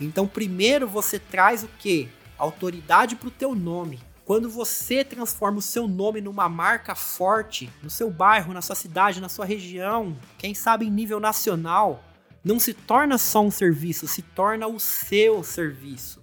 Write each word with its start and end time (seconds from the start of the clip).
Então, 0.00 0.26
primeiro 0.26 0.88
você 0.88 1.18
traz 1.18 1.62
o 1.62 1.68
quê? 1.78 2.08
Autoridade 2.38 3.16
para 3.16 3.28
o 3.28 3.32
teu 3.32 3.54
nome. 3.54 4.00
Quando 4.24 4.48
você 4.48 5.04
transforma 5.04 5.58
o 5.58 5.62
seu 5.62 5.88
nome 5.88 6.20
numa 6.20 6.48
marca 6.48 6.94
forte, 6.94 7.68
no 7.82 7.90
seu 7.90 8.10
bairro, 8.10 8.54
na 8.54 8.62
sua 8.62 8.76
cidade, 8.76 9.20
na 9.20 9.28
sua 9.28 9.44
região, 9.44 10.16
quem 10.38 10.54
sabe 10.54 10.86
em 10.86 10.90
nível 10.90 11.18
nacional, 11.18 12.04
não 12.42 12.58
se 12.58 12.72
torna 12.72 13.18
só 13.18 13.42
um 13.42 13.50
serviço, 13.50 14.06
se 14.06 14.22
torna 14.22 14.66
o 14.66 14.78
seu 14.78 15.42
serviço. 15.42 16.22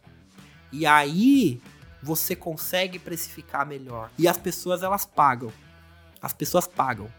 E 0.72 0.86
aí 0.86 1.62
você 2.02 2.36
consegue 2.36 2.98
precificar 2.98 3.66
melhor. 3.66 4.10
E 4.18 4.28
as 4.28 4.38
pessoas 4.38 4.84
elas 4.84 5.06
pagam. 5.06 5.52
As 6.22 6.34
pessoas 6.34 6.66
pagam. 6.66 7.12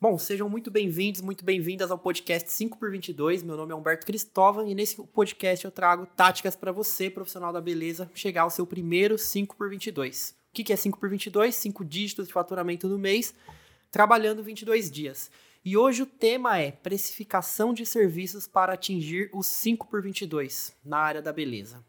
Bom, 0.00 0.16
sejam 0.16 0.48
muito 0.48 0.70
bem-vindos, 0.70 1.20
muito 1.20 1.44
bem-vindas 1.44 1.90
ao 1.90 1.98
podcast 1.98 2.48
5x22. 2.50 3.42
Meu 3.42 3.56
nome 3.56 3.72
é 3.72 3.74
Humberto 3.74 4.06
Cristóvão 4.06 4.68
e 4.68 4.72
nesse 4.72 4.96
podcast 5.08 5.64
eu 5.64 5.72
trago 5.72 6.06
táticas 6.06 6.54
para 6.54 6.70
você, 6.70 7.10
profissional 7.10 7.52
da 7.52 7.60
beleza, 7.60 8.08
chegar 8.14 8.42
ao 8.42 8.50
seu 8.50 8.64
primeiro 8.64 9.16
5x22. 9.16 10.34
O 10.34 10.34
que 10.52 10.72
é 10.72 10.76
5x22? 10.76 11.50
5 11.50 11.84
dígitos 11.84 12.28
de 12.28 12.32
faturamento 12.32 12.88
no 12.88 12.96
mês, 12.96 13.34
trabalhando 13.90 14.40
22 14.40 14.88
dias. 14.88 15.32
E 15.64 15.76
hoje 15.76 16.04
o 16.04 16.06
tema 16.06 16.56
é 16.58 16.70
precificação 16.70 17.74
de 17.74 17.84
serviços 17.84 18.46
para 18.46 18.74
atingir 18.74 19.28
os 19.34 19.48
5x22 19.48 20.74
na 20.84 20.98
área 20.98 21.20
da 21.20 21.32
beleza. 21.32 21.84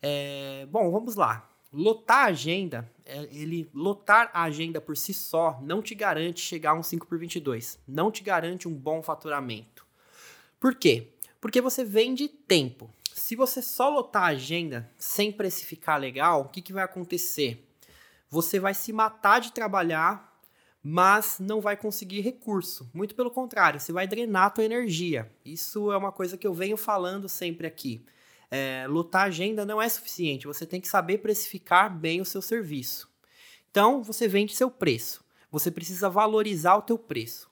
É, 0.00 0.66
bom, 0.70 0.90
vamos 0.90 1.16
lá. 1.16 1.46
Lotar 1.78 2.20
a 2.20 2.28
agenda, 2.28 2.90
é, 3.04 3.28
ele 3.30 3.68
lotar 3.74 4.30
a 4.32 4.44
agenda 4.44 4.80
por 4.80 4.96
si 4.96 5.12
só 5.12 5.60
não 5.60 5.82
te 5.82 5.94
garante 5.94 6.40
chegar 6.40 6.70
a 6.70 6.74
um 6.74 6.82
5 6.82 7.06
por 7.06 7.18
22, 7.18 7.78
não 7.86 8.10
te 8.10 8.22
garante 8.22 8.66
um 8.66 8.72
bom 8.72 9.02
faturamento. 9.02 9.86
Por 10.58 10.74
quê? 10.74 11.12
Porque 11.38 11.60
você 11.60 11.84
vende 11.84 12.28
tempo. 12.28 12.90
Se 13.12 13.36
você 13.36 13.60
só 13.60 13.90
lotar 13.90 14.22
a 14.22 14.28
agenda 14.28 14.90
sem 14.96 15.30
precificar 15.30 16.00
legal, 16.00 16.40
o 16.40 16.48
que, 16.48 16.62
que 16.62 16.72
vai 16.72 16.82
acontecer? 16.82 17.68
Você 18.30 18.58
vai 18.58 18.72
se 18.72 18.90
matar 18.90 19.42
de 19.42 19.52
trabalhar, 19.52 20.40
mas 20.82 21.36
não 21.38 21.60
vai 21.60 21.76
conseguir 21.76 22.22
recurso. 22.22 22.88
Muito 22.94 23.14
pelo 23.14 23.30
contrário, 23.30 23.78
você 23.78 23.92
vai 23.92 24.06
drenar 24.06 24.46
a 24.46 24.50
tua 24.50 24.64
energia. 24.64 25.30
Isso 25.44 25.92
é 25.92 25.96
uma 25.98 26.10
coisa 26.10 26.38
que 26.38 26.46
eu 26.46 26.54
venho 26.54 26.78
falando 26.78 27.28
sempre 27.28 27.66
aqui 27.66 28.02
é, 28.50 28.86
lotar 28.88 29.24
agenda 29.24 29.64
não 29.64 29.80
é 29.80 29.88
suficiente. 29.88 30.46
Você 30.46 30.66
tem 30.66 30.80
que 30.80 30.88
saber 30.88 31.18
precificar 31.18 31.94
bem 31.94 32.20
o 32.20 32.24
seu 32.24 32.42
serviço. 32.42 33.08
Então, 33.70 34.02
você 34.02 34.26
vende 34.26 34.54
seu 34.54 34.70
preço. 34.70 35.24
Você 35.50 35.70
precisa 35.70 36.08
valorizar 36.08 36.76
o 36.76 36.82
teu 36.82 36.98
preço. 36.98 37.50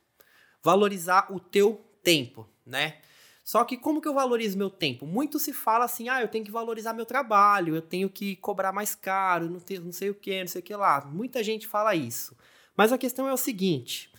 Valorizar 0.63 1.27
o 1.31 1.39
teu 1.39 1.85
tempo, 2.03 2.49
né? 2.65 2.99
Só 3.45 3.63
que 3.63 3.77
como 3.77 4.01
que 4.01 4.09
eu 4.09 4.15
valorizo 4.15 4.57
meu 4.57 4.71
tempo? 4.71 5.07
Muito 5.07 5.39
se 5.39 5.53
fala 5.53 5.85
assim, 5.85 6.09
ah, 6.09 6.23
eu 6.23 6.29
tenho 6.29 6.45
que 6.45 6.51
valorizar 6.51 6.95
meu 6.95 7.05
trabalho, 7.05 7.77
eu 7.77 7.83
tenho 7.83 8.09
que 8.09 8.37
cobrar 8.37 8.73
mais 8.73 8.95
caro, 8.95 9.51
não, 9.51 9.61
não 9.83 9.93
sei 9.93 10.09
o 10.09 10.15
que, 10.15 10.41
não 10.41 10.47
sei 10.49 10.61
o 10.61 10.65
que 10.65 10.75
lá. 10.75 11.05
Muita 11.05 11.43
gente 11.43 11.67
fala 11.67 11.95
isso. 11.95 12.35
Mas 12.75 12.91
a 12.91 12.97
questão 12.97 13.29
é 13.29 13.33
o 13.35 13.37
seguinte, 13.37 14.11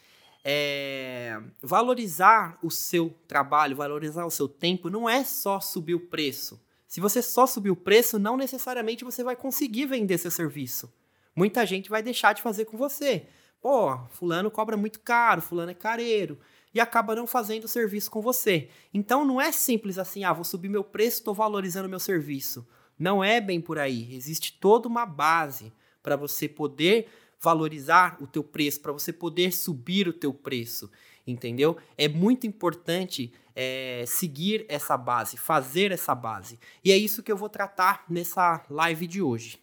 é, 0.43 1.41
valorizar 1.59 2.59
o 2.61 2.69
seu 2.69 3.15
trabalho, 3.27 3.75
valorizar 3.75 4.25
o 4.25 4.31
seu 4.31 4.47
tempo, 4.47 4.91
não 4.91 5.09
é 5.09 5.23
só 5.23 5.59
subir 5.59 5.95
o 5.95 5.99
preço. 5.99 6.61
Se 6.87 7.01
você 7.01 7.21
só 7.21 7.47
subir 7.47 7.71
o 7.71 7.75
preço, 7.75 8.19
não 8.19 8.37
necessariamente 8.37 9.03
você 9.03 9.23
vai 9.23 9.35
conseguir 9.35 9.85
vender 9.85 10.17
seu 10.17 10.31
serviço. 10.31 10.93
Muita 11.35 11.65
gente 11.65 11.89
vai 11.89 12.01
deixar 12.01 12.33
de 12.33 12.41
fazer 12.41 12.65
com 12.65 12.77
você. 12.77 13.25
Pô, 13.61 13.97
fulano 14.11 14.51
cobra 14.51 14.77
muito 14.77 14.99
caro, 14.99 15.41
fulano 15.41 15.71
é 15.71 15.73
careiro. 15.73 16.39
E 16.73 16.79
acaba 16.79 17.15
não 17.15 17.25
fazendo 17.25 17.63
o 17.63 17.69
serviço 17.69 18.11
com 18.11 18.21
você. 18.21 18.69
Então 18.93 19.25
não 19.25 19.41
é 19.41 19.51
simples 19.51 19.97
assim, 19.97 20.23
ah, 20.23 20.33
vou 20.33 20.43
subir 20.43 20.69
meu 20.69 20.83
preço, 20.83 21.17
estou 21.17 21.33
valorizando 21.33 21.89
meu 21.89 21.99
serviço. 21.99 22.67
Não 22.97 23.23
é 23.23 23.41
bem 23.41 23.59
por 23.59 23.79
aí. 23.79 24.13
Existe 24.15 24.57
toda 24.59 24.87
uma 24.87 25.05
base 25.05 25.73
para 26.03 26.15
você 26.15 26.47
poder 26.47 27.07
valorizar 27.41 28.17
o 28.21 28.27
teu 28.27 28.43
preço, 28.43 28.81
para 28.81 28.91
você 28.91 29.11
poder 29.11 29.51
subir 29.51 30.07
o 30.07 30.13
teu 30.13 30.33
preço, 30.33 30.89
entendeu? 31.27 31.77
É 31.97 32.07
muito 32.07 32.47
importante 32.47 33.33
é, 33.55 34.03
seguir 34.05 34.65
essa 34.67 34.97
base, 34.97 35.37
fazer 35.37 35.91
essa 35.91 36.13
base. 36.13 36.59
E 36.83 36.91
é 36.91 36.97
isso 36.97 37.23
que 37.23 37.31
eu 37.31 37.37
vou 37.37 37.49
tratar 37.49 38.03
nessa 38.09 38.63
live 38.69 39.07
de 39.07 39.21
hoje. 39.21 39.57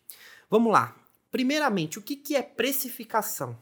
Vamos 0.48 0.72
lá. 0.72 0.96
Primeiramente, 1.30 1.98
o 1.98 2.02
que, 2.02 2.16
que 2.16 2.34
é 2.34 2.42
precificação? 2.42 3.56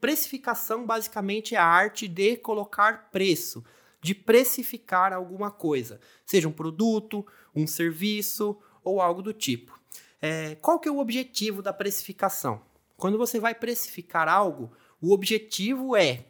Precificação 0.00 0.84
basicamente 0.84 1.54
é 1.54 1.58
a 1.58 1.64
arte 1.64 2.08
de 2.08 2.36
colocar 2.36 3.10
preço, 3.10 3.64
de 4.00 4.14
precificar 4.14 5.12
alguma 5.12 5.50
coisa, 5.50 6.00
seja 6.26 6.48
um 6.48 6.52
produto, 6.52 7.24
um 7.54 7.66
serviço 7.66 8.58
ou 8.82 9.00
algo 9.00 9.22
do 9.22 9.32
tipo. 9.32 9.78
É, 10.20 10.56
qual 10.56 10.80
que 10.80 10.88
é 10.88 10.92
o 10.92 10.98
objetivo 10.98 11.62
da 11.62 11.72
precificação? 11.72 12.62
Quando 12.96 13.18
você 13.18 13.38
vai 13.38 13.54
precificar 13.54 14.28
algo, 14.28 14.72
o 15.00 15.12
objetivo 15.12 15.96
é, 15.96 16.24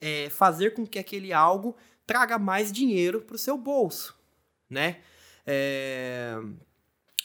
é 0.00 0.30
fazer 0.30 0.74
com 0.74 0.86
que 0.86 0.98
aquele 0.98 1.32
algo 1.32 1.76
traga 2.06 2.38
mais 2.38 2.70
dinheiro 2.70 3.20
para 3.20 3.36
o 3.36 3.38
seu 3.38 3.56
bolso, 3.56 4.14
né? 4.68 5.00
É... 5.46 6.36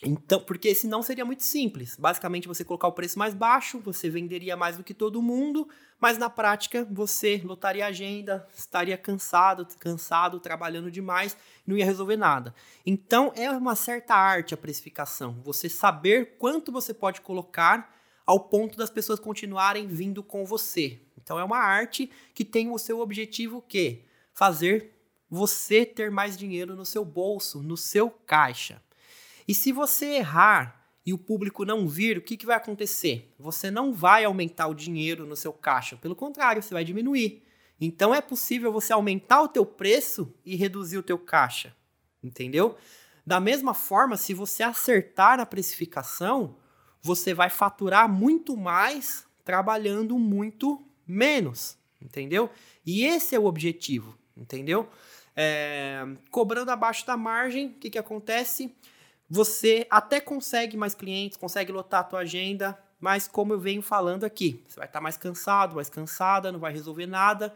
Então, 0.01 0.39
porque 0.39 0.73
senão 0.73 1.01
seria 1.01 1.25
muito 1.25 1.43
simples. 1.43 1.97
Basicamente, 1.97 2.47
você 2.47 2.63
colocar 2.63 2.87
o 2.87 2.93
preço 2.93 3.19
mais 3.19 3.33
baixo, 3.33 3.79
você 3.79 4.09
venderia 4.09 4.55
mais 4.55 4.77
do 4.77 4.83
que 4.83 4.93
todo 4.93 5.21
mundo, 5.21 5.67
mas 5.99 6.17
na 6.17 6.29
prática 6.29 6.87
você 6.89 7.41
lotaria 7.43 7.83
a 7.83 7.89
agenda, 7.89 8.47
estaria 8.55 8.97
cansado, 8.97 9.67
cansado, 9.77 10.39
trabalhando 10.39 10.89
demais, 10.89 11.35
não 11.67 11.75
ia 11.75 11.83
resolver 11.83 12.15
nada. 12.15 12.55
Então, 12.85 13.33
é 13.35 13.51
uma 13.51 13.75
certa 13.75 14.15
arte 14.15 14.53
a 14.53 14.57
precificação. 14.57 15.41
Você 15.43 15.67
saber 15.67 16.37
quanto 16.37 16.71
você 16.71 16.93
pode 16.93 17.19
colocar 17.19 17.93
ao 18.25 18.39
ponto 18.39 18.77
das 18.77 18.89
pessoas 18.89 19.19
continuarem 19.19 19.85
vindo 19.87 20.23
com 20.23 20.45
você. 20.45 21.01
Então, 21.17 21.37
é 21.37 21.43
uma 21.43 21.57
arte 21.57 22.09
que 22.33 22.45
tem 22.45 22.71
o 22.71 22.77
seu 22.77 23.01
objetivo 23.01 23.61
que 23.61 24.05
fazer 24.39 24.95
você 25.29 25.85
ter 25.85 26.09
mais 26.09 26.37
dinheiro 26.37 26.73
no 26.73 26.85
seu 26.85 27.03
bolso, 27.03 27.61
no 27.61 27.75
seu 27.75 28.09
caixa. 28.09 28.81
E 29.45 29.53
se 29.53 29.73
você 29.73 30.05
errar 30.15 30.89
e 31.05 31.13
o 31.13 31.17
público 31.17 31.65
não 31.65 31.85
vir, 31.89 32.17
o 32.17 32.21
que, 32.21 32.37
que 32.37 32.45
vai 32.45 32.55
acontecer? 32.55 33.35
Você 33.37 33.69
não 33.69 33.93
vai 33.93 34.23
aumentar 34.23 34.67
o 34.67 34.73
dinheiro 34.73 35.25
no 35.25 35.35
seu 35.35 35.51
caixa, 35.51 35.97
pelo 35.97 36.15
contrário, 36.15 36.63
você 36.63 36.73
vai 36.73 36.85
diminuir. 36.85 37.43
Então 37.81 38.15
é 38.15 38.21
possível 38.21 38.71
você 38.71 38.93
aumentar 38.93 39.41
o 39.41 39.49
teu 39.49 39.65
preço 39.65 40.33
e 40.45 40.55
reduzir 40.55 40.97
o 40.97 41.03
teu 41.03 41.19
caixa, 41.19 41.75
entendeu? 42.23 42.77
Da 43.25 43.41
mesma 43.41 43.73
forma, 43.73 44.15
se 44.15 44.33
você 44.33 44.63
acertar 44.63 45.35
na 45.35 45.45
precificação, 45.45 46.55
você 47.01 47.33
vai 47.33 47.49
faturar 47.49 48.07
muito 48.07 48.55
mais 48.55 49.25
trabalhando 49.43 50.17
muito 50.17 50.81
menos, 51.05 51.77
entendeu? 52.01 52.49
E 52.85 53.03
esse 53.03 53.35
é 53.35 53.39
o 53.39 53.45
objetivo 53.45 54.17
entendeu? 54.39 54.89
É, 55.35 56.05
cobrando 56.31 56.71
abaixo 56.71 57.05
da 57.05 57.15
margem, 57.15 57.67
o 57.67 57.73
que, 57.73 57.89
que 57.89 57.97
acontece? 57.97 58.75
Você 59.29 59.85
até 59.89 60.19
consegue 60.19 60.75
mais 60.75 60.95
clientes, 60.95 61.37
consegue 61.37 61.71
lotar 61.71 62.01
a 62.01 62.03
tua 62.03 62.19
agenda, 62.19 62.77
mas 62.99 63.27
como 63.27 63.53
eu 63.53 63.59
venho 63.59 63.81
falando 63.81 64.23
aqui, 64.23 64.63
você 64.67 64.77
vai 64.77 64.87
estar 64.87 64.99
mais 64.99 65.17
cansado, 65.17 65.75
mais 65.75 65.89
cansada, 65.89 66.51
não 66.51 66.59
vai 66.59 66.73
resolver 66.73 67.05
nada, 67.05 67.55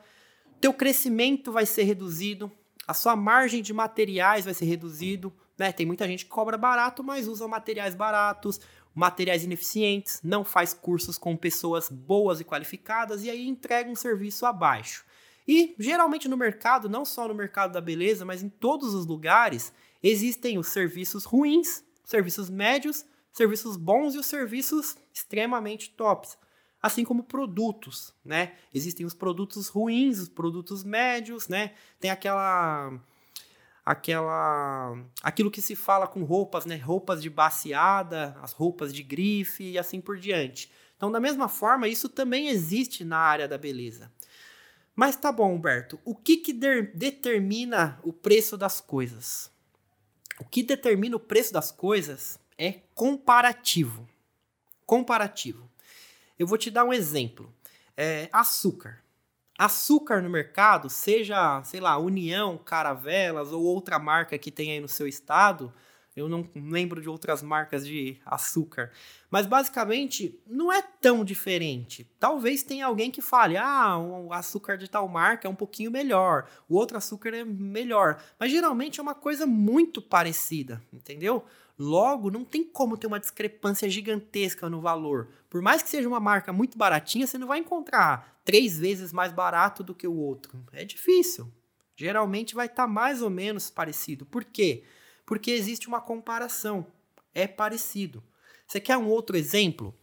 teu 0.62 0.74
crescimento 0.74 1.52
vai 1.52 1.66
ser 1.66 1.84
reduzido, 1.84 2.52
a 2.88 2.94
sua 2.94 3.16
margem 3.16 3.62
de 3.62 3.74
materiais 3.74 4.46
vai 4.46 4.54
ser 4.54 4.66
reduzido, 4.66 5.34
né? 5.58 5.72
Tem 5.72 5.86
muita 5.86 6.08
gente 6.08 6.26
que 6.26 6.32
cobra 6.32 6.58
barato, 6.58 7.04
mas 7.04 7.28
usa 7.28 7.48
materiais 7.48 7.96
baratos, 7.96 8.60
materiais 8.94 9.44
ineficientes, 9.44 10.20
não 10.24 10.44
faz 10.44 10.74
cursos 10.74 11.18
com 11.18 11.36
pessoas 11.36 11.90
boas 11.90 12.40
e 12.40 12.44
qualificadas 12.44 13.24
e 13.24 13.30
aí 13.30 13.48
entrega 13.48 13.90
um 13.90 13.96
serviço 13.96 14.46
abaixo. 14.46 15.06
E 15.48 15.76
geralmente 15.78 16.28
no 16.28 16.38
mercado, 16.38 16.88
não 16.90 17.04
só 17.04 17.28
no 17.28 17.34
mercado 17.34 17.74
da 17.74 17.82
beleza, 17.82 18.26
mas 18.26 18.42
em 18.42 18.50
todos 18.50 18.94
os 18.94 19.06
lugares, 19.06 19.74
existem 20.02 20.58
os 20.58 20.68
serviços 20.68 21.26
ruins, 21.26 21.84
serviços 22.04 22.50
médios, 22.50 23.06
serviços 23.32 23.76
bons 23.76 24.16
e 24.16 24.20
os 24.20 24.26
serviços 24.26 24.96
extremamente 25.14 25.90
tops. 25.90 26.38
Assim 26.82 27.04
como 27.06 27.24
produtos, 27.24 28.14
né? 28.24 28.54
Existem 28.74 29.06
os 29.06 29.14
produtos 29.14 29.68
ruins, 29.70 30.20
os 30.20 30.30
produtos 30.30 30.84
médios, 30.84 31.48
né? 31.48 31.74
Tem 32.00 32.12
aquela 32.12 32.94
aquela 33.86 34.98
aquilo 35.22 35.52
que 35.52 35.62
se 35.62 35.76
fala 35.76 36.08
com 36.08 36.24
roupas, 36.24 36.66
né? 36.66 36.76
Roupas 36.76 37.22
de 37.22 37.30
baseada, 37.30 38.38
as 38.42 38.52
roupas 38.52 38.94
de 38.94 39.02
grife 39.02 39.64
e 39.64 39.78
assim 39.78 40.02
por 40.02 40.18
diante. 40.18 40.72
Então, 40.96 41.12
da 41.12 41.20
mesma 41.20 41.50
forma, 41.50 41.88
isso 41.88 42.08
também 42.08 42.48
existe 42.48 43.04
na 43.04 43.18
área 43.18 43.48
da 43.48 43.58
beleza. 43.58 44.12
Mas 44.96 45.16
tá 45.16 45.32
bom, 45.32 45.54
Humberto. 45.54 46.00
O 46.06 46.16
que, 46.16 46.38
que 46.38 46.54
de 46.54 46.84
determina 46.84 48.00
o 48.04 48.14
preço 48.14 48.58
das 48.58 48.80
coisas? 48.80 49.52
O 50.40 50.46
que 50.46 50.62
determina 50.64 51.16
o 51.16 51.20
preço 51.20 51.52
das 51.54 51.72
coisas 51.72 52.40
é 52.58 52.82
comparativo. 52.94 54.08
Comparativo. 54.86 55.70
Eu 56.38 56.46
vou 56.46 56.58
te 56.58 56.70
dar 56.70 56.84
um 56.84 56.94
exemplo. 56.94 57.54
É, 57.96 58.30
açúcar. 58.32 59.04
açúcar 59.58 60.22
no 60.22 60.30
mercado, 60.30 60.90
seja, 60.90 61.62
sei 61.64 61.80
lá, 61.80 61.98
União, 61.98 62.58
Caravelas 62.58 63.52
ou 63.52 63.64
outra 63.64 64.00
marca 64.00 64.38
que 64.38 64.52
tem 64.52 64.72
aí 64.72 64.80
no 64.80 64.88
seu 64.88 65.08
estado, 65.08 65.72
eu 66.16 66.30
não 66.30 66.48
lembro 66.56 67.02
de 67.02 67.10
outras 67.10 67.42
marcas 67.42 67.86
de 67.86 68.18
açúcar. 68.26 68.92
Mas 69.32 69.48
basicamente 69.48 70.40
não 70.46 70.72
é 70.72 70.82
tão 70.82 71.26
diferente. 71.26 72.08
Talvez 72.20 72.62
tenha 72.62 72.86
alguém 72.86 73.10
que 73.10 73.22
fale: 73.22 73.58
ah, 73.58 73.98
o 73.98 74.32
açúcar 74.32 74.78
de 74.78 74.88
tal 74.88 75.08
marca 75.08 75.48
é 75.48 75.52
um 75.52 75.56
pouquinho 75.56 75.90
melhor, 75.90 76.48
o 76.70 76.76
outro 76.76 76.98
açúcar 76.98 77.30
é 77.34 77.44
melhor. 77.44 78.22
Mas 78.40 78.52
geralmente 78.52 79.00
é 79.00 79.04
uma 79.04 79.16
coisa 79.16 79.48
muito 79.48 80.02
parecida, 80.02 80.82
entendeu? 80.92 81.44
Logo, 81.78 82.30
não 82.30 82.46
tem 82.46 82.64
como 82.64 82.96
ter 82.96 83.08
uma 83.08 83.20
discrepância 83.20 83.90
gigantesca 83.90 84.70
no 84.70 84.80
valor. 84.80 85.30
Por 85.50 85.62
mais 85.64 85.82
que 85.82 85.90
seja 85.90 86.08
uma 86.08 86.20
marca 86.20 86.54
muito 86.54 86.78
baratinha, 86.78 87.26
você 87.26 87.40
não 87.40 87.48
vai 87.48 87.58
encontrar 87.58 88.40
três 88.46 88.78
vezes 88.78 89.12
mais 89.12 89.32
barato 89.32 89.84
do 89.84 89.96
que 89.96 90.08
o 90.08 90.16
outro. 90.16 90.64
É 90.72 90.86
difícil. 90.86 91.52
Geralmente 91.96 92.54
vai 92.54 92.68
estar 92.68 92.84
tá 92.84 92.88
mais 92.88 93.24
ou 93.24 93.30
menos 93.32 93.72
parecido. 93.72 94.26
Por 94.26 94.44
quê? 94.44 94.84
Porque 94.84 95.03
existe 95.52 95.88
uma 95.88 96.02
comparação. 96.02 96.88
É 97.34 97.48
parecido. 97.48 98.24
Você 98.68 98.80
quer 98.80 98.98
um 98.98 99.08
outro 99.08 99.38
exemplo? 99.38 99.94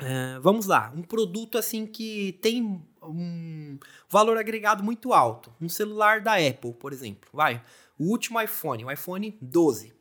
Uh, 0.00 0.40
vamos 0.40 0.66
lá, 0.66 0.92
um 0.96 1.02
produto 1.02 1.58
assim 1.58 1.86
que 1.86 2.38
tem 2.40 2.82
um 3.02 3.78
valor 4.08 4.38
agregado 4.38 4.82
muito 4.82 5.12
alto, 5.12 5.52
um 5.60 5.68
celular 5.68 6.20
da 6.20 6.34
Apple, 6.34 6.72
por 6.72 6.92
exemplo, 6.92 7.28
vai, 7.32 7.62
o 7.98 8.04
último 8.04 8.40
iPhone, 8.40 8.84
o 8.84 8.90
iPhone 8.90 9.36
12. 9.40 9.92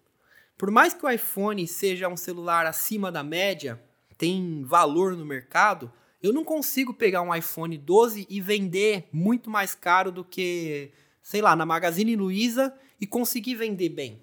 Por 0.58 0.72
mais 0.72 0.94
que 0.94 1.06
o 1.06 1.10
iPhone 1.10 1.68
seja 1.68 2.08
um 2.08 2.16
celular 2.16 2.66
acima 2.66 3.12
da 3.12 3.24
média, 3.24 3.82
tem 4.18 4.64
valor 4.64 5.18
no 5.18 5.26
mercado, 5.26 5.92
eu 6.22 6.32
não 6.32 6.44
consigo 6.44 6.94
pegar 6.94 7.22
um 7.24 7.34
iPhone 7.34 7.78
12 7.78 8.28
e 8.30 8.40
vender 8.40 9.10
muito 9.12 9.50
mais 9.50 9.74
caro 9.74 10.12
do 10.12 10.24
que, 10.24 10.92
sei 11.22 11.42
lá, 11.42 11.56
na 11.56 11.66
Magazine 11.66 12.16
Luiza 12.16 12.74
e 13.02 13.08
conseguir 13.08 13.56
vender 13.56 13.90
bem. 13.90 14.22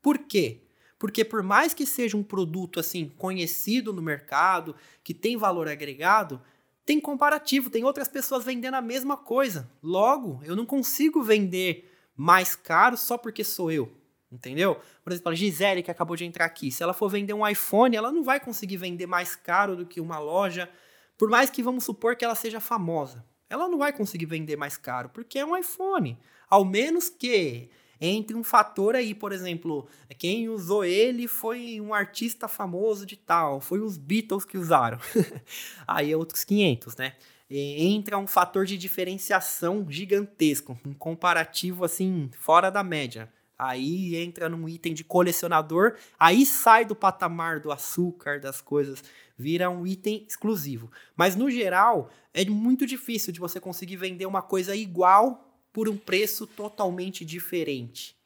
Por 0.00 0.18
quê? 0.18 0.62
Porque 0.98 1.22
por 1.24 1.42
mais 1.42 1.74
que 1.74 1.84
seja 1.84 2.16
um 2.16 2.22
produto 2.22 2.80
assim 2.80 3.12
conhecido 3.18 3.92
no 3.92 4.00
mercado, 4.00 4.74
que 5.02 5.12
tem 5.12 5.36
valor 5.36 5.68
agregado, 5.68 6.40
tem 6.86 6.98
comparativo, 6.98 7.68
tem 7.68 7.84
outras 7.84 8.08
pessoas 8.08 8.44
vendendo 8.44 8.74
a 8.74 8.82
mesma 8.82 9.16
coisa. 9.16 9.70
Logo, 9.82 10.40
eu 10.44 10.56
não 10.56 10.64
consigo 10.64 11.22
vender 11.22 11.90
mais 12.16 12.56
caro 12.56 12.96
só 12.96 13.18
porque 13.18 13.44
sou 13.44 13.70
eu. 13.70 13.92
Entendeu? 14.32 14.80
Por 15.02 15.12
exemplo, 15.12 15.30
a 15.30 15.34
Gisele 15.34 15.82
que 15.82 15.90
acabou 15.90 16.16
de 16.16 16.24
entrar 16.24 16.44
aqui, 16.44 16.70
se 16.70 16.82
ela 16.82 16.92
for 16.92 17.08
vender 17.08 17.32
um 17.32 17.46
iPhone, 17.46 17.94
ela 17.94 18.10
não 18.10 18.24
vai 18.24 18.40
conseguir 18.40 18.78
vender 18.78 19.06
mais 19.06 19.36
caro 19.36 19.76
do 19.76 19.86
que 19.86 20.00
uma 20.00 20.18
loja, 20.18 20.68
por 21.16 21.30
mais 21.30 21.50
que 21.50 21.62
vamos 21.62 21.84
supor 21.84 22.16
que 22.16 22.24
ela 22.24 22.34
seja 22.34 22.58
famosa. 22.58 23.24
Ela 23.48 23.68
não 23.68 23.78
vai 23.78 23.92
conseguir 23.92 24.26
vender 24.26 24.56
mais 24.56 24.76
caro, 24.76 25.08
porque 25.10 25.38
é 25.38 25.46
um 25.46 25.56
iPhone. 25.56 26.18
Ao 26.50 26.64
menos 26.64 27.08
que 27.08 27.70
entre 28.06 28.36
um 28.36 28.44
fator 28.44 28.94
aí, 28.94 29.14
por 29.14 29.32
exemplo, 29.32 29.88
quem 30.18 30.48
usou 30.48 30.84
ele 30.84 31.26
foi 31.26 31.80
um 31.80 31.94
artista 31.94 32.46
famoso 32.48 33.06
de 33.06 33.16
tal, 33.16 33.60
foi 33.60 33.80
os 33.80 33.96
Beatles 33.96 34.44
que 34.44 34.58
usaram. 34.58 34.98
aí 35.86 36.12
é 36.12 36.16
outros 36.16 36.44
500, 36.44 36.96
né? 36.96 37.14
Entra 37.50 38.18
um 38.18 38.26
fator 38.26 38.64
de 38.64 38.76
diferenciação 38.76 39.86
gigantesco, 39.88 40.78
um 40.84 40.94
comparativo 40.94 41.84
assim 41.84 42.30
fora 42.38 42.70
da 42.70 42.82
média. 42.82 43.30
Aí 43.56 44.16
entra 44.16 44.48
num 44.48 44.68
item 44.68 44.92
de 44.92 45.04
colecionador, 45.04 45.96
aí 46.18 46.44
sai 46.44 46.84
do 46.84 46.94
patamar 46.94 47.60
do 47.60 47.70
açúcar, 47.70 48.40
das 48.40 48.60
coisas, 48.60 49.04
vira 49.38 49.70
um 49.70 49.86
item 49.86 50.24
exclusivo. 50.28 50.90
Mas 51.16 51.36
no 51.36 51.48
geral, 51.50 52.10
é 52.32 52.44
muito 52.44 52.84
difícil 52.84 53.32
de 53.32 53.38
você 53.38 53.60
conseguir 53.60 53.96
vender 53.96 54.26
uma 54.26 54.42
coisa 54.42 54.74
igual 54.74 55.43
por 55.74 55.88
um 55.88 55.96
preço 55.96 56.46
totalmente 56.46 57.24
diferente. 57.24 58.16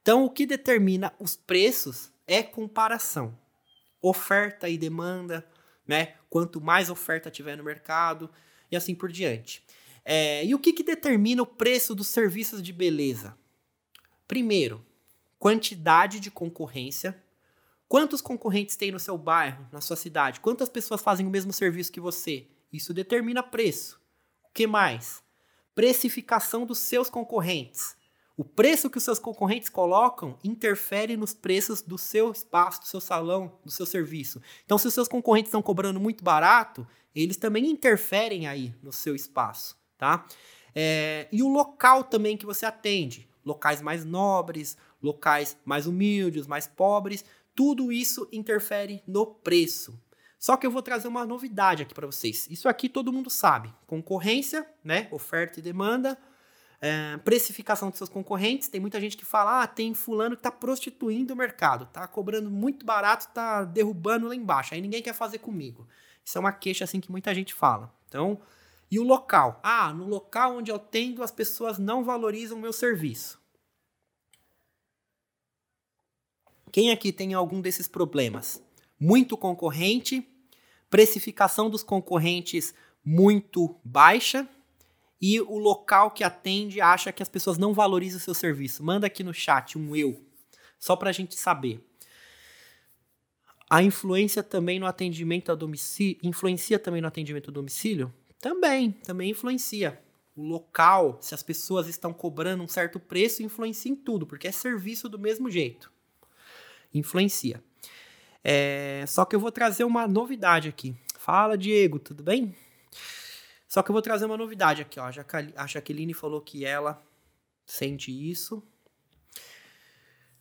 Então, 0.00 0.24
o 0.24 0.30
que 0.30 0.46
determina 0.46 1.12
os 1.20 1.36
preços 1.36 2.10
é 2.26 2.42
comparação. 2.42 3.38
Oferta 4.00 4.70
e 4.70 4.78
demanda, 4.78 5.46
né? 5.86 6.14
Quanto 6.30 6.62
mais 6.62 6.88
oferta 6.88 7.30
tiver 7.30 7.56
no 7.56 7.62
mercado 7.62 8.30
e 8.72 8.76
assim 8.76 8.94
por 8.94 9.12
diante. 9.12 9.62
É, 10.02 10.46
e 10.46 10.54
o 10.54 10.58
que, 10.58 10.72
que 10.72 10.82
determina 10.82 11.42
o 11.42 11.46
preço 11.46 11.94
dos 11.94 12.08
serviços 12.08 12.62
de 12.62 12.72
beleza? 12.72 13.36
Primeiro, 14.26 14.84
quantidade 15.38 16.18
de 16.18 16.30
concorrência. 16.30 17.22
Quantos 17.86 18.22
concorrentes 18.22 18.76
tem 18.76 18.90
no 18.90 18.98
seu 18.98 19.18
bairro, 19.18 19.68
na 19.70 19.82
sua 19.82 19.96
cidade? 19.96 20.40
Quantas 20.40 20.70
pessoas 20.70 21.02
fazem 21.02 21.26
o 21.26 21.30
mesmo 21.30 21.52
serviço 21.52 21.92
que 21.92 22.00
você? 22.00 22.46
Isso 22.72 22.94
determina 22.94 23.42
preço. 23.42 24.00
O 24.48 24.52
que 24.54 24.66
mais? 24.66 25.23
Precificação 25.74 26.64
dos 26.64 26.78
seus 26.78 27.10
concorrentes. 27.10 27.96
O 28.36 28.44
preço 28.44 28.90
que 28.90 28.98
os 28.98 29.04
seus 29.04 29.18
concorrentes 29.18 29.68
colocam 29.68 30.36
interfere 30.42 31.16
nos 31.16 31.32
preços 31.32 31.80
do 31.82 31.96
seu 31.96 32.32
espaço, 32.32 32.80
do 32.80 32.86
seu 32.86 33.00
salão, 33.00 33.58
do 33.64 33.70
seu 33.70 33.86
serviço. 33.86 34.42
Então, 34.64 34.76
se 34.76 34.88
os 34.88 34.94
seus 34.94 35.06
concorrentes 35.06 35.50
estão 35.50 35.62
cobrando 35.62 36.00
muito 36.00 36.24
barato, 36.24 36.86
eles 37.14 37.36
também 37.36 37.66
interferem 37.66 38.48
aí 38.48 38.74
no 38.82 38.92
seu 38.92 39.14
espaço, 39.14 39.76
tá? 39.96 40.26
É, 40.74 41.28
e 41.30 41.44
o 41.44 41.48
local 41.48 42.02
também 42.02 42.36
que 42.36 42.44
você 42.44 42.66
atende, 42.66 43.28
locais 43.44 43.80
mais 43.80 44.04
nobres, 44.04 44.76
locais 45.00 45.56
mais 45.64 45.86
humildes, 45.86 46.48
mais 46.48 46.66
pobres, 46.66 47.24
tudo 47.54 47.92
isso 47.92 48.28
interfere 48.32 49.00
no 49.06 49.26
preço. 49.26 49.96
Só 50.44 50.58
que 50.58 50.66
eu 50.66 50.70
vou 50.70 50.82
trazer 50.82 51.08
uma 51.08 51.24
novidade 51.24 51.82
aqui 51.82 51.94
para 51.94 52.06
vocês. 52.06 52.46
Isso 52.50 52.68
aqui 52.68 52.86
todo 52.86 53.10
mundo 53.10 53.30
sabe. 53.30 53.74
Concorrência, 53.86 54.68
né? 54.84 55.08
Oferta 55.10 55.58
e 55.58 55.62
demanda. 55.62 56.18
É, 56.82 57.16
precificação 57.16 57.88
de 57.88 57.96
seus 57.96 58.10
concorrentes. 58.10 58.68
Tem 58.68 58.78
muita 58.78 59.00
gente 59.00 59.16
que 59.16 59.24
fala: 59.24 59.62
ah, 59.62 59.66
tem 59.66 59.94
fulano 59.94 60.36
que 60.36 60.40
está 60.40 60.52
prostituindo 60.52 61.32
o 61.32 61.36
mercado, 61.36 61.86
tá 61.86 62.06
cobrando 62.06 62.50
muito 62.50 62.84
barato, 62.84 63.26
tá 63.32 63.64
derrubando 63.64 64.28
lá 64.28 64.36
embaixo. 64.36 64.74
Aí 64.74 64.82
ninguém 64.82 65.00
quer 65.00 65.14
fazer 65.14 65.38
comigo. 65.38 65.88
Isso 66.22 66.36
é 66.36 66.40
uma 66.42 66.52
queixa 66.52 66.84
assim 66.84 67.00
que 67.00 67.10
muita 67.10 67.34
gente 67.34 67.54
fala. 67.54 67.90
Então, 68.06 68.38
e 68.90 68.98
o 68.98 69.02
local? 69.02 69.58
Ah, 69.62 69.94
no 69.94 70.06
local 70.06 70.58
onde 70.58 70.70
eu 70.70 70.78
tendo, 70.78 71.22
as 71.22 71.30
pessoas 71.30 71.78
não 71.78 72.04
valorizam 72.04 72.58
o 72.58 72.60
meu 72.60 72.74
serviço. 72.74 73.40
Quem 76.70 76.92
aqui 76.92 77.14
tem 77.14 77.32
algum 77.32 77.62
desses 77.62 77.88
problemas? 77.88 78.62
Muito 79.00 79.38
concorrente, 79.38 80.30
precificação 80.94 81.68
dos 81.68 81.82
concorrentes 81.82 82.72
muito 83.04 83.74
baixa 83.82 84.48
e 85.20 85.40
o 85.40 85.58
local 85.58 86.12
que 86.12 86.22
atende 86.22 86.80
acha 86.80 87.10
que 87.10 87.20
as 87.20 87.28
pessoas 87.28 87.58
não 87.58 87.74
valorizam 87.74 88.18
o 88.18 88.22
seu 88.22 88.32
serviço. 88.32 88.84
Manda 88.84 89.08
aqui 89.08 89.24
no 89.24 89.34
chat 89.34 89.76
um 89.76 89.96
eu, 89.96 90.24
só 90.78 90.94
para 90.94 91.10
a 91.10 91.12
gente 91.12 91.34
saber. 91.34 91.84
A 93.68 93.82
influência 93.82 94.40
também 94.40 94.78
no 94.78 94.86
atendimento 94.86 95.50
a 95.50 95.56
domicílio, 95.56 96.16
influencia 96.22 96.78
também 96.78 97.00
no 97.00 97.08
atendimento 97.08 97.50
a 97.50 97.52
domicílio? 97.52 98.14
Também, 98.40 98.92
também 98.92 99.32
influencia. 99.32 100.00
O 100.36 100.44
local, 100.44 101.18
se 101.20 101.34
as 101.34 101.42
pessoas 101.42 101.88
estão 101.88 102.12
cobrando 102.12 102.62
um 102.62 102.68
certo 102.68 103.00
preço, 103.00 103.42
influencia 103.42 103.90
em 103.90 103.96
tudo, 103.96 104.28
porque 104.28 104.46
é 104.46 104.52
serviço 104.52 105.08
do 105.08 105.18
mesmo 105.18 105.50
jeito. 105.50 105.90
Influencia. 106.94 107.60
É, 108.46 109.04
só 109.08 109.24
que 109.24 109.34
eu 109.34 109.40
vou 109.40 109.50
trazer 109.50 109.84
uma 109.84 110.06
novidade 110.06 110.68
aqui. 110.68 110.94
Fala, 111.18 111.56
Diego, 111.56 111.98
tudo 111.98 112.22
bem? 112.22 112.54
Só 113.66 113.82
que 113.82 113.90
eu 113.90 113.94
vou 113.94 114.02
trazer 114.02 114.26
uma 114.26 114.36
novidade 114.36 114.82
aqui, 114.82 115.00
ó. 115.00 115.10
A 115.56 115.66
Jaqueline 115.66 116.12
falou 116.12 116.42
que 116.42 116.64
ela 116.64 117.02
sente 117.64 118.12
isso. 118.12 118.62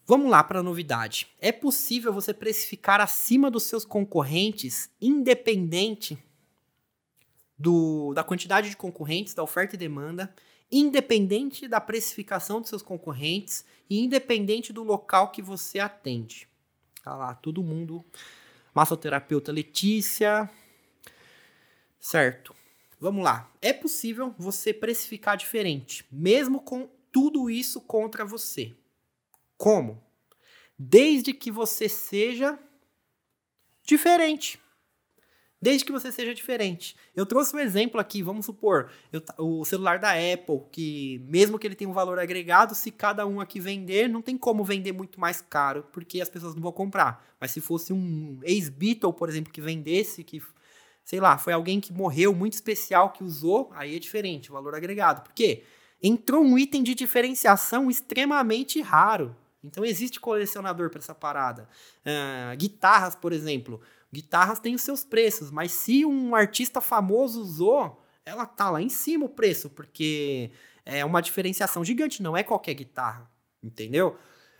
Vamos 0.06 0.30
lá 0.30 0.44
para 0.44 0.60
a 0.60 0.64
novidade. 0.64 1.30
É 1.40 1.52
possível 1.52 2.12
você 2.12 2.34
precificar 2.34 3.00
acima 3.00 3.50
dos 3.50 3.64
seus 3.64 3.86
concorrentes, 3.86 4.90
independente 5.02 6.22
do, 7.58 8.14
da 8.14 8.24
quantidade 8.24 8.70
de 8.70 8.76
concorrentes, 8.76 9.34
da 9.34 9.42
oferta 9.42 9.76
e 9.76 9.80
demanda, 9.80 10.36
independente 10.70 11.70
da 11.70 11.80
precificação 11.80 12.60
dos 12.60 12.70
seus 12.70 12.82
concorrentes 12.82 13.64
e 13.90 14.04
independente 14.04 14.74
do 14.74 14.84
local 14.84 15.32
que 15.32 15.42
você 15.42 15.80
atende. 15.80 16.50
Tá 17.04 17.14
lá, 17.14 17.36
todo 17.36 17.62
mundo. 17.62 18.04
Massoterapeuta 18.74 19.52
Letícia. 19.52 20.50
Certo. 22.00 22.56
Vamos 22.98 23.26
lá. 23.26 23.52
É 23.62 23.74
possível 23.74 24.34
você 24.38 24.74
precificar 24.74 25.36
diferente, 25.36 26.06
mesmo 26.10 26.62
com 26.62 26.90
tudo 27.12 27.50
isso 27.50 27.82
contra 27.82 28.24
você. 28.24 28.74
Como? 29.58 30.02
Desde 30.80 31.34
que 31.34 31.52
você 31.52 31.90
seja 31.90 32.58
diferente 33.84 34.63
desde 35.64 35.86
que 35.86 35.94
você 35.94 36.12
seja 36.12 36.36
diferente. 36.36 36.94
Eu 37.16 37.26
trouxe 37.26 37.56
um 37.56 37.60
exemplo 37.60 37.98
aqui, 37.98 38.22
vamos 38.22 38.46
supor, 38.46 38.92
eu, 39.14 39.24
o 39.38 39.64
celular 39.64 39.98
da 39.98 40.12
Apple, 40.12 40.60
que 40.70 41.24
mesmo 41.26 41.58
que 41.58 41.66
ele 41.66 41.74
tenha 41.74 41.90
um 41.90 41.94
valor 41.94 42.20
agregado, 42.20 42.76
se 42.76 42.92
cada 42.92 43.26
um 43.26 43.40
aqui 43.40 43.62
vender, 43.62 44.10
não 44.10 44.22
tem 44.22 44.38
como 44.38 44.66
vender 44.66 44.92
muito 44.92 45.22
mais 45.22 45.40
caro, 45.40 45.86
porque 45.94 46.20
as 46.20 46.28
pessoas 46.28 46.54
não 46.54 46.62
vão 46.62 46.74
comprar. 46.74 47.26
Mas 47.40 47.52
se 47.52 47.62
fosse 47.62 47.94
um 47.94 48.40
ex-Beatle, 48.44 49.14
por 49.14 49.30
exemplo, 49.30 49.54
que 49.54 49.62
vendesse, 49.62 50.22
que 50.22 50.44
sei 51.06 51.22
lá, 51.22 51.38
foi 51.38 51.54
alguém 51.54 51.80
que 51.80 51.94
morreu 51.94 52.36
muito 52.36 52.54
especial 52.54 53.12
que 53.12 53.24
usou, 53.24 53.72
aí 53.74 53.96
é 53.96 54.00
diferente, 54.00 54.52
valor 54.52 54.76
agregado. 54.76 55.22
Por 55.22 55.34
quê? 55.34 55.64
Entrou 56.02 56.44
um 56.44 56.58
item 56.58 56.84
de 56.84 56.94
diferenciação 56.94 57.90
extremamente 57.90 58.82
raro. 58.82 59.34
Então 59.64 59.86
existe 59.86 60.20
colecionador 60.20 60.90
para 60.90 61.00
essa 61.00 61.16
parada. 61.16 61.70
Uh, 62.06 62.58
guitarras, 62.58 63.16
por 63.16 63.32
exemplo. 63.32 63.80
Guitarras 64.14 64.60
têm 64.60 64.76
os 64.76 64.84
seus 64.84 65.04
preços, 65.04 65.50
mas 65.50 65.72
se 65.72 66.06
um 66.06 66.36
artista 66.36 66.80
famoso 66.80 67.42
usou, 67.42 68.00
ela 68.24 68.46
tá 68.46 68.70
lá 68.70 68.80
em 68.80 68.88
cima 68.88 69.26
o 69.26 69.30
preço, 69.30 69.72
porque 69.72 70.52
é 70.86 71.04
uma 71.04 71.20
diferenciação 71.20 71.84
gigante, 71.84 72.22
não 72.22 72.38
é 72.38 72.44
qualquer 72.44 72.76
guitarra, 72.76 73.28
entendeu? 73.64 74.16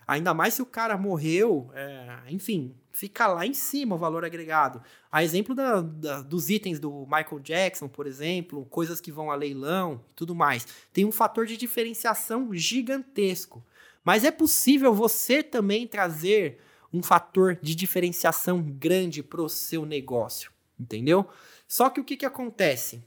Ainda 0.08 0.34
mais 0.34 0.54
se 0.54 0.60
o 0.62 0.66
cara 0.66 0.98
morreu, 0.98 1.70
é, 1.72 2.18
enfim, 2.30 2.74
fica 2.90 3.28
lá 3.28 3.46
em 3.46 3.54
cima 3.54 3.94
o 3.94 3.98
valor 3.98 4.24
agregado. 4.24 4.82
A 5.10 5.22
exemplo 5.22 5.54
da, 5.54 5.80
da, 5.80 6.20
dos 6.20 6.50
itens 6.50 6.80
do 6.80 7.06
Michael 7.06 7.38
Jackson, 7.38 7.86
por 7.86 8.08
exemplo, 8.08 8.66
coisas 8.66 9.00
que 9.00 9.12
vão 9.12 9.30
a 9.30 9.36
leilão 9.36 10.04
e 10.10 10.14
tudo 10.14 10.34
mais. 10.34 10.66
Tem 10.92 11.04
um 11.04 11.12
fator 11.12 11.46
de 11.46 11.56
diferenciação 11.56 12.52
gigantesco. 12.52 13.64
Mas 14.04 14.24
é 14.24 14.32
possível 14.32 14.92
você 14.92 15.44
também 15.44 15.86
trazer 15.86 16.60
um 16.94 17.02
fator 17.02 17.58
de 17.60 17.74
diferenciação 17.74 18.62
grande 18.62 19.20
para 19.20 19.42
o 19.42 19.48
seu 19.48 19.84
negócio, 19.84 20.52
entendeu? 20.78 21.28
Só 21.66 21.90
que 21.90 21.98
o 21.98 22.04
que, 22.04 22.16
que 22.16 22.24
acontece? 22.24 23.02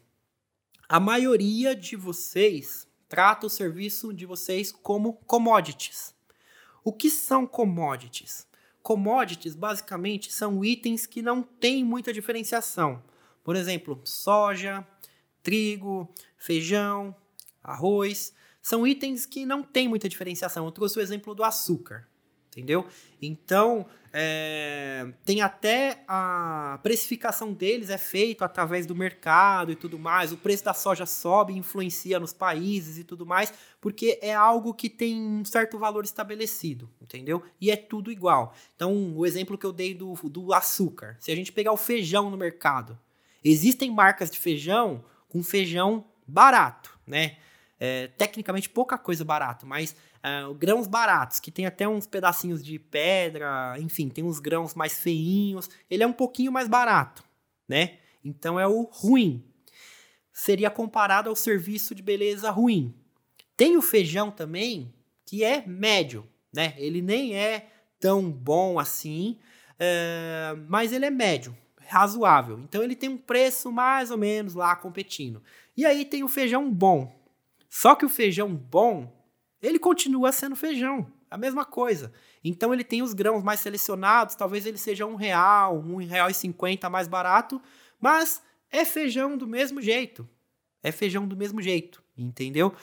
A 0.89 0.99
maioria 0.99 1.73
de 1.73 1.95
vocês 1.95 2.85
trata 3.07 3.47
o 3.47 3.49
serviço 3.49 4.13
de 4.13 4.25
vocês 4.25 4.73
como 4.73 5.13
commodities. 5.25 6.13
O 6.83 6.91
que 6.91 7.09
são 7.09 7.47
commodities? 7.47 8.45
Commodities 8.83 9.55
basicamente 9.55 10.33
são 10.33 10.65
itens 10.65 11.05
que 11.05 11.21
não 11.21 11.41
têm 11.41 11.85
muita 11.85 12.11
diferenciação. 12.11 13.01
Por 13.41 13.55
exemplo, 13.55 14.01
soja, 14.03 14.85
trigo, 15.41 16.13
feijão, 16.37 17.15
arroz. 17.63 18.33
São 18.61 18.85
itens 18.85 19.25
que 19.25 19.45
não 19.45 19.63
têm 19.63 19.87
muita 19.87 20.09
diferenciação. 20.09 20.65
Eu 20.65 20.71
trouxe 20.73 20.99
o 20.99 21.01
exemplo 21.01 21.33
do 21.33 21.45
açúcar 21.45 22.05
entendeu? 22.57 22.87
Então, 23.21 23.85
é, 24.11 25.07
tem 25.23 25.41
até 25.41 26.03
a 26.07 26.79
precificação 26.81 27.53
deles 27.53 27.91
é 27.91 27.99
feito 27.99 28.43
através 28.43 28.87
do 28.87 28.95
mercado 28.95 29.71
e 29.71 29.75
tudo 29.75 29.99
mais. 29.99 30.31
O 30.31 30.37
preço 30.37 30.65
da 30.65 30.73
soja 30.73 31.05
sobe, 31.05 31.53
influencia 31.53 32.19
nos 32.19 32.33
países 32.33 32.97
e 32.97 33.03
tudo 33.03 33.27
mais, 33.27 33.53
porque 33.79 34.17
é 34.23 34.33
algo 34.33 34.73
que 34.73 34.89
tem 34.89 35.21
um 35.21 35.45
certo 35.45 35.77
valor 35.77 36.03
estabelecido, 36.03 36.89
entendeu? 36.99 37.43
E 37.61 37.69
é 37.69 37.75
tudo 37.75 38.11
igual. 38.11 38.55
Então, 38.75 39.15
o 39.15 39.23
exemplo 39.23 39.57
que 39.57 39.65
eu 39.65 39.71
dei 39.71 39.93
do, 39.93 40.13
do 40.23 40.51
açúcar. 40.51 41.15
Se 41.19 41.31
a 41.31 41.35
gente 41.35 41.51
pegar 41.51 41.71
o 41.71 41.77
feijão 41.77 42.31
no 42.31 42.37
mercado, 42.37 42.97
existem 43.43 43.91
marcas 43.91 44.31
de 44.31 44.39
feijão 44.39 45.05
com 45.29 45.43
feijão 45.43 46.03
barato, 46.25 46.97
né? 47.05 47.37
É, 47.79 48.07
tecnicamente 48.07 48.67
pouca 48.67 48.97
coisa 48.97 49.23
barato, 49.23 49.63
mas 49.67 49.95
uh, 50.23 50.53
grãos 50.53 50.87
baratos, 50.87 51.39
que 51.39 51.51
tem 51.51 51.65
até 51.65 51.87
uns 51.87 52.07
pedacinhos 52.07 52.63
de 52.63 52.77
pedra, 52.79 53.75
enfim, 53.79 54.09
tem 54.09 54.23
uns 54.23 54.39
grãos 54.39 54.73
mais 54.73 54.99
feinhos. 54.99 55.69
Ele 55.89 56.03
é 56.03 56.07
um 56.07 56.13
pouquinho 56.13 56.51
mais 56.51 56.67
barato, 56.67 57.23
né? 57.67 57.97
Então 58.23 58.59
é 58.59 58.67
o 58.67 58.83
ruim. 58.83 59.43
Seria 60.33 60.69
comparado 60.69 61.29
ao 61.29 61.35
serviço 61.35 61.95
de 61.95 62.03
beleza 62.03 62.51
ruim. 62.51 62.93
Tem 63.55 63.75
o 63.75 63.81
feijão 63.81 64.29
também, 64.29 64.93
que 65.25 65.43
é 65.43 65.65
médio, 65.65 66.27
né? 66.53 66.75
Ele 66.77 67.01
nem 67.01 67.35
é 67.35 67.67
tão 67.99 68.31
bom 68.31 68.79
assim, 68.79 69.39
uh, 69.73 70.63
mas 70.67 70.91
ele 70.93 71.05
é 71.05 71.09
médio, 71.09 71.57
razoável. 71.87 72.59
Então 72.59 72.83
ele 72.83 72.95
tem 72.95 73.09
um 73.09 73.17
preço 73.17 73.71
mais 73.71 74.11
ou 74.11 74.17
menos 74.17 74.53
lá 74.53 74.75
competindo. 74.75 75.41
E 75.75 75.85
aí 75.85 76.05
tem 76.05 76.23
o 76.23 76.27
feijão 76.27 76.71
bom. 76.71 77.15
Só 77.69 77.95
que 77.95 78.05
o 78.05 78.09
feijão 78.09 78.53
bom, 78.53 79.11
ele 79.61 79.79
continua 79.79 80.31
sendo 80.31 80.55
feijão, 80.55 81.11
a 81.29 81.37
mesma 81.37 81.65
coisa. 81.65 82.11
Então 82.43 82.73
ele 82.73 82.83
tem 82.83 83.01
os 83.01 83.13
grãos 83.13 83.43
mais 83.43 83.59
selecionados, 83.59 84.35
talvez 84.35 84.65
ele 84.65 84.77
seja 84.77 85.05
um 85.05 85.15
real, 85.15 85.77
um 85.77 85.97
real 85.97 86.29
e 86.29 86.33
cinquenta 86.33 86.89
mais 86.89 87.07
barato, 87.07 87.61
mas 87.99 88.41
é 88.71 88.85
feijão 88.85 89.37
do 89.37 89.47
mesmo 89.47 89.81
jeito. 89.81 90.27
É 90.83 90.91
feijão 90.91 91.27
do 91.27 91.35
mesmo 91.35 91.61
jeito, 91.61 92.03
entendeu? 92.17 92.73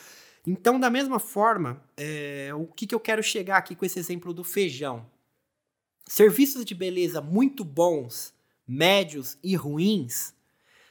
Então, 0.45 0.79
da 0.79 0.89
mesma 0.89 1.17
forma, 1.17 1.81
é, 1.97 2.51
o 2.53 2.67
que, 2.67 2.85
que 2.85 2.93
eu 2.93 2.99
quero 2.99 3.23
chegar 3.23 3.57
aqui 3.57 3.75
com 3.75 3.85
esse 3.85 3.97
exemplo 3.97 4.31
do 4.33 4.43
feijão? 4.43 5.09
Serviços 6.07 6.63
de 6.63 6.75
beleza 6.75 7.19
muito 7.19 7.63
bons, 7.63 8.31
médios 8.67 9.39
e 9.43 9.55
ruins, 9.55 10.35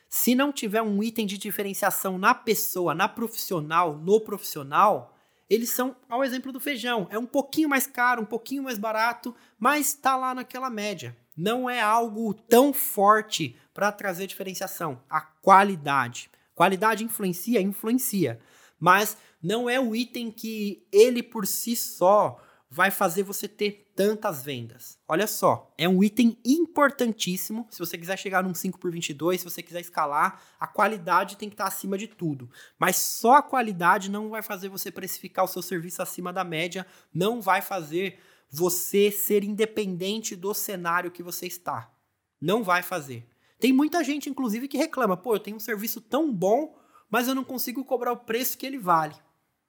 se 0.09 0.35
não 0.35 0.53
tiver 0.53 0.83
um 0.83 1.03
item 1.03 1.27
de 1.27 1.39
diferenciação 1.39 2.19
na 2.19 2.35
pessoa, 2.35 2.95
na 2.95 3.09
profissional, 3.09 3.97
no 3.97 4.21
profissional, 4.21 5.14
eles 5.49 5.71
são 5.71 5.97
ao 6.09 6.25
exemplo 6.25 6.53
do 6.53 6.61
feijão. 6.61 7.07
É 7.11 7.19
um 7.19 7.27
pouquinho 7.27 7.69
mais 7.69 7.87
caro, 7.87 8.23
um 8.23 8.27
pouquinho 8.27 8.63
mais 8.63 8.79
barato, 8.79 9.35
mas 9.59 9.89
está 9.89 10.17
lá 10.17 10.35
naquela 10.35 10.71
média. 10.71 11.17
Não 11.37 11.69
é 11.69 11.81
algo 11.81 12.33
tão 12.35 12.73
forte 12.73 13.57
para 13.73 13.93
trazer 13.93 14.27
diferenciação. 14.27 15.03
A 15.11 15.21
qualidade. 15.21 16.31
Qualidade 16.55 17.05
influencia? 17.05 17.61
Influencia. 17.61 18.41
Mas 18.79 19.17
não 19.43 19.69
é 19.69 19.81
o 19.81 19.95
item 19.95 20.31
que 20.31 20.87
ele 20.93 21.23
por 21.23 21.47
si 21.47 21.75
só 21.75 22.41
vai 22.75 22.91
fazer 22.91 23.23
você 23.23 23.47
ter 23.47 23.93
tantas 23.95 24.43
vendas. 24.43 24.99
Olha 25.07 25.29
só, 25.29 25.73
é 25.79 25.89
um 25.89 26.03
item 26.03 26.37
importantíssimo. 26.45 27.69
Se 27.71 27.79
você 27.79 27.97
quiser 27.97 28.19
chegar 28.19 28.43
num 28.43 28.53
5 28.53 28.81
por 28.81 28.91
22, 28.91 29.41
se 29.41 29.49
você 29.49 29.63
quiser 29.63 29.81
escalar, 29.81 30.43
a 30.59 30.67
qualidade 30.67 31.37
tem 31.37 31.49
que 31.49 31.55
estar 31.55 31.69
acima 31.69 31.97
de 31.97 32.09
tudo. 32.09 32.51
Mas 32.77 32.97
só 32.97 33.37
a 33.37 33.43
qualidade 33.43 34.11
não 34.11 34.29
vai 34.29 34.43
fazer 34.43 34.69
você 34.69 34.91
precificar 34.91 35.45
o 35.45 35.49
seu 35.49 35.63
serviço 35.63 36.03
acima 36.03 36.33
da 36.33 36.43
média, 36.43 36.85
não 37.15 37.41
vai 37.41 37.63
fazer 37.63 38.19
você 38.51 39.09
ser 39.09 39.45
independente 39.45 40.35
do 40.35 40.53
cenário 40.53 41.13
que 41.13 41.23
você 41.23 41.47
está. 41.47 41.95
Não 42.41 42.65
vai 42.65 42.83
fazer. 42.83 43.25
Tem 43.61 43.73
muita 43.73 44.03
gente, 44.03 44.29
inclusive, 44.29 44.67
que 44.67 44.77
reclama: 44.77 45.17
pô, 45.17 45.37
eu 45.37 45.41
tenho 45.41 45.59
um 45.59 45.61
serviço 45.61 46.01
tão 46.01 46.35
bom, 46.35 46.77
mas 47.09 47.29
eu 47.29 47.37
não 47.37 47.45
consigo 47.45 47.85
cobrar 47.85 48.11
o 48.11 48.25
preço 48.25 48.59
que 48.59 48.67
ele 48.67 48.79
vale. 48.79 49.15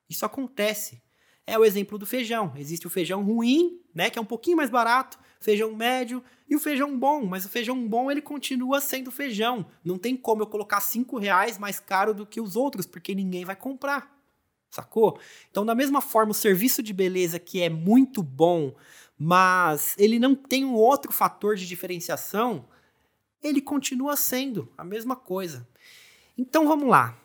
Isso 0.09 0.25
acontece 0.25 1.04
é 1.47 1.57
o 1.57 1.65
exemplo 1.65 1.97
do 1.97 2.05
feijão. 2.05 2.53
Existe 2.57 2.87
o 2.87 2.89
feijão 2.89 3.23
ruim, 3.23 3.79
né, 3.93 4.09
que 4.09 4.17
é 4.17 4.21
um 4.21 4.25
pouquinho 4.25 4.57
mais 4.57 4.69
barato, 4.69 5.19
feijão 5.39 5.75
médio 5.75 6.23
e 6.49 6.55
o 6.55 6.59
feijão 6.59 6.97
bom, 6.97 7.25
mas 7.25 7.45
o 7.45 7.49
feijão 7.49 7.87
bom 7.87 8.09
ele 8.09 8.21
continua 8.21 8.81
sendo 8.81 9.11
feijão. 9.11 9.65
Não 9.83 9.97
tem 9.97 10.15
como 10.15 10.41
eu 10.41 10.47
colocar 10.47 10.81
cinco 10.81 11.17
reais 11.17 11.57
mais 11.57 11.79
caro 11.79 12.13
do 12.13 12.25
que 12.25 12.41
os 12.41 12.55
outros, 12.55 12.85
porque 12.85 13.13
ninguém 13.13 13.45
vai 13.45 13.55
comprar. 13.55 14.13
Sacou? 14.69 15.19
Então, 15.49 15.65
da 15.65 15.73
mesma 15.73 16.01
forma, 16.01 16.31
o 16.31 16.35
serviço 16.35 16.83
de 16.83 16.91
beleza 16.91 17.39
que 17.39 17.61
é 17.61 17.69
muito 17.69 18.21
bom, 18.21 18.75
mas 19.17 19.95
ele 19.97 20.19
não 20.19 20.35
tem 20.35 20.65
um 20.65 20.73
outro 20.73 21.13
fator 21.13 21.55
de 21.55 21.65
diferenciação, 21.65 22.67
ele 23.41 23.61
continua 23.61 24.15
sendo 24.15 24.69
a 24.77 24.83
mesma 24.83 25.15
coisa. 25.15 25.67
Então 26.37 26.67
vamos 26.67 26.89
lá. 26.89 27.17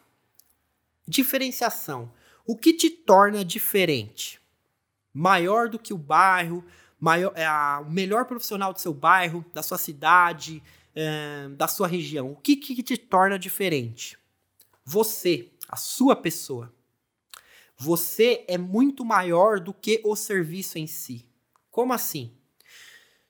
Diferenciação. 1.08 2.12
O 2.50 2.56
que 2.56 2.72
te 2.72 2.90
torna 2.90 3.44
diferente? 3.44 4.40
Maior 5.14 5.68
do 5.68 5.78
que 5.78 5.94
o 5.94 5.96
bairro, 5.96 6.64
maior, 6.98 7.32
é, 7.36 7.46
a, 7.46 7.80
o 7.86 7.88
melhor 7.88 8.24
profissional 8.24 8.72
do 8.72 8.80
seu 8.80 8.92
bairro, 8.92 9.46
da 9.54 9.62
sua 9.62 9.78
cidade, 9.78 10.60
é, 10.92 11.48
da 11.50 11.68
sua 11.68 11.86
região. 11.86 12.32
O 12.32 12.34
que, 12.34 12.56
que 12.56 12.82
te 12.82 12.96
torna 12.96 13.38
diferente? 13.38 14.18
Você, 14.84 15.48
a 15.68 15.76
sua 15.76 16.16
pessoa. 16.16 16.74
Você 17.76 18.44
é 18.48 18.58
muito 18.58 19.04
maior 19.04 19.60
do 19.60 19.72
que 19.72 20.00
o 20.04 20.16
serviço 20.16 20.76
em 20.76 20.88
si. 20.88 21.24
Como 21.70 21.92
assim? 21.92 22.32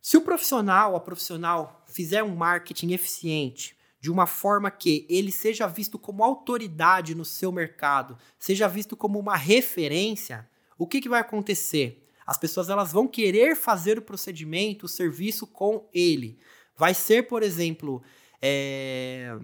Se 0.00 0.16
o 0.16 0.22
profissional, 0.22 0.96
a 0.96 1.00
profissional, 1.00 1.84
fizer 1.86 2.22
um 2.22 2.34
marketing 2.34 2.92
eficiente, 2.92 3.76
de 4.00 4.10
uma 4.10 4.26
forma 4.26 4.70
que 4.70 5.06
ele 5.10 5.30
seja 5.30 5.66
visto 5.66 5.98
como 5.98 6.24
autoridade 6.24 7.14
no 7.14 7.24
seu 7.24 7.52
mercado, 7.52 8.16
seja 8.38 8.66
visto 8.66 8.96
como 8.96 9.18
uma 9.18 9.36
referência, 9.36 10.48
o 10.78 10.86
que, 10.86 11.02
que 11.02 11.08
vai 11.08 11.20
acontecer? 11.20 12.02
As 12.26 12.38
pessoas 12.38 12.70
elas 12.70 12.92
vão 12.92 13.06
querer 13.06 13.54
fazer 13.54 13.98
o 13.98 14.02
procedimento, 14.02 14.86
o 14.86 14.88
serviço 14.88 15.46
com 15.46 15.86
ele. 15.92 16.38
Vai 16.76 16.94
ser, 16.94 17.24
por 17.26 17.42
exemplo, 17.42 18.02
é... 18.40 19.36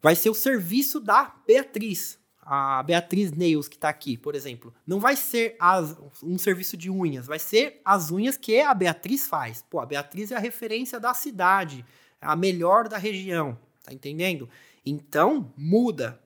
vai 0.00 0.14
ser 0.14 0.30
o 0.30 0.34
serviço 0.34 1.00
da 1.00 1.34
Beatriz. 1.44 2.20
A 2.42 2.82
Beatriz 2.82 3.32
Nails, 3.32 3.68
que 3.68 3.76
está 3.76 3.88
aqui, 3.88 4.16
por 4.16 4.34
exemplo. 4.34 4.74
Não 4.86 5.00
vai 5.00 5.16
ser 5.16 5.56
as, 5.58 5.96
um 6.22 6.36
serviço 6.38 6.76
de 6.76 6.90
unhas, 6.90 7.26
vai 7.26 7.38
ser 7.38 7.80
as 7.84 8.10
unhas 8.10 8.36
que 8.36 8.60
a 8.60 8.74
Beatriz 8.74 9.26
faz. 9.26 9.64
Pô, 9.68 9.80
a 9.80 9.86
Beatriz 9.86 10.30
é 10.30 10.36
a 10.36 10.40
referência 10.40 10.98
da 11.00 11.14
cidade 11.14 11.84
a 12.20 12.36
melhor 12.36 12.88
da 12.88 12.98
região, 12.98 13.58
tá 13.82 13.92
entendendo? 13.92 14.48
Então, 14.84 15.52
muda, 15.56 16.20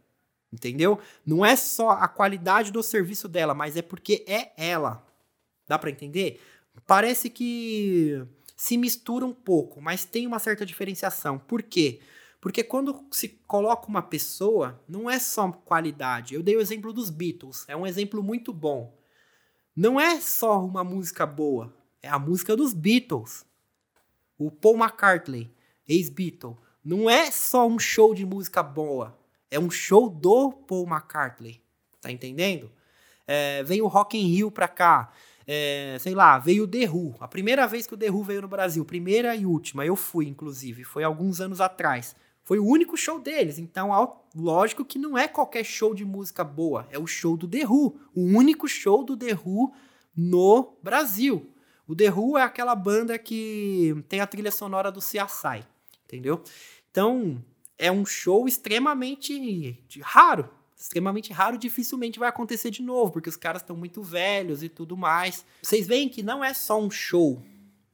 entendeu? 0.53 0.99
Não 1.25 1.45
é 1.45 1.57
só 1.57 1.91
a 1.91 2.09
qualidade 2.09 2.71
do 2.71 2.83
serviço 2.83 3.29
dela, 3.29 3.55
mas 3.55 3.77
é 3.77 3.83
porque 3.83 4.25
é 4.27 4.53
ela. 4.57 5.07
Dá 5.67 5.79
para 5.79 5.91
entender? 5.91 6.41
Parece 6.87 7.31
que 7.31 8.23
se 8.57 8.77
mistura 8.77 9.25
um 9.25 9.33
pouco, 9.33 9.81
mas 9.81 10.05
tem 10.05 10.27
uma 10.27 10.39
certa 10.39 10.65
diferenciação. 10.65 11.39
Por 11.39 11.63
quê? 11.63 12.01
Porque 12.41 12.63
quando 12.63 13.07
se 13.11 13.29
coloca 13.47 13.89
uma 13.89 14.03
pessoa, 14.03 14.79
não 14.87 15.09
é 15.09 15.19
só 15.19 15.51
qualidade. 15.51 16.35
Eu 16.35 16.43
dei 16.43 16.57
o 16.57 16.61
exemplo 16.61 16.93
dos 16.93 17.09
Beatles, 17.09 17.65
é 17.69 17.77
um 17.77 17.87
exemplo 17.87 18.23
muito 18.23 18.53
bom. 18.53 18.95
Não 19.75 19.99
é 19.99 20.21
só 20.21 20.65
uma 20.65 20.85
música 20.85 21.27
boa, 21.27 21.75
é 22.03 22.09
a 22.09 22.19
música 22.19 22.55
dos 22.55 22.73
Beatles. 22.73 23.45
O 24.37 24.51
Paul 24.51 24.77
McCartney, 24.77 25.51
ex-Beatle, 25.89 26.57
não 26.85 27.09
é 27.09 27.31
só 27.31 27.67
um 27.67 27.79
show 27.79 28.15
de 28.15 28.27
música 28.27 28.63
boa, 28.63 29.19
é 29.51 29.59
um 29.59 29.71
show 29.71 30.09
do 30.09 30.53
Paul 30.53 30.87
McCartney. 30.87 31.63
Tá 32.01 32.11
entendendo? 32.11 32.71
É, 33.27 33.63
vem 33.63 33.81
o 33.81 33.87
Rock 33.87 34.19
in 34.19 34.27
Rio 34.27 34.51
pra 34.51 34.69
cá. 34.69 35.11
É, 35.47 35.97
sei 36.01 36.15
lá, 36.15 36.39
veio 36.39 36.65
o 36.65 36.69
The 36.69 36.89
Who. 36.89 37.17
A 37.21 37.29
primeira 37.29 37.67
vez 37.67 37.87
que 37.87 37.95
o 37.95 37.97
The 37.97 38.11
Who 38.11 38.23
veio 38.23 38.43
no 38.43 38.49
Brasil, 38.49 38.85
primeira 38.85 39.35
e 39.35 39.47
última, 39.47 39.85
eu 39.85 39.97
fui, 39.97 40.27
inclusive, 40.27 40.85
foi 40.85 41.05
alguns 41.05 41.41
anos 41.41 41.61
atrás. 41.61 42.15
Foi 42.43 42.59
o 42.59 42.67
único 42.67 42.95
show 42.97 43.19
deles, 43.19 43.59
então 43.59 44.19
lógico 44.35 44.85
que 44.85 44.99
não 44.99 45.17
é 45.17 45.27
qualquer 45.27 45.65
show 45.65 45.95
de 45.95 46.05
música 46.05 46.45
boa, 46.45 46.87
é 46.91 46.99
o 46.99 47.07
show 47.07 47.39
do 47.39 47.49
The 47.49 47.67
Who, 47.67 47.99
o 48.15 48.23
único 48.23 48.69
show 48.69 49.03
do 49.03 49.17
The 49.17 49.33
Who 49.33 49.73
no 50.15 50.77
Brasil. 50.83 51.51
O 51.89 51.97
The 51.97 52.11
Who 52.11 52.37
é 52.37 52.43
aquela 52.43 52.75
banda 52.75 53.19
que 53.19 53.95
tem 54.11 54.21
a 54.21 54.27
trilha 54.27 54.51
sonora 54.51 54.93
do 54.93 55.01
CSI, 55.01 55.65
entendeu? 56.15 56.43
Então, 56.91 57.43
é 57.77 57.91
um 57.91 58.07
show 58.07 58.47
extremamente 58.47 59.83
raro, 60.01 60.49
extremamente 60.77 61.33
raro, 61.33 61.59
dificilmente 61.59 62.19
vai 62.19 62.29
acontecer 62.29 62.71
de 62.71 62.83
novo, 62.83 63.13
porque 63.13 63.29
os 63.29 63.37
caras 63.37 63.63
estão 63.63 63.77
muito 63.77 64.03
velhos 64.03 64.63
e 64.63 64.69
tudo 64.69 64.97
mais. 64.97 65.45
Vocês 65.63 65.87
veem 65.87 66.09
que 66.09 66.23
não 66.23 66.45
é 66.45 66.55
só 66.55 66.81
um 66.81 66.91
show, 66.91 67.43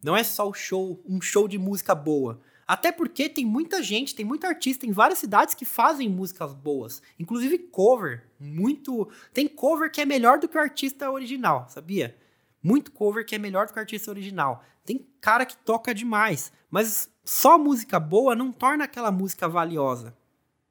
não 0.02 0.16
é 0.16 0.22
só 0.22 0.48
o 0.48 0.54
show, 0.54 1.02
um 1.08 1.20
show 1.20 1.48
de 1.48 1.58
música 1.58 1.94
boa. 1.94 2.40
Até 2.66 2.92
porque 2.92 3.28
tem 3.28 3.44
muita 3.44 3.82
gente, 3.82 4.14
tem 4.14 4.24
muito 4.24 4.46
artista 4.46 4.86
em 4.86 4.92
várias 4.92 5.18
cidades 5.18 5.54
que 5.54 5.64
fazem 5.64 6.08
músicas 6.08 6.54
boas, 6.54 7.02
inclusive 7.18 7.58
cover, 7.58 8.24
muito, 8.38 9.10
tem 9.32 9.48
cover 9.48 9.90
que 9.90 10.00
é 10.00 10.04
melhor 10.04 10.38
do 10.38 10.48
que 10.48 10.56
o 10.56 10.60
artista 10.60 11.10
original, 11.10 11.66
sabia? 11.68 12.16
Muito 12.62 12.92
cover 12.92 13.26
que 13.26 13.34
é 13.34 13.38
melhor 13.38 13.66
do 13.66 13.72
que 13.72 13.78
o 13.78 13.80
artista 13.80 14.10
original. 14.10 14.62
Tem 14.84 15.04
cara 15.20 15.44
que 15.44 15.56
toca 15.56 15.92
demais, 15.92 16.52
mas 16.70 17.09
só 17.24 17.58
música 17.58 18.00
boa 18.00 18.34
não 18.34 18.52
torna 18.52 18.84
aquela 18.84 19.10
música 19.10 19.48
valiosa. 19.48 20.16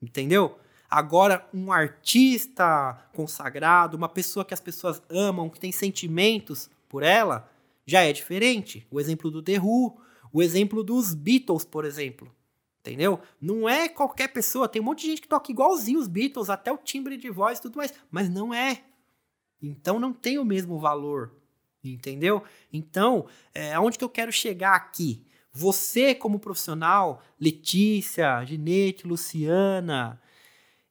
Entendeu? 0.02 0.58
Agora, 0.90 1.48
um 1.54 1.72
artista 1.72 2.98
consagrado, 3.14 3.96
uma 3.96 4.10
pessoa 4.10 4.44
que 4.44 4.54
as 4.54 4.60
pessoas 4.60 5.02
amam, 5.10 5.50
que 5.50 5.60
tem 5.60 5.72
sentimentos 5.72 6.70
por 6.88 7.04
ela, 7.04 7.50
já 7.86 8.02
é 8.02 8.12
diferente. 8.12 8.88
O 8.90 9.00
exemplo 9.00 9.30
do 9.30 9.42
The 9.42 9.60
Who, 9.60 9.98
o 10.34 10.42
exemplo 10.42 10.84
dos 10.84 11.14
Beatles, 11.14 11.64
por 11.64 11.86
exemplo. 11.86 12.34
Entendeu? 12.80 13.20
Não 13.40 13.70
é 13.70 13.88
qualquer 13.88 14.30
pessoa. 14.30 14.68
Tem 14.68 14.82
um 14.82 14.86
monte 14.86 15.02
de 15.02 15.08
gente 15.08 15.22
que 15.22 15.28
toca 15.28 15.52
igualzinho 15.52 16.00
os 16.00 16.08
Beatles, 16.08 16.50
até 16.50 16.72
o 16.72 16.78
timbre 16.78 17.18
de 17.18 17.30
voz 17.30 17.60
e 17.60 17.62
tudo 17.62 17.78
mais. 17.78 17.94
Mas 18.10 18.30
não 18.30 18.54
é. 18.54 18.84
Então 19.62 20.00
não 20.00 20.14
tem 20.14 20.40
o 20.40 20.46
mesmo 20.46 20.80
valor. 20.80 21.36
Entendeu? 21.84 22.44
Então, 22.74 23.28
é, 23.54 23.74
aonde 23.74 23.98
que 23.98 24.04
eu 24.04 24.10
quero 24.10 24.32
chegar 24.32 24.76
aqui? 24.76 25.26
Você, 25.52 26.14
como 26.14 26.40
profissional, 26.40 27.22
Letícia, 27.40 28.44
Ginete, 28.46 29.08
Luciana, 29.08 30.22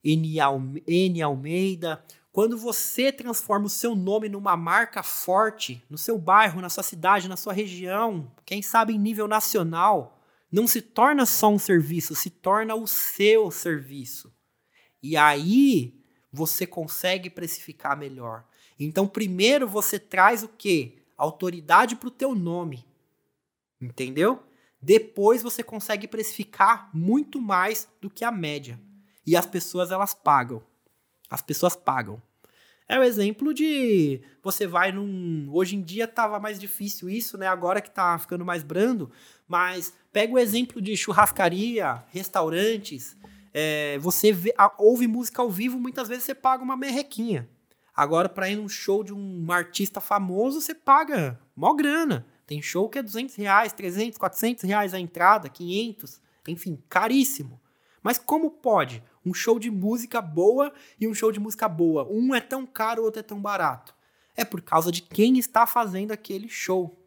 N. 0.04 1.22
Almeida, 1.22 2.04
quando 2.32 2.56
você 2.56 3.10
transforma 3.10 3.66
o 3.66 3.70
seu 3.70 3.96
nome 3.96 4.28
numa 4.28 4.56
marca 4.56 5.02
forte, 5.02 5.82
no 5.88 5.98
seu 5.98 6.18
bairro, 6.18 6.60
na 6.60 6.68
sua 6.68 6.82
cidade, 6.82 7.28
na 7.28 7.36
sua 7.36 7.52
região, 7.52 8.30
quem 8.44 8.62
sabe 8.62 8.94
em 8.94 8.98
nível 8.98 9.26
nacional, 9.26 10.20
não 10.50 10.66
se 10.66 10.80
torna 10.80 11.26
só 11.26 11.50
um 11.50 11.58
serviço, 11.58 12.14
se 12.14 12.30
torna 12.30 12.74
o 12.74 12.86
seu 12.86 13.50
serviço. 13.50 14.32
E 15.02 15.16
aí 15.16 16.00
você 16.32 16.66
consegue 16.66 17.28
precificar 17.30 17.96
melhor. 17.96 18.44
Então, 18.78 19.06
primeiro 19.06 19.66
você 19.66 19.98
traz 19.98 20.42
o 20.42 20.48
quê? 20.48 20.98
Autoridade 21.16 21.96
para 21.96 22.08
o 22.08 22.12
teu 22.12 22.34
nome. 22.34 22.86
Entendeu? 23.80 24.42
Depois 24.80 25.42
você 25.42 25.62
consegue 25.62 26.06
precificar 26.06 26.88
muito 26.94 27.40
mais 27.40 27.88
do 28.00 28.08
que 28.08 28.24
a 28.24 28.30
média. 28.30 28.80
E 29.26 29.36
as 29.36 29.46
pessoas 29.46 29.90
elas 29.90 30.14
pagam. 30.14 30.62
As 31.28 31.42
pessoas 31.42 31.76
pagam. 31.76 32.22
É 32.88 32.98
o 32.98 33.02
exemplo 33.02 33.52
de 33.52 34.22
você 34.42 34.66
vai 34.66 34.90
num. 34.90 35.48
Hoje 35.52 35.76
em 35.76 35.82
dia 35.82 36.08
tava 36.08 36.40
mais 36.40 36.58
difícil 36.58 37.10
isso, 37.10 37.36
né? 37.36 37.46
Agora 37.46 37.82
que 37.82 37.90
tá 37.90 38.18
ficando 38.18 38.46
mais 38.46 38.62
brando. 38.62 39.10
Mas 39.46 39.92
pega 40.10 40.32
o 40.32 40.38
exemplo 40.38 40.80
de 40.80 40.96
churrascaria, 40.96 42.02
restaurantes. 42.08 43.14
É, 43.52 43.98
você 43.98 44.32
vê, 44.32 44.54
ouve 44.78 45.06
música 45.06 45.42
ao 45.42 45.50
vivo, 45.50 45.78
muitas 45.78 46.08
vezes 46.08 46.24
você 46.24 46.34
paga 46.34 46.62
uma 46.62 46.76
merrequinha. 46.76 47.48
Agora, 47.94 48.28
para 48.28 48.48
ir 48.48 48.56
num 48.56 48.68
show 48.68 49.02
de 49.02 49.12
um 49.12 49.50
artista 49.50 50.00
famoso, 50.00 50.60
você 50.60 50.74
paga 50.74 51.38
mó 51.54 51.74
grana. 51.74 52.24
Tem 52.48 52.62
show 52.62 52.88
que 52.88 52.98
é 52.98 53.02
200 53.02 53.34
reais, 53.34 53.74
300, 53.74 54.16
400 54.16 54.64
reais 54.64 54.94
a 54.94 54.98
entrada, 54.98 55.50
500, 55.50 56.18
enfim, 56.48 56.82
caríssimo. 56.88 57.60
Mas 58.02 58.16
como 58.16 58.50
pode 58.50 59.04
um 59.22 59.34
show 59.34 59.58
de 59.58 59.70
música 59.70 60.22
boa 60.22 60.72
e 60.98 61.06
um 61.06 61.12
show 61.12 61.30
de 61.30 61.38
música 61.38 61.68
boa? 61.68 62.08
Um 62.10 62.34
é 62.34 62.40
tão 62.40 62.64
caro, 62.64 63.02
o 63.02 63.04
outro 63.04 63.20
é 63.20 63.22
tão 63.22 63.38
barato. 63.38 63.94
É 64.34 64.46
por 64.46 64.62
causa 64.62 64.90
de 64.90 65.02
quem 65.02 65.38
está 65.38 65.66
fazendo 65.66 66.10
aquele 66.10 66.48
show. 66.48 66.98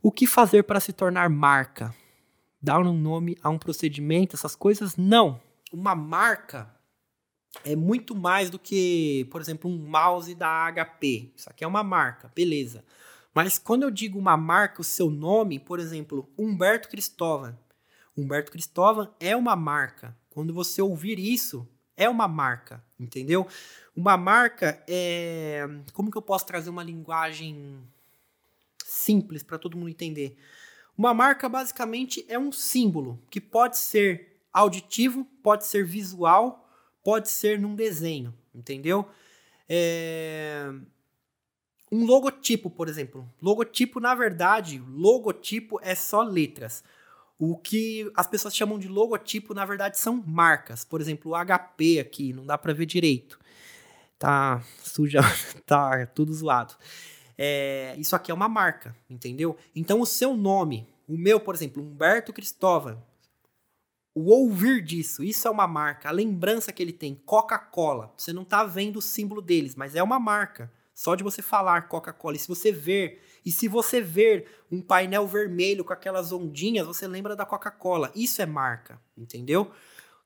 O 0.00 0.12
que 0.12 0.28
fazer 0.28 0.62
para 0.62 0.78
se 0.78 0.92
tornar 0.92 1.28
marca? 1.28 1.92
Dar 2.62 2.78
um 2.78 2.92
nome 2.92 3.36
a 3.42 3.50
um 3.50 3.58
procedimento, 3.58 4.36
essas 4.36 4.54
coisas? 4.54 4.96
Não. 4.96 5.40
Uma 5.72 5.96
marca 5.96 6.72
é 7.64 7.74
muito 7.74 8.14
mais 8.14 8.48
do 8.48 8.60
que, 8.60 9.26
por 9.28 9.40
exemplo, 9.40 9.68
um 9.68 9.76
mouse 9.76 10.36
da 10.36 10.70
HP. 10.70 11.32
Isso 11.34 11.50
aqui 11.50 11.64
é 11.64 11.66
uma 11.66 11.82
marca, 11.82 12.30
beleza. 12.32 12.84
Mas 13.36 13.58
quando 13.58 13.82
eu 13.82 13.90
digo 13.90 14.18
uma 14.18 14.34
marca, 14.34 14.80
o 14.80 14.84
seu 14.84 15.10
nome, 15.10 15.58
por 15.58 15.78
exemplo, 15.78 16.26
Humberto 16.38 16.88
Cristóvão. 16.88 17.54
Humberto 18.16 18.50
Cristóvão 18.50 19.14
é 19.20 19.36
uma 19.36 19.54
marca. 19.54 20.16
Quando 20.30 20.54
você 20.54 20.80
ouvir 20.80 21.18
isso, 21.18 21.68
é 21.98 22.08
uma 22.08 22.26
marca, 22.26 22.82
entendeu? 22.98 23.46
Uma 23.94 24.16
marca 24.16 24.82
é. 24.88 25.68
Como 25.92 26.10
que 26.10 26.16
eu 26.16 26.22
posso 26.22 26.46
trazer 26.46 26.70
uma 26.70 26.82
linguagem 26.82 27.78
simples 28.82 29.42
para 29.42 29.58
todo 29.58 29.76
mundo 29.76 29.90
entender? 29.90 30.38
Uma 30.96 31.12
marca 31.12 31.46
basicamente 31.46 32.24
é 32.30 32.38
um 32.38 32.50
símbolo 32.50 33.22
que 33.28 33.38
pode 33.38 33.76
ser 33.76 34.40
auditivo, 34.50 35.26
pode 35.42 35.66
ser 35.66 35.84
visual, 35.84 36.66
pode 37.04 37.28
ser 37.28 37.60
num 37.60 37.74
desenho, 37.74 38.32
entendeu? 38.54 39.06
É 39.68 40.72
um 41.90 42.04
logotipo, 42.04 42.68
por 42.68 42.88
exemplo. 42.88 43.28
Logotipo, 43.40 44.00
na 44.00 44.14
verdade, 44.14 44.82
logotipo 44.88 45.78
é 45.82 45.94
só 45.94 46.22
letras. 46.22 46.82
O 47.38 47.56
que 47.56 48.10
as 48.14 48.26
pessoas 48.26 48.56
chamam 48.56 48.78
de 48.78 48.88
logotipo, 48.88 49.54
na 49.54 49.64
verdade, 49.64 49.98
são 49.98 50.22
marcas. 50.26 50.84
Por 50.84 51.00
exemplo, 51.00 51.32
o 51.32 51.34
HP 51.36 52.00
aqui, 52.00 52.32
não 52.32 52.44
dá 52.44 52.56
para 52.56 52.72
ver 52.72 52.86
direito. 52.86 53.38
Tá 54.18 54.62
suja, 54.82 55.20
tá 55.66 56.06
tudo 56.06 56.32
zoado. 56.32 56.74
É, 57.38 57.94
isso 57.98 58.16
aqui 58.16 58.30
é 58.30 58.34
uma 58.34 58.48
marca, 58.48 58.96
entendeu? 59.08 59.56
Então, 59.74 60.00
o 60.00 60.06
seu 60.06 60.36
nome, 60.36 60.88
o 61.06 61.16
meu, 61.16 61.38
por 61.38 61.54
exemplo, 61.54 61.82
Humberto 61.82 62.32
Cristóvão, 62.32 63.02
o 64.14 64.30
ouvir 64.30 64.82
disso, 64.82 65.22
isso 65.22 65.46
é 65.46 65.50
uma 65.50 65.68
marca. 65.68 66.08
A 66.08 66.12
lembrança 66.12 66.72
que 66.72 66.82
ele 66.82 66.92
tem, 66.92 67.14
Coca-Cola, 67.14 68.14
você 68.16 68.32
não 68.32 68.46
tá 68.46 68.64
vendo 68.64 68.96
o 68.96 69.02
símbolo 69.02 69.42
deles, 69.42 69.76
mas 69.76 69.94
é 69.94 70.02
uma 70.02 70.18
marca. 70.18 70.72
Só 70.96 71.14
de 71.14 71.22
você 71.22 71.42
falar 71.42 71.88
Coca-Cola. 71.88 72.36
E 72.36 72.38
se 72.38 72.48
você 72.48 72.72
ver, 72.72 73.22
e 73.44 73.52
se 73.52 73.68
você 73.68 74.00
ver 74.00 74.48
um 74.72 74.80
painel 74.80 75.26
vermelho 75.26 75.84
com 75.84 75.92
aquelas 75.92 76.32
ondinhas, 76.32 76.86
você 76.86 77.06
lembra 77.06 77.36
da 77.36 77.44
Coca-Cola. 77.44 78.10
Isso 78.14 78.40
é 78.40 78.46
marca, 78.46 78.98
entendeu? 79.14 79.70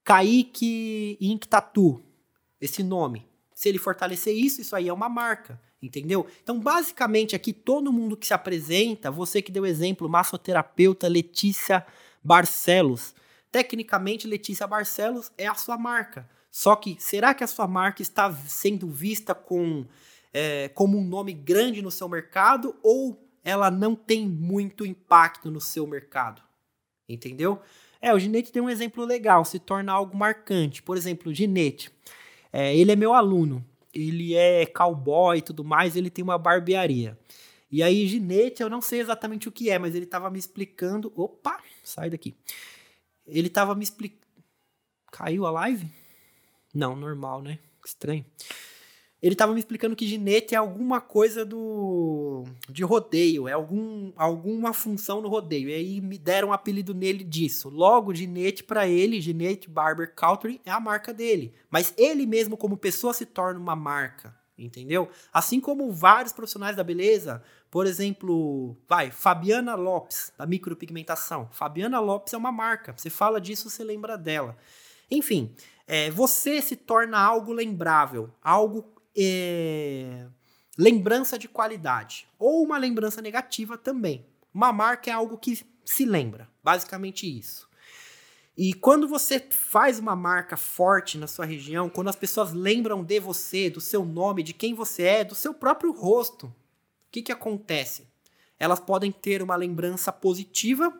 Kaique 0.04 1.18
Tattoo, 1.48 2.00
esse 2.60 2.84
nome. 2.84 3.28
Se 3.52 3.68
ele 3.68 3.78
fortalecer 3.80 4.32
isso, 4.32 4.60
isso 4.60 4.76
aí 4.76 4.86
é 4.86 4.92
uma 4.92 5.08
marca, 5.08 5.60
entendeu? 5.82 6.24
Então, 6.40 6.60
basicamente, 6.60 7.34
aqui 7.34 7.52
todo 7.52 7.92
mundo 7.92 8.16
que 8.16 8.28
se 8.28 8.32
apresenta, 8.32 9.10
você 9.10 9.42
que 9.42 9.50
deu 9.50 9.66
exemplo, 9.66 10.08
massoterapeuta 10.08 11.08
Letícia 11.08 11.84
Barcelos. 12.22 13.12
Tecnicamente, 13.50 14.28
Letícia 14.28 14.68
Barcelos 14.68 15.32
é 15.36 15.48
a 15.48 15.54
sua 15.56 15.76
marca. 15.76 16.30
Só 16.48 16.76
que, 16.76 16.96
será 17.00 17.34
que 17.34 17.42
a 17.42 17.48
sua 17.48 17.66
marca 17.66 18.02
está 18.02 18.32
sendo 18.32 18.88
vista 18.88 19.34
com 19.34 19.84
é, 20.32 20.68
como 20.68 20.98
um 20.98 21.04
nome 21.04 21.32
grande 21.32 21.82
no 21.82 21.90
seu 21.90 22.08
mercado 22.08 22.76
ou 22.82 23.26
ela 23.42 23.70
não 23.70 23.94
tem 23.94 24.28
muito 24.28 24.84
impacto 24.86 25.50
no 25.50 25.60
seu 25.60 25.86
mercado? 25.86 26.42
Entendeu? 27.08 27.60
É, 28.00 28.14
o 28.14 28.18
Ginete 28.18 28.52
tem 28.52 28.62
um 28.62 28.70
exemplo 28.70 29.04
legal, 29.04 29.44
se 29.44 29.58
torna 29.58 29.92
algo 29.92 30.16
marcante. 30.16 30.82
Por 30.82 30.96
exemplo, 30.96 31.30
o 31.30 31.34
Ginete, 31.34 31.90
é, 32.52 32.74
ele 32.74 32.92
é 32.92 32.96
meu 32.96 33.12
aluno, 33.12 33.64
ele 33.92 34.34
é 34.34 34.64
cowboy 34.66 35.38
e 35.38 35.42
tudo 35.42 35.64
mais, 35.64 35.96
ele 35.96 36.08
tem 36.08 36.22
uma 36.22 36.38
barbearia. 36.38 37.18
E 37.70 37.82
aí, 37.82 38.06
Ginete, 38.06 38.62
eu 38.62 38.70
não 38.70 38.80
sei 38.80 39.00
exatamente 39.00 39.48
o 39.48 39.52
que 39.52 39.70
é, 39.70 39.78
mas 39.78 39.94
ele 39.94 40.04
estava 40.04 40.28
me 40.30 40.38
explicando. 40.38 41.12
Opa, 41.14 41.62
sai 41.84 42.10
daqui. 42.10 42.34
Ele 43.26 43.46
estava 43.46 43.74
me 43.74 43.84
explicando. 43.84 44.20
Caiu 45.12 45.46
a 45.46 45.50
live? 45.50 45.88
Não, 46.74 46.96
normal, 46.96 47.42
né? 47.42 47.58
Estranho. 47.84 48.24
Ele 49.22 49.34
estava 49.34 49.52
me 49.52 49.58
explicando 49.58 49.94
que 49.94 50.06
ginete 50.06 50.54
é 50.54 50.58
alguma 50.58 51.00
coisa 51.00 51.44
do 51.44 52.44
de 52.70 52.82
rodeio, 52.82 53.46
é 53.46 53.52
algum, 53.52 54.12
alguma 54.16 54.72
função 54.72 55.20
no 55.20 55.28
rodeio. 55.28 55.68
E 55.68 55.74
aí 55.74 56.00
me 56.00 56.16
deram 56.16 56.48
um 56.48 56.52
apelido 56.52 56.94
nele 56.94 57.22
disso. 57.22 57.68
Logo, 57.68 58.14
ginete 58.14 58.64
para 58.64 58.88
ele, 58.88 59.20
ginete 59.20 59.68
Barber 59.68 60.14
Country 60.14 60.60
é 60.64 60.70
a 60.70 60.80
marca 60.80 61.12
dele. 61.12 61.52
Mas 61.70 61.92
ele 61.98 62.24
mesmo 62.24 62.56
como 62.56 62.78
pessoa 62.78 63.12
se 63.12 63.26
torna 63.26 63.60
uma 63.60 63.76
marca, 63.76 64.34
entendeu? 64.56 65.10
Assim 65.32 65.60
como 65.60 65.92
vários 65.92 66.32
profissionais 66.32 66.76
da 66.76 66.82
beleza, 66.82 67.42
por 67.70 67.86
exemplo, 67.86 68.74
vai, 68.88 69.10
Fabiana 69.10 69.74
Lopes, 69.74 70.32
da 70.38 70.46
micropigmentação. 70.46 71.46
Fabiana 71.52 72.00
Lopes 72.00 72.32
é 72.32 72.38
uma 72.38 72.50
marca. 72.50 72.94
Você 72.96 73.10
fala 73.10 73.38
disso, 73.38 73.68
você 73.68 73.84
lembra 73.84 74.16
dela. 74.16 74.56
Enfim, 75.10 75.54
é, 75.86 76.10
você 76.10 76.62
se 76.62 76.74
torna 76.74 77.18
algo 77.18 77.52
lembrável, 77.52 78.30
algo 78.42 78.99
é, 79.16 80.26
lembrança 80.78 81.38
de 81.38 81.48
qualidade 81.48 82.28
ou 82.38 82.62
uma 82.62 82.78
lembrança 82.78 83.20
negativa 83.20 83.76
também. 83.76 84.26
Uma 84.52 84.72
marca 84.72 85.10
é 85.10 85.12
algo 85.12 85.38
que 85.38 85.64
se 85.84 86.04
lembra, 86.04 86.48
basicamente 86.62 87.26
isso. 87.26 87.68
E 88.56 88.74
quando 88.74 89.08
você 89.08 89.40
faz 89.40 89.98
uma 89.98 90.14
marca 90.14 90.56
forte 90.56 91.16
na 91.16 91.26
sua 91.26 91.44
região, 91.44 91.88
quando 91.88 92.08
as 92.08 92.16
pessoas 92.16 92.52
lembram 92.52 93.02
de 93.02 93.20
você, 93.20 93.70
do 93.70 93.80
seu 93.80 94.04
nome, 94.04 94.42
de 94.42 94.52
quem 94.52 94.74
você 94.74 95.02
é, 95.04 95.24
do 95.24 95.34
seu 95.34 95.54
próprio 95.54 95.92
rosto, 95.92 96.46
o 96.46 96.54
que, 97.10 97.22
que 97.22 97.32
acontece? 97.32 98.06
Elas 98.58 98.80
podem 98.80 99.10
ter 99.10 99.42
uma 99.42 99.56
lembrança 99.56 100.12
positiva 100.12 100.92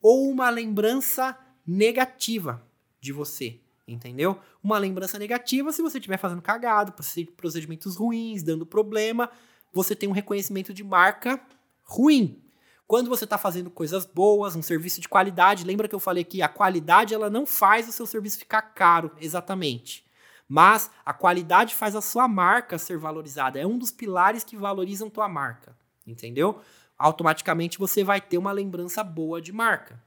ou 0.00 0.30
uma 0.30 0.48
lembrança 0.48 1.38
negativa 1.66 2.66
de 3.00 3.12
você 3.12 3.60
entendeu? 3.86 4.38
Uma 4.62 4.78
lembrança 4.78 5.18
negativa, 5.18 5.72
se 5.72 5.82
você 5.82 5.98
estiver 5.98 6.16
fazendo 6.16 6.42
cagado, 6.42 6.94
procedimentos 7.36 7.96
ruins, 7.96 8.42
dando 8.42 8.64
problema, 8.64 9.30
você 9.72 9.96
tem 9.96 10.08
um 10.08 10.12
reconhecimento 10.12 10.72
de 10.72 10.84
marca 10.84 11.40
ruim. 11.82 12.42
Quando 12.86 13.08
você 13.08 13.24
está 13.24 13.38
fazendo 13.38 13.70
coisas 13.70 14.04
boas, 14.04 14.54
um 14.54 14.62
serviço 14.62 15.00
de 15.00 15.08
qualidade, 15.08 15.64
lembra 15.64 15.88
que 15.88 15.94
eu 15.94 16.00
falei 16.00 16.24
que 16.24 16.42
a 16.42 16.48
qualidade 16.48 17.14
ela 17.14 17.30
não 17.30 17.46
faz 17.46 17.88
o 17.88 17.92
seu 17.92 18.06
serviço 18.06 18.38
ficar 18.38 18.60
caro, 18.60 19.10
exatamente. 19.18 20.04
Mas 20.46 20.90
a 21.04 21.14
qualidade 21.14 21.74
faz 21.74 21.96
a 21.96 22.02
sua 22.02 22.28
marca 22.28 22.76
ser 22.76 22.98
valorizada. 22.98 23.58
É 23.58 23.66
um 23.66 23.78
dos 23.78 23.90
pilares 23.90 24.44
que 24.44 24.56
valorizam 24.56 25.08
tua 25.08 25.26
marca, 25.26 25.74
entendeu? 26.06 26.60
Automaticamente 26.98 27.78
você 27.78 28.04
vai 28.04 28.20
ter 28.20 28.36
uma 28.36 28.52
lembrança 28.52 29.02
boa 29.02 29.40
de 29.40 29.52
marca. 29.52 29.98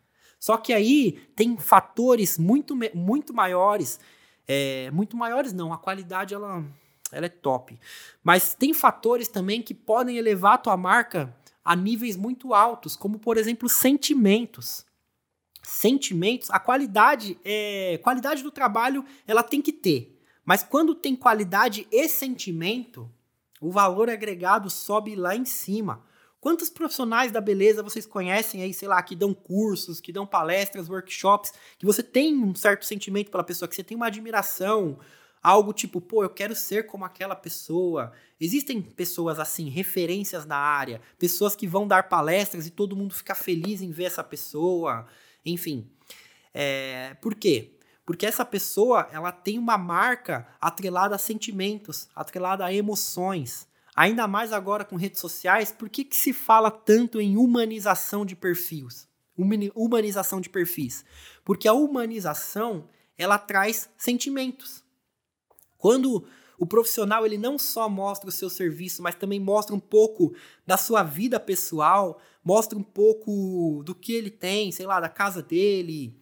Só 0.46 0.58
que 0.58 0.72
aí 0.72 1.14
tem 1.36 1.58
fatores 1.58 2.38
muito, 2.38 2.78
muito 2.94 3.34
maiores, 3.34 4.00
é, 4.48 4.92
muito 4.92 5.18
maiores 5.18 5.52
não, 5.52 5.74
a 5.74 5.78
qualidade 5.80 6.36
ela, 6.36 6.64
ela 7.12 7.26
é 7.26 7.30
top. 7.30 7.80
Mas 8.24 8.54
tem 8.54 8.72
fatores 8.72 9.28
também 9.28 9.64
que 9.64 9.74
podem 9.74 10.18
elevar 10.18 10.54
a 10.54 10.58
tua 10.60 10.78
marca 10.78 11.36
a 11.64 11.76
níveis 11.76 12.16
muito 12.16 12.54
altos, 12.54 12.96
como 12.96 13.18
por 13.18 13.38
exemplo 13.38 13.68
sentimentos. 13.68 14.86
Sentimentos, 15.64 16.52
a 16.52 16.60
qualidade, 16.60 17.40
é, 17.44 18.00
qualidade 18.04 18.44
do 18.44 18.52
trabalho 18.52 19.04
ela 19.26 19.42
tem 19.42 19.64
que 19.64 19.74
ter. 19.74 20.16
Mas 20.46 20.62
quando 20.62 20.94
tem 20.94 21.16
qualidade 21.16 21.88
e 21.92 22.08
sentimento, 22.08 23.12
o 23.60 23.72
valor 23.72 24.12
agregado 24.12 24.70
sobe 24.70 25.16
lá 25.16 25.36
em 25.36 25.44
cima. 25.44 26.04
Quantos 26.46 26.70
profissionais 26.70 27.32
da 27.32 27.42
beleza 27.42 27.82
vocês 27.82 28.06
conhecem 28.06 28.62
aí, 28.62 28.72
sei 28.72 28.88
lá, 28.88 29.02
que 29.02 29.16
dão 29.16 29.34
cursos, 29.34 30.00
que 30.00 30.14
dão 30.14 30.28
palestras, 30.28 30.88
workshops, 30.88 31.52
que 31.76 31.88
você 31.88 32.04
tem 32.04 32.36
um 32.38 32.54
certo 32.54 32.86
sentimento 32.86 33.32
pela 33.32 33.44
pessoa, 33.44 33.68
que 33.68 33.74
você 33.74 33.84
tem 33.84 33.98
uma 33.98 34.06
admiração, 34.06 35.00
algo 35.42 35.74
tipo, 35.74 36.00
pô, 36.00 36.22
eu 36.22 36.30
quero 36.30 36.56
ser 36.56 36.86
como 36.86 37.04
aquela 37.04 37.36
pessoa. 37.36 38.12
Existem 38.40 38.80
pessoas 38.80 39.40
assim, 39.40 39.70
referências 39.70 40.46
na 40.46 40.56
área, 40.56 41.02
pessoas 41.18 41.56
que 41.56 41.66
vão 41.66 41.88
dar 41.88 42.10
palestras 42.10 42.68
e 42.68 42.70
todo 42.70 42.96
mundo 42.96 43.16
fica 43.16 43.34
feliz 43.34 43.82
em 43.82 43.90
ver 43.90 44.04
essa 44.04 44.24
pessoa. 44.24 45.08
Enfim. 45.44 45.90
É, 46.54 47.16
por 47.24 47.34
quê? 47.34 47.72
Porque 48.06 48.24
essa 48.24 48.46
pessoa, 48.46 49.10
ela 49.12 49.32
tem 49.32 49.58
uma 49.58 49.80
marca 49.80 50.48
atrelada 50.62 51.16
a 51.16 51.18
sentimentos, 51.18 52.08
atrelada 52.16 52.64
a 52.64 52.72
emoções. 52.72 53.68
Ainda 53.96 54.28
mais 54.28 54.52
agora 54.52 54.84
com 54.84 54.98
redes 54.98 55.22
sociais, 55.22 55.72
por 55.72 55.90
que, 55.90 56.04
que 56.04 56.18
se 56.18 56.34
fala 56.34 56.70
tanto 56.70 57.22
em 57.22 57.38
humanização 57.38 58.26
de 58.26 58.36
perfis? 58.36 59.08
Humanização 59.74 60.42
de 60.42 60.50
perfis. 60.50 61.06
Porque 61.46 61.68
a 61.68 61.74
humanização, 61.74 62.90
ela 63.18 63.38
traz 63.38 63.90
sentimentos. 63.98 64.84
Quando 65.78 66.28
o 66.58 66.66
profissional 66.66 67.26
ele 67.26 67.38
não 67.38 67.58
só 67.58 67.88
mostra 67.88 68.30
o 68.30 68.34
seu 68.34 68.50
serviço, 68.50 69.02
mas 69.02 69.16
também 69.16 69.40
mostra 69.40 69.76
um 69.76 69.80
pouco 69.80 70.36
da 70.66 70.78
sua 70.78 71.04
vida 71.04 71.40
pessoal, 71.40 72.20
mostra 72.44 72.78
um 72.78 72.84
pouco 72.84 73.82
do 73.86 73.96
que 73.96 74.14
ele 74.14 74.30
tem, 74.30 74.72
sei 74.72 74.86
lá, 74.86 75.00
da 75.00 75.10
casa 75.10 75.42
dele, 75.42 76.20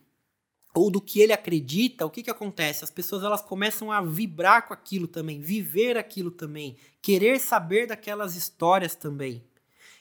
ou 0.73 0.89
do 0.89 0.99
que 0.99 1.19
ele 1.19 1.31
acredita, 1.31 2.05
o 2.05 2.09
que, 2.09 2.23
que 2.23 2.31
acontece? 2.31 2.83
As 2.83 2.89
pessoas 2.89 3.23
elas 3.23 3.41
começam 3.41 3.91
a 3.91 4.01
vibrar 4.01 4.67
com 4.67 4.73
aquilo 4.73 5.07
também, 5.07 5.39
viver 5.39 5.97
aquilo 5.97 6.31
também, 6.31 6.75
querer 7.01 7.39
saber 7.39 7.88
daquelas 7.88 8.36
histórias 8.36 8.95
também. 8.95 9.43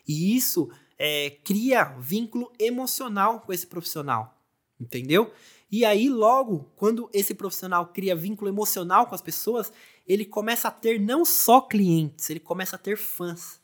E 0.09 0.35
isso 0.35 0.71
é, 0.99 1.31
cria 1.45 1.85
vínculo 1.99 2.51
emocional 2.59 3.41
com 3.41 3.53
esse 3.53 3.67
profissional, 3.67 4.39
entendeu? 4.81 5.33
E 5.71 5.85
aí, 5.85 6.09
logo, 6.09 6.71
quando 6.77 7.09
esse 7.13 7.35
profissional 7.35 7.87
cria 7.87 8.17
vínculo 8.17 8.51
emocional 8.51 9.07
com 9.07 9.15
as 9.15 9.23
pessoas, 9.23 9.73
ele 10.07 10.25
começa 10.25 10.69
a 10.69 10.71
ter 10.71 11.01
não 11.01 11.25
só 11.25 11.61
clientes, 11.61 12.29
ele 12.31 12.41
começa 12.41 12.77
a 12.77 12.79
ter 12.79 12.97
fãs. 12.97 13.61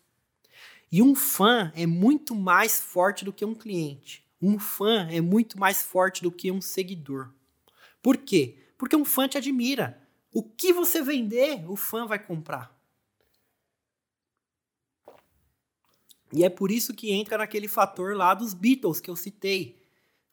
E 0.91 1.03
um 1.03 1.15
fã 1.15 1.71
é 1.75 1.87
muito 1.87 2.35
mais 2.35 2.81
forte 2.81 3.25
do 3.25 3.33
que 3.33 3.45
um 3.45 3.55
cliente. 3.55 4.25
Um 4.41 4.59
fã 4.59 5.09
é 5.11 5.21
muito 5.21 5.59
mais 5.59 5.83
forte 5.83 6.23
do 6.23 6.31
que 6.31 6.51
um 6.51 6.61
seguidor. 6.61 7.33
Por 8.03 8.17
quê? 8.17 8.59
Porque 8.77 8.95
um 8.95 9.05
fã 9.05 9.27
te 9.27 9.37
admira. 9.37 10.01
O 10.33 10.43
que 10.43 10.73
você 10.73 11.03
vender, 11.03 11.69
o 11.69 11.75
fã 11.75 12.07
vai 12.07 12.19
comprar. 12.19 12.79
E 16.33 16.45
é 16.45 16.51
por 16.51 16.71
isso 16.71 16.95
que 16.95 17.11
entra 17.11 17.39
naquele 17.39 17.67
fator 17.67 18.15
lá 18.15 18.35
dos 18.35 18.55
Beatles 18.55 19.01
que 19.01 19.11
eu 19.11 19.17
citei. 19.17 19.77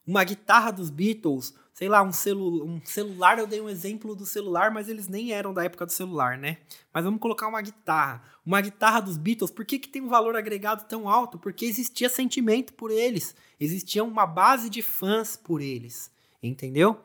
Uma 0.06 0.24
guitarra 0.24 0.70
dos 0.70 0.90
Beatles 0.90 1.54
sei 1.76 1.90
lá, 1.90 2.02
um, 2.02 2.10
celu 2.10 2.64
um 2.64 2.80
celular, 2.82 3.38
eu 3.38 3.46
dei 3.46 3.60
um 3.60 3.68
exemplo 3.68 4.16
do 4.16 4.24
celular, 4.24 4.70
mas 4.70 4.88
eles 4.88 5.08
nem 5.08 5.32
eram 5.32 5.52
da 5.52 5.62
época 5.62 5.84
do 5.84 5.92
celular, 5.92 6.38
né? 6.38 6.56
Mas 6.90 7.04
vamos 7.04 7.20
colocar 7.20 7.46
uma 7.46 7.60
guitarra. 7.60 8.22
Uma 8.46 8.62
guitarra 8.62 9.00
dos 9.00 9.18
Beatles, 9.18 9.50
por 9.50 9.62
que, 9.62 9.78
que 9.78 9.90
tem 9.90 10.00
um 10.00 10.08
valor 10.08 10.36
agregado 10.36 10.88
tão 10.88 11.06
alto? 11.06 11.38
Porque 11.38 11.66
existia 11.66 12.08
sentimento 12.08 12.72
por 12.72 12.90
eles, 12.90 13.36
existia 13.60 14.02
uma 14.02 14.26
base 14.26 14.70
de 14.70 14.80
fãs 14.80 15.36
por 15.36 15.60
eles, 15.60 16.10
entendeu? 16.42 16.98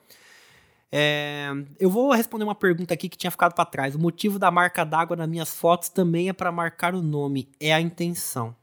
É, 0.90 1.50
eu 1.78 1.90
vou 1.90 2.14
responder 2.14 2.46
uma 2.46 2.56
pergunta 2.56 2.94
aqui 2.94 3.10
que 3.10 3.18
tinha 3.18 3.32
ficado 3.32 3.54
para 3.54 3.66
trás. 3.66 3.94
O 3.94 4.00
motivo 4.00 4.40
da 4.40 4.50
marca 4.50 4.86
d'água 4.86 5.18
nas 5.18 5.28
minhas 5.28 5.54
fotos 5.54 5.90
também 5.90 6.30
é 6.30 6.34
para 6.34 6.50
marcar 6.50 6.96
o 6.96 7.02
nome, 7.02 7.50
é 7.60 7.74
a 7.74 7.82
intenção. 7.82 8.56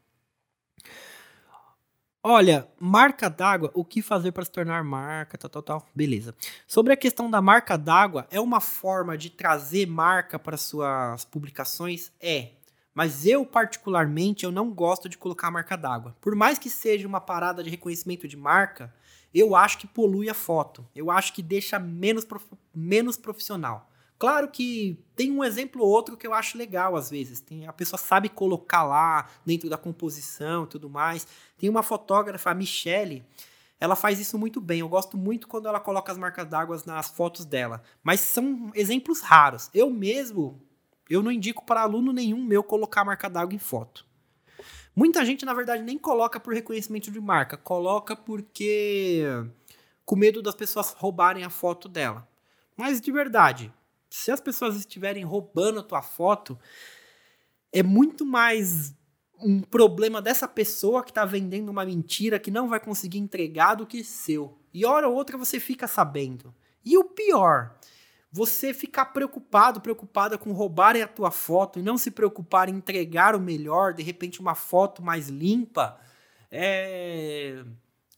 Olha, 2.30 2.68
marca 2.78 3.30
d'água, 3.30 3.70
o 3.72 3.82
que 3.82 4.02
fazer 4.02 4.32
para 4.32 4.44
se 4.44 4.50
tornar 4.50 4.84
marca, 4.84 5.38
tal, 5.38 5.48
tal, 5.48 5.62
tal. 5.62 5.88
Beleza. 5.94 6.34
Sobre 6.66 6.92
a 6.92 6.96
questão 6.96 7.30
da 7.30 7.40
marca 7.40 7.74
d'água, 7.78 8.26
é 8.30 8.38
uma 8.38 8.60
forma 8.60 9.16
de 9.16 9.30
trazer 9.30 9.86
marca 9.86 10.38
para 10.38 10.58
suas 10.58 11.24
publicações? 11.24 12.12
É. 12.20 12.50
Mas 12.92 13.24
eu, 13.24 13.46
particularmente, 13.46 14.44
eu 14.44 14.52
não 14.52 14.70
gosto 14.70 15.08
de 15.08 15.16
colocar 15.16 15.50
marca 15.50 15.74
d'água. 15.74 16.14
Por 16.20 16.34
mais 16.34 16.58
que 16.58 16.68
seja 16.68 17.08
uma 17.08 17.18
parada 17.18 17.62
de 17.62 17.70
reconhecimento 17.70 18.28
de 18.28 18.36
marca, 18.36 18.92
eu 19.32 19.56
acho 19.56 19.78
que 19.78 19.86
polui 19.86 20.28
a 20.28 20.34
foto. 20.34 20.86
Eu 20.94 21.10
acho 21.10 21.32
que 21.32 21.42
deixa 21.42 21.78
menos, 21.78 22.26
prof... 22.26 22.44
menos 22.74 23.16
profissional. 23.16 23.87
Claro 24.18 24.48
que 24.48 24.98
tem 25.14 25.30
um 25.30 25.44
exemplo 25.44 25.82
ou 25.82 25.88
outro 25.88 26.16
que 26.16 26.26
eu 26.26 26.34
acho 26.34 26.58
legal 26.58 26.96
às 26.96 27.08
vezes. 27.08 27.40
Tem, 27.40 27.66
a 27.66 27.72
pessoa 27.72 27.98
sabe 27.98 28.28
colocar 28.28 28.82
lá 28.82 29.28
dentro 29.46 29.70
da 29.70 29.78
composição 29.78 30.64
e 30.64 30.66
tudo 30.66 30.90
mais. 30.90 31.26
Tem 31.56 31.70
uma 31.70 31.84
fotógrafa, 31.84 32.50
a 32.50 32.54
Michelle, 32.54 33.24
ela 33.78 33.94
faz 33.94 34.18
isso 34.18 34.36
muito 34.36 34.60
bem. 34.60 34.80
Eu 34.80 34.88
gosto 34.88 35.16
muito 35.16 35.46
quando 35.46 35.68
ela 35.68 35.78
coloca 35.78 36.10
as 36.10 36.18
marcas 36.18 36.46
d'água 36.46 36.82
nas 36.84 37.08
fotos 37.08 37.44
dela. 37.44 37.80
Mas 38.02 38.18
são 38.20 38.72
exemplos 38.74 39.20
raros. 39.20 39.70
Eu 39.72 39.88
mesmo, 39.88 40.60
eu 41.08 41.22
não 41.22 41.30
indico 41.30 41.64
para 41.64 41.82
aluno 41.82 42.12
nenhum 42.12 42.42
meu 42.42 42.64
colocar 42.64 43.04
marca 43.04 43.30
d'água 43.30 43.54
em 43.54 43.58
foto. 43.58 44.04
Muita 44.96 45.24
gente, 45.24 45.44
na 45.44 45.54
verdade, 45.54 45.84
nem 45.84 45.96
coloca 45.96 46.40
por 46.40 46.52
reconhecimento 46.52 47.08
de 47.08 47.20
marca. 47.20 47.56
Coloca 47.56 48.16
porque 48.16 49.22
com 50.04 50.16
medo 50.16 50.42
das 50.42 50.56
pessoas 50.56 50.90
roubarem 50.90 51.44
a 51.44 51.50
foto 51.50 51.88
dela. 51.88 52.26
Mas 52.76 53.00
de 53.00 53.12
verdade, 53.12 53.72
se 54.10 54.30
as 54.30 54.40
pessoas 54.40 54.76
estiverem 54.76 55.24
roubando 55.24 55.80
a 55.80 55.82
tua 55.82 56.02
foto, 56.02 56.58
é 57.72 57.82
muito 57.82 58.24
mais 58.24 58.94
um 59.40 59.60
problema 59.60 60.20
dessa 60.20 60.48
pessoa 60.48 61.04
que 61.04 61.10
está 61.10 61.24
vendendo 61.24 61.68
uma 61.68 61.84
mentira 61.84 62.38
que 62.38 62.50
não 62.50 62.68
vai 62.68 62.80
conseguir 62.80 63.18
entregar 63.18 63.74
do 63.74 63.86
que 63.86 64.02
seu. 64.02 64.58
E 64.72 64.84
hora 64.84 65.08
ou 65.08 65.14
outra 65.14 65.38
você 65.38 65.60
fica 65.60 65.86
sabendo. 65.86 66.54
E 66.84 66.96
o 66.96 67.04
pior, 67.04 67.78
você 68.32 68.74
ficar 68.74 69.06
preocupado, 69.06 69.80
preocupada 69.80 70.36
com 70.36 70.52
roubarem 70.52 71.02
a 71.02 71.08
tua 71.08 71.30
foto 71.30 71.78
e 71.78 71.82
não 71.82 71.96
se 71.96 72.10
preocupar 72.10 72.68
em 72.68 72.76
entregar 72.76 73.36
o 73.36 73.40
melhor, 73.40 73.94
de 73.94 74.02
repente 74.02 74.40
uma 74.40 74.54
foto 74.54 75.02
mais 75.02 75.28
limpa, 75.28 76.00
é 76.50 77.64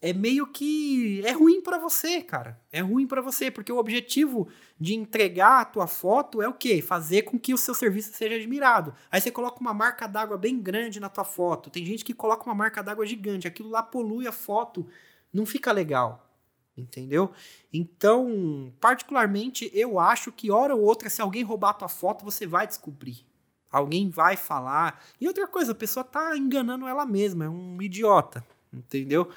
é 0.01 0.13
meio 0.13 0.47
que 0.47 1.21
é 1.23 1.31
ruim 1.31 1.61
para 1.61 1.77
você, 1.77 2.21
cara. 2.21 2.59
É 2.71 2.81
ruim 2.81 3.05
para 3.05 3.21
você, 3.21 3.51
porque 3.51 3.71
o 3.71 3.77
objetivo 3.77 4.47
de 4.79 4.95
entregar 4.95 5.61
a 5.61 5.65
tua 5.65 5.85
foto 5.85 6.41
é 6.41 6.47
o 6.47 6.53
quê? 6.53 6.81
Fazer 6.81 7.21
com 7.21 7.39
que 7.39 7.53
o 7.53 7.57
seu 7.57 7.75
serviço 7.75 8.11
seja 8.11 8.35
admirado. 8.35 8.95
Aí 9.11 9.21
você 9.21 9.29
coloca 9.29 9.61
uma 9.61 9.73
marca 9.73 10.07
d'água 10.07 10.37
bem 10.37 10.59
grande 10.59 10.99
na 10.99 11.07
tua 11.07 11.23
foto. 11.23 11.69
Tem 11.69 11.85
gente 11.85 12.03
que 12.03 12.15
coloca 12.15 12.43
uma 12.45 12.55
marca 12.55 12.81
d'água 12.81 13.05
gigante, 13.05 13.47
aquilo 13.47 13.69
lá 13.69 13.83
polui 13.83 14.27
a 14.27 14.31
foto, 14.31 14.87
não 15.31 15.45
fica 15.45 15.71
legal. 15.71 16.27
Entendeu? 16.75 17.31
Então, 17.71 18.73
particularmente, 18.79 19.69
eu 19.71 19.99
acho 19.99 20.31
que 20.31 20.49
hora 20.49 20.75
ou 20.75 20.81
outra, 20.81 21.11
se 21.11 21.21
alguém 21.21 21.43
roubar 21.43 21.71
a 21.71 21.75
tua 21.75 21.89
foto, 21.89 22.25
você 22.25 22.47
vai 22.47 22.65
descobrir. 22.65 23.23
Alguém 23.71 24.09
vai 24.09 24.35
falar. 24.35 25.03
E 25.19 25.27
outra 25.27 25.47
coisa, 25.47 25.73
a 25.73 25.75
pessoa 25.75 26.03
tá 26.03 26.35
enganando 26.35 26.87
ela 26.87 27.05
mesma, 27.05 27.45
é 27.45 27.49
um 27.49 27.79
idiota. 27.81 28.43
Entendeu? 28.73 29.29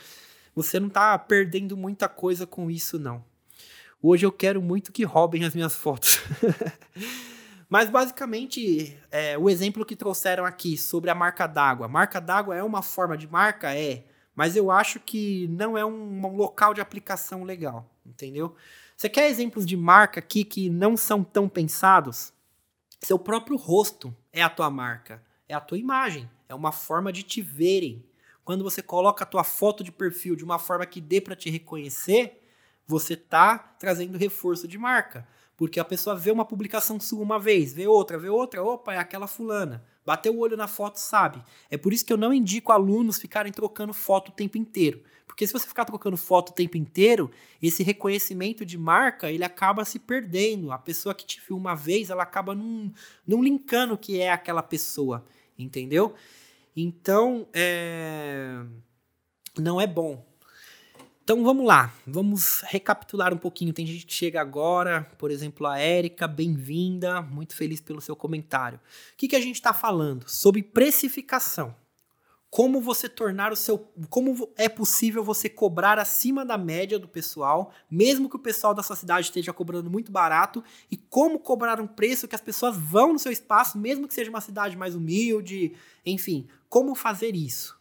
Você 0.54 0.78
não 0.78 0.88
tá 0.88 1.18
perdendo 1.18 1.76
muita 1.76 2.08
coisa 2.08 2.46
com 2.46 2.70
isso, 2.70 2.98
não. 2.98 3.24
Hoje 4.02 4.26
eu 4.26 4.32
quero 4.32 4.60
muito 4.60 4.92
que 4.92 5.04
roubem 5.04 5.44
as 5.44 5.54
minhas 5.54 5.74
fotos. 5.74 6.20
Mas 7.68 7.88
basicamente, 7.88 8.96
é, 9.10 9.36
o 9.38 9.48
exemplo 9.48 9.84
que 9.84 9.96
trouxeram 9.96 10.44
aqui 10.44 10.76
sobre 10.76 11.10
a 11.10 11.14
marca 11.14 11.46
d'água. 11.46 11.88
Marca 11.88 12.20
d'água 12.20 12.54
é 12.54 12.62
uma 12.62 12.82
forma 12.82 13.16
de 13.16 13.26
marca? 13.26 13.74
É. 13.74 14.04
Mas 14.34 14.56
eu 14.56 14.70
acho 14.70 15.00
que 15.00 15.48
não 15.48 15.76
é 15.76 15.84
um, 15.84 16.26
um 16.26 16.36
local 16.36 16.74
de 16.74 16.80
aplicação 16.80 17.44
legal, 17.44 17.88
entendeu? 18.04 18.54
Você 18.96 19.08
quer 19.08 19.28
exemplos 19.28 19.64
de 19.66 19.76
marca 19.76 20.20
aqui 20.20 20.44
que 20.44 20.68
não 20.68 20.96
são 20.96 21.24
tão 21.24 21.48
pensados? 21.48 22.32
Seu 23.00 23.18
próprio 23.18 23.56
rosto 23.56 24.14
é 24.32 24.42
a 24.42 24.48
tua 24.48 24.70
marca, 24.70 25.22
é 25.48 25.54
a 25.54 25.60
tua 25.60 25.78
imagem, 25.78 26.28
é 26.48 26.54
uma 26.54 26.72
forma 26.72 27.12
de 27.12 27.22
te 27.22 27.42
verem. 27.42 28.04
Quando 28.44 28.62
você 28.62 28.82
coloca 28.82 29.24
a 29.24 29.26
tua 29.26 29.42
foto 29.42 29.82
de 29.82 29.90
perfil 29.90 30.36
de 30.36 30.44
uma 30.44 30.58
forma 30.58 30.84
que 30.84 31.00
dê 31.00 31.20
para 31.20 31.34
te 31.34 31.48
reconhecer, 31.48 32.42
você 32.86 33.16
tá 33.16 33.58
trazendo 33.58 34.18
reforço 34.18 34.68
de 34.68 34.76
marca. 34.76 35.26
Porque 35.56 35.78
a 35.78 35.84
pessoa 35.84 36.16
vê 36.16 36.30
uma 36.30 36.44
publicação 36.44 36.98
sua 36.98 37.22
uma 37.22 37.38
vez, 37.38 37.72
vê 37.72 37.86
outra, 37.86 38.18
vê 38.18 38.28
outra, 38.28 38.62
opa, 38.62 38.92
é 38.92 38.98
aquela 38.98 39.26
fulana. 39.26 39.84
Bateu 40.04 40.34
o 40.34 40.40
olho 40.40 40.56
na 40.56 40.66
foto, 40.66 40.96
sabe. 40.96 41.42
É 41.70 41.78
por 41.78 41.92
isso 41.92 42.04
que 42.04 42.12
eu 42.12 42.16
não 42.16 42.34
indico 42.34 42.72
alunos 42.72 43.18
ficarem 43.18 43.52
trocando 43.52 43.94
foto 43.94 44.28
o 44.28 44.32
tempo 44.32 44.58
inteiro. 44.58 45.02
Porque 45.26 45.46
se 45.46 45.52
você 45.52 45.66
ficar 45.66 45.84
trocando 45.84 46.16
foto 46.16 46.50
o 46.50 46.52
tempo 46.52 46.76
inteiro, 46.76 47.30
esse 47.62 47.82
reconhecimento 47.82 48.66
de 48.66 48.76
marca, 48.76 49.30
ele 49.30 49.44
acaba 49.44 49.84
se 49.84 49.98
perdendo. 49.98 50.70
A 50.70 50.78
pessoa 50.78 51.14
que 51.14 51.24
te 51.24 51.40
viu 51.40 51.56
uma 51.56 51.74
vez, 51.74 52.10
ela 52.10 52.22
acaba 52.22 52.54
não, 52.54 52.92
não 53.26 53.42
linkando 53.42 53.96
que 53.96 54.20
é 54.20 54.30
aquela 54.30 54.62
pessoa, 54.62 55.24
entendeu? 55.58 56.14
Então, 56.76 57.46
é... 57.52 58.62
não 59.58 59.80
é 59.80 59.86
bom. 59.86 60.24
Então 61.22 61.42
vamos 61.42 61.64
lá, 61.64 61.90
vamos 62.06 62.60
recapitular 62.66 63.32
um 63.32 63.38
pouquinho. 63.38 63.72
Tem 63.72 63.86
gente 63.86 64.04
que 64.04 64.12
chega 64.12 64.40
agora, 64.40 65.04
por 65.16 65.30
exemplo, 65.30 65.66
a 65.66 65.78
Érica, 65.78 66.28
bem-vinda, 66.28 67.22
muito 67.22 67.56
feliz 67.56 67.80
pelo 67.80 68.00
seu 68.00 68.14
comentário. 68.14 68.78
O 68.78 69.16
que, 69.16 69.28
que 69.28 69.36
a 69.36 69.40
gente 69.40 69.54
está 69.54 69.72
falando? 69.72 70.28
Sobre 70.28 70.62
precificação 70.62 71.74
como 72.54 72.80
você 72.80 73.08
tornar 73.08 73.50
o 73.50 73.56
seu. 73.56 73.76
Como 74.08 74.48
é 74.56 74.68
possível 74.68 75.24
você 75.24 75.48
cobrar 75.48 75.98
acima 75.98 76.44
da 76.44 76.56
média 76.56 77.00
do 77.00 77.08
pessoal, 77.08 77.72
mesmo 77.90 78.30
que 78.30 78.36
o 78.36 78.38
pessoal 78.38 78.72
da 78.72 78.80
sua 78.80 78.94
cidade 78.94 79.26
esteja 79.26 79.52
cobrando 79.52 79.90
muito 79.90 80.12
barato, 80.12 80.62
e 80.88 80.96
como 80.96 81.40
cobrar 81.40 81.80
um 81.80 81.86
preço 81.88 82.28
que 82.28 82.34
as 82.36 82.40
pessoas 82.40 82.76
vão 82.76 83.12
no 83.12 83.18
seu 83.18 83.32
espaço, 83.32 83.76
mesmo 83.76 84.06
que 84.06 84.14
seja 84.14 84.30
uma 84.30 84.40
cidade 84.40 84.76
mais 84.76 84.94
humilde, 84.94 85.74
enfim, 86.06 86.46
como 86.68 86.94
fazer 86.94 87.34
isso? 87.34 87.76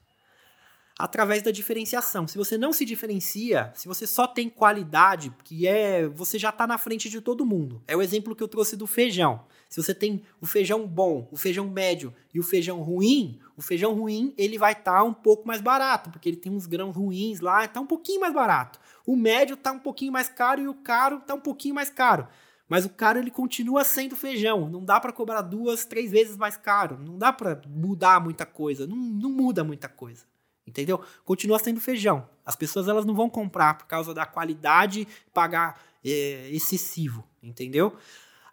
Através 0.98 1.44
da 1.44 1.52
diferenciação. 1.52 2.28
Se 2.28 2.36
você 2.36 2.58
não 2.58 2.74
se 2.74 2.84
diferencia, 2.84 3.72
se 3.76 3.88
você 3.88 4.08
só 4.08 4.26
tem 4.26 4.50
qualidade, 4.50 5.32
que 5.44 5.68
é. 5.68 6.08
Você 6.08 6.40
já 6.40 6.50
está 6.50 6.66
na 6.66 6.80
frente 6.80 7.10
de 7.10 7.22
todo 7.22 7.46
mundo. 7.46 7.84
É 7.88 7.96
o 7.96 8.02
exemplo 8.02 8.36
que 8.36 8.42
eu 8.42 8.48
trouxe 8.48 8.76
do 8.76 8.88
feijão. 8.88 9.46
Se 9.74 9.82
você 9.82 9.92
tem 9.92 10.22
o 10.40 10.46
feijão 10.46 10.86
bom, 10.86 11.28
o 11.32 11.36
feijão 11.36 11.68
médio 11.68 12.14
e 12.32 12.40
o 12.40 12.44
feijão 12.44 12.84
ruim, 12.84 13.40
o 13.58 13.62
feijão 13.64 13.96
ruim 13.96 14.32
ele 14.38 14.56
vai 14.56 14.74
estar 14.74 15.00
tá 15.00 15.04
um 15.04 15.12
pouco 15.12 15.48
mais 15.48 15.62
barato, 15.62 16.12
porque 16.12 16.30
ele 16.30 16.38
tem 16.38 16.52
uns 16.52 16.68
grãos 16.68 16.96
ruins 16.96 17.40
lá, 17.40 17.66
está 17.66 17.82
um 17.82 17.88
pouquinho 17.88 18.22
mais 18.22 18.32
barato. 18.32 18.80
O 19.04 19.16
médio 19.16 19.56
está 19.56 19.72
um 19.72 19.80
pouquinho 19.80 20.12
mais 20.12 20.30
caro 20.30 20.62
e 20.62 20.68
o 20.68 20.76
caro 20.76 21.18
está 21.18 21.34
um 21.34 21.40
pouquinho 21.40 21.74
mais 21.74 21.90
caro. 21.90 22.28
Mas 22.70 22.86
o 22.86 22.90
caro 22.90 23.18
ele 23.18 23.32
continua 23.32 23.84
sendo 23.84 24.16
feijão. 24.16 24.70
Não 24.70 24.86
dá 24.86 25.00
para 25.00 25.12
cobrar 25.12 25.42
duas, 25.42 25.86
três 25.86 26.12
vezes 26.12 26.38
mais 26.38 26.56
caro. 26.56 27.00
Não 27.00 27.18
dá 27.18 27.34
para 27.34 27.60
mudar 27.68 28.24
muita 28.24 28.46
coisa. 28.46 28.86
Não, 28.86 28.96
não 28.96 29.32
muda 29.32 29.64
muita 29.64 29.90
coisa. 29.90 30.24
Entendeu? 30.68 31.02
Continua 31.26 31.58
sendo 31.58 31.82
feijão. 31.82 32.30
As 32.46 32.56
pessoas 32.56 32.88
elas 32.88 33.06
não 33.06 33.16
vão 33.16 33.28
comprar 33.28 33.76
por 33.76 33.88
causa 33.88 34.14
da 34.14 34.28
qualidade, 34.28 35.08
pagar 35.34 35.82
é, 36.06 36.48
excessivo. 36.52 37.24
Entendeu? 37.42 37.98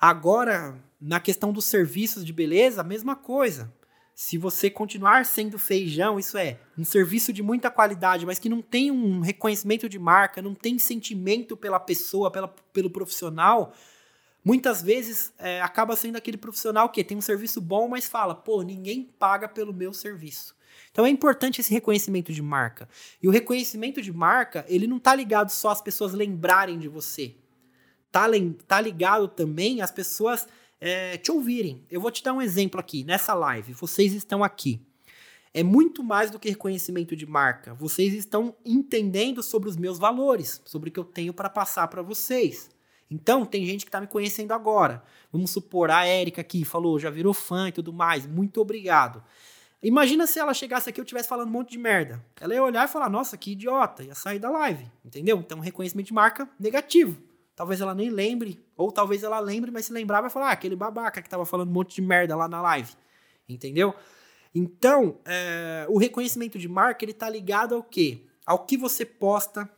Agora, 0.00 0.82
na 0.98 1.20
questão 1.20 1.52
dos 1.52 1.66
serviços 1.66 2.24
de 2.24 2.32
beleza, 2.32 2.80
a 2.80 2.84
mesma 2.84 3.14
coisa. 3.14 3.70
Se 4.14 4.38
você 4.38 4.70
continuar 4.70 5.26
sendo 5.26 5.58
feijão, 5.58 6.18
isso 6.18 6.38
é, 6.38 6.58
um 6.76 6.84
serviço 6.84 7.34
de 7.34 7.42
muita 7.42 7.70
qualidade, 7.70 8.24
mas 8.24 8.38
que 8.38 8.48
não 8.48 8.62
tem 8.62 8.90
um 8.90 9.20
reconhecimento 9.20 9.90
de 9.90 9.98
marca, 9.98 10.40
não 10.40 10.54
tem 10.54 10.78
sentimento 10.78 11.54
pela 11.54 11.78
pessoa, 11.78 12.30
pela, 12.30 12.48
pelo 12.48 12.88
profissional, 12.88 13.74
muitas 14.42 14.80
vezes 14.80 15.34
é, 15.38 15.60
acaba 15.60 15.94
sendo 15.94 16.16
aquele 16.16 16.38
profissional 16.38 16.88
que 16.88 17.04
tem 17.04 17.18
um 17.18 17.22
serviço 17.22 17.60
bom, 17.60 17.86
mas 17.86 18.08
fala, 18.08 18.34
pô, 18.34 18.62
ninguém 18.62 19.04
paga 19.18 19.48
pelo 19.48 19.72
meu 19.72 19.92
serviço. 19.92 20.56
Então 20.90 21.04
é 21.04 21.10
importante 21.10 21.60
esse 21.60 21.74
reconhecimento 21.74 22.32
de 22.32 22.40
marca. 22.40 22.88
E 23.22 23.28
o 23.28 23.30
reconhecimento 23.30 24.00
de 24.00 24.12
marca, 24.12 24.64
ele 24.66 24.86
não 24.86 24.96
está 24.96 25.14
ligado 25.14 25.50
só 25.50 25.68
às 25.68 25.82
pessoas 25.82 26.14
lembrarem 26.14 26.78
de 26.78 26.88
você 26.88 27.36
tá, 28.10 28.26
tá 28.66 28.80
ligado 28.80 29.28
também 29.28 29.80
as 29.80 29.90
pessoas 29.90 30.46
é, 30.80 31.16
te 31.18 31.30
ouvirem. 31.30 31.84
Eu 31.90 32.00
vou 32.00 32.10
te 32.10 32.22
dar 32.22 32.32
um 32.32 32.42
exemplo 32.42 32.80
aqui, 32.80 33.04
nessa 33.04 33.34
live. 33.34 33.72
Vocês 33.72 34.12
estão 34.14 34.42
aqui. 34.42 34.80
É 35.52 35.62
muito 35.62 36.02
mais 36.02 36.30
do 36.30 36.38
que 36.38 36.48
reconhecimento 36.48 37.16
de 37.16 37.26
marca. 37.26 37.74
Vocês 37.74 38.14
estão 38.14 38.54
entendendo 38.64 39.42
sobre 39.42 39.68
os 39.68 39.76
meus 39.76 39.98
valores, 39.98 40.62
sobre 40.64 40.88
o 40.88 40.92
que 40.92 41.00
eu 41.00 41.04
tenho 41.04 41.34
para 41.34 41.50
passar 41.50 41.88
para 41.88 42.02
vocês. 42.02 42.70
Então, 43.10 43.44
tem 43.44 43.66
gente 43.66 43.84
que 43.84 43.88
está 43.88 44.00
me 44.00 44.06
conhecendo 44.06 44.52
agora. 44.52 45.02
Vamos 45.32 45.50
supor, 45.50 45.90
a 45.90 46.04
Érica 46.04 46.40
aqui 46.40 46.64
falou, 46.64 47.00
já 47.00 47.10
virou 47.10 47.34
fã 47.34 47.68
e 47.68 47.72
tudo 47.72 47.92
mais. 47.92 48.24
Muito 48.24 48.60
obrigado. 48.60 49.22
Imagina 49.82 50.26
se 50.26 50.38
ela 50.38 50.54
chegasse 50.54 50.88
aqui 50.88 51.00
e 51.00 51.00
eu 51.00 51.04
estivesse 51.04 51.28
falando 51.28 51.48
um 51.48 51.52
monte 51.52 51.70
de 51.70 51.78
merda. 51.78 52.24
Ela 52.40 52.54
ia 52.54 52.62
olhar 52.62 52.86
e 52.86 52.92
falar, 52.92 53.10
nossa, 53.10 53.36
que 53.36 53.52
idiota, 53.52 54.04
ia 54.04 54.14
sair 54.14 54.38
da 54.38 54.50
live. 54.50 54.86
Entendeu? 55.04 55.38
Então, 55.38 55.58
reconhecimento 55.58 56.06
de 56.06 56.12
marca 56.12 56.48
negativo. 56.60 57.20
Talvez 57.60 57.78
ela 57.78 57.94
nem 57.94 58.08
lembre, 58.08 58.58
ou 58.74 58.90
talvez 58.90 59.22
ela 59.22 59.38
lembre, 59.38 59.70
mas 59.70 59.84
se 59.84 59.92
lembrar 59.92 60.22
vai 60.22 60.30
falar, 60.30 60.48
ah, 60.48 60.52
aquele 60.52 60.74
babaca 60.74 61.20
que 61.20 61.28
tava 61.28 61.44
falando 61.44 61.68
um 61.68 61.72
monte 61.72 61.96
de 61.96 62.00
merda 62.00 62.34
lá 62.34 62.48
na 62.48 62.62
live. 62.62 62.90
Entendeu? 63.46 63.94
Então, 64.54 65.18
é, 65.26 65.84
o 65.90 65.98
reconhecimento 65.98 66.58
de 66.58 66.66
marca, 66.66 67.04
ele 67.04 67.12
tá 67.12 67.28
ligado 67.28 67.74
ao 67.74 67.82
quê? 67.82 68.24
Ao 68.46 68.64
que 68.64 68.78
você 68.78 69.04
posta, 69.04 69.70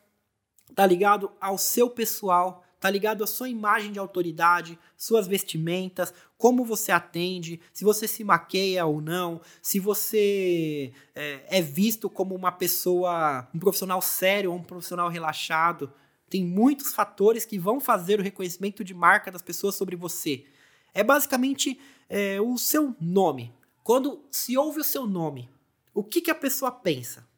tá 0.77 0.87
ligado 0.87 1.33
ao 1.41 1.59
seu 1.59 1.91
pessoal, 1.91 2.63
tá 2.79 2.89
ligado 2.89 3.25
à 3.25 3.27
sua 3.27 3.49
imagem 3.49 3.91
de 3.91 3.99
autoridade, 3.99 4.79
suas 4.97 5.27
vestimentas, 5.27 6.15
como 6.39 6.65
você 6.65 6.93
atende, 6.93 7.61
se 7.73 7.83
você 7.83 8.07
se 8.07 8.23
maqueia 8.23 8.87
ou 8.87 9.01
não, 9.01 9.41
se 9.61 9.81
você 9.81 10.93
é, 11.17 11.59
é 11.59 11.61
visto 11.61 12.09
como 12.09 12.33
uma 12.33 12.53
pessoa, 12.53 13.49
um 13.53 13.59
profissional 13.59 14.01
sério 14.01 14.53
ou 14.53 14.57
um 14.57 14.63
profissional 14.63 15.09
relaxado. 15.09 15.93
Tem 16.33 16.47
muitos 16.47 16.95
fatores 16.95 17.45
que 17.45 17.59
vão 17.59 17.79
fazer 17.79 18.19
o 18.19 18.23
reconhecimento 18.23 18.83
de 18.83 18.95
marca 18.95 19.31
das 19.31 19.43
pessoas 19.43 19.75
sobre 19.75 19.97
você. 19.97 20.47
É 20.95 21.05
basicamente 21.05 21.79
é, 22.09 22.41
o 22.41 22.57
seu 22.57 22.97
nome. 22.99 23.53
Quando 23.85 24.25
se 24.31 24.57
ouve 24.57 24.81
o 24.81 24.85
seu 24.85 25.07
nome, 25.07 25.51
o 25.93 26.03
que, 26.03 26.23
que 26.23 26.31
a 26.31 26.35
pessoa 26.35 26.73
pensa? 26.73 27.29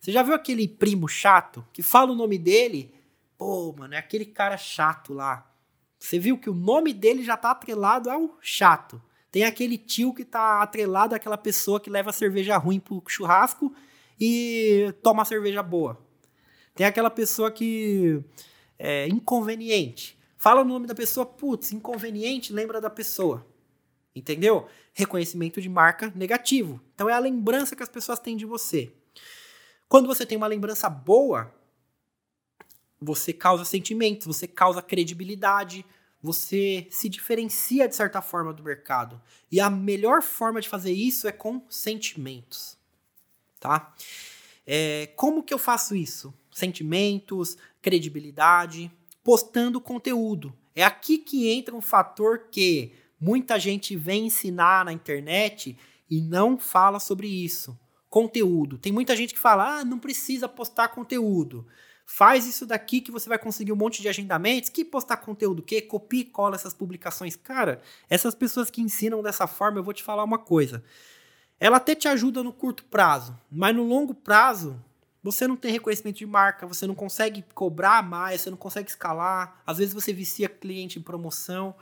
Você 0.00 0.10
já 0.10 0.22
viu 0.22 0.32
aquele 0.32 0.66
primo 0.66 1.06
chato 1.06 1.62
que 1.74 1.82
fala 1.82 2.10
o 2.10 2.14
nome 2.14 2.38
dele? 2.38 2.94
Pô, 3.36 3.70
mano, 3.78 3.92
é 3.92 3.98
aquele 3.98 4.24
cara 4.24 4.56
chato 4.56 5.12
lá. 5.12 5.54
Você 5.98 6.18
viu 6.18 6.38
que 6.38 6.48
o 6.48 6.54
nome 6.54 6.94
dele 6.94 7.22
já 7.22 7.36
tá 7.36 7.50
atrelado 7.50 8.08
ao 8.08 8.38
chato. 8.40 8.98
Tem 9.30 9.44
aquele 9.44 9.76
tio 9.76 10.14
que 10.14 10.24
tá 10.24 10.62
atrelado 10.62 11.14
àquela 11.14 11.36
pessoa 11.36 11.78
que 11.78 11.90
leva 11.90 12.10
cerveja 12.14 12.56
ruim 12.56 12.80
pro 12.80 13.04
churrasco 13.06 13.74
e 14.18 14.90
toma 15.02 15.22
cerveja 15.26 15.62
boa. 15.62 16.11
Tem 16.74 16.86
aquela 16.86 17.10
pessoa 17.10 17.50
que 17.50 18.22
é 18.78 19.06
inconveniente. 19.08 20.18
Fala 20.36 20.62
o 20.62 20.64
nome 20.64 20.86
da 20.86 20.94
pessoa, 20.94 21.24
putz, 21.24 21.72
inconveniente, 21.72 22.52
lembra 22.52 22.80
da 22.80 22.90
pessoa. 22.90 23.46
Entendeu? 24.14 24.68
Reconhecimento 24.92 25.60
de 25.60 25.68
marca 25.68 26.12
negativo. 26.14 26.80
Então 26.94 27.08
é 27.08 27.12
a 27.12 27.18
lembrança 27.18 27.76
que 27.76 27.82
as 27.82 27.88
pessoas 27.88 28.18
têm 28.18 28.36
de 28.36 28.44
você. 28.44 28.92
Quando 29.88 30.06
você 30.06 30.24
tem 30.26 30.36
uma 30.36 30.46
lembrança 30.46 30.88
boa, 30.88 31.54
você 33.00 33.32
causa 33.32 33.64
sentimentos, 33.64 34.26
você 34.26 34.46
causa 34.46 34.80
credibilidade, 34.80 35.84
você 36.22 36.86
se 36.90 37.08
diferencia 37.08 37.88
de 37.88 37.96
certa 37.96 38.22
forma 38.22 38.52
do 38.52 38.62
mercado. 38.62 39.20
E 39.50 39.60
a 39.60 39.68
melhor 39.68 40.22
forma 40.22 40.60
de 40.60 40.68
fazer 40.68 40.92
isso 40.92 41.26
é 41.26 41.32
com 41.32 41.62
sentimentos, 41.68 42.78
tá? 43.58 43.92
É, 44.66 45.08
como 45.16 45.42
que 45.42 45.52
eu 45.52 45.58
faço 45.58 45.96
isso? 45.96 46.32
Sentimentos, 46.52 47.56
credibilidade, 47.80 48.92
postando 49.24 49.80
conteúdo. 49.80 50.56
É 50.74 50.84
aqui 50.84 51.18
que 51.18 51.48
entra 51.50 51.74
um 51.74 51.80
fator 51.80 52.48
que 52.50 52.92
muita 53.20 53.58
gente 53.58 53.96
vem 53.96 54.26
ensinar 54.26 54.84
na 54.84 54.92
internet 54.92 55.76
e 56.08 56.20
não 56.20 56.58
fala 56.58 57.00
sobre 57.00 57.26
isso. 57.26 57.78
Conteúdo. 58.08 58.78
Tem 58.78 58.92
muita 58.92 59.16
gente 59.16 59.34
que 59.34 59.40
fala: 59.40 59.78
ah, 59.78 59.84
não 59.84 59.98
precisa 59.98 60.48
postar 60.48 60.88
conteúdo. 60.88 61.66
Faz 62.04 62.46
isso 62.46 62.66
daqui 62.66 63.00
que 63.00 63.10
você 63.10 63.28
vai 63.28 63.38
conseguir 63.38 63.72
um 63.72 63.76
monte 63.76 64.02
de 64.02 64.08
agendamentos. 64.08 64.68
Que 64.68 64.84
postar 64.84 65.18
conteúdo 65.18 65.60
o 65.60 65.62
quê? 65.62 65.80
Copia 65.80 66.20
e 66.20 66.24
cola 66.24 66.54
essas 66.54 66.74
publicações. 66.74 67.36
Cara, 67.36 67.80
essas 68.10 68.34
pessoas 68.34 68.70
que 68.70 68.82
ensinam 68.82 69.22
dessa 69.22 69.46
forma, 69.46 69.78
eu 69.78 69.84
vou 69.84 69.94
te 69.94 70.02
falar 70.02 70.24
uma 70.24 70.38
coisa. 70.38 70.84
Ela 71.58 71.76
até 71.78 71.94
te 71.94 72.08
ajuda 72.08 72.42
no 72.42 72.52
curto 72.52 72.84
prazo, 72.84 73.38
mas 73.50 73.74
no 73.74 73.84
longo 73.84 74.14
prazo, 74.14 74.78
você 75.22 75.46
não 75.46 75.56
tem 75.56 75.72
reconhecimento 75.72 76.18
de 76.18 76.26
marca, 76.26 76.66
você 76.66 76.86
não 76.86 76.94
consegue 76.94 77.44
cobrar 77.54 78.02
mais, 78.02 78.40
você 78.40 78.50
não 78.50 78.56
consegue 78.56 78.88
escalar. 78.88 79.62
Às 79.66 79.78
vezes 79.78 79.94
você 79.94 80.12
vicia 80.12 80.48
cliente 80.48 80.98
em 80.98 81.02
promoção. 81.02 81.74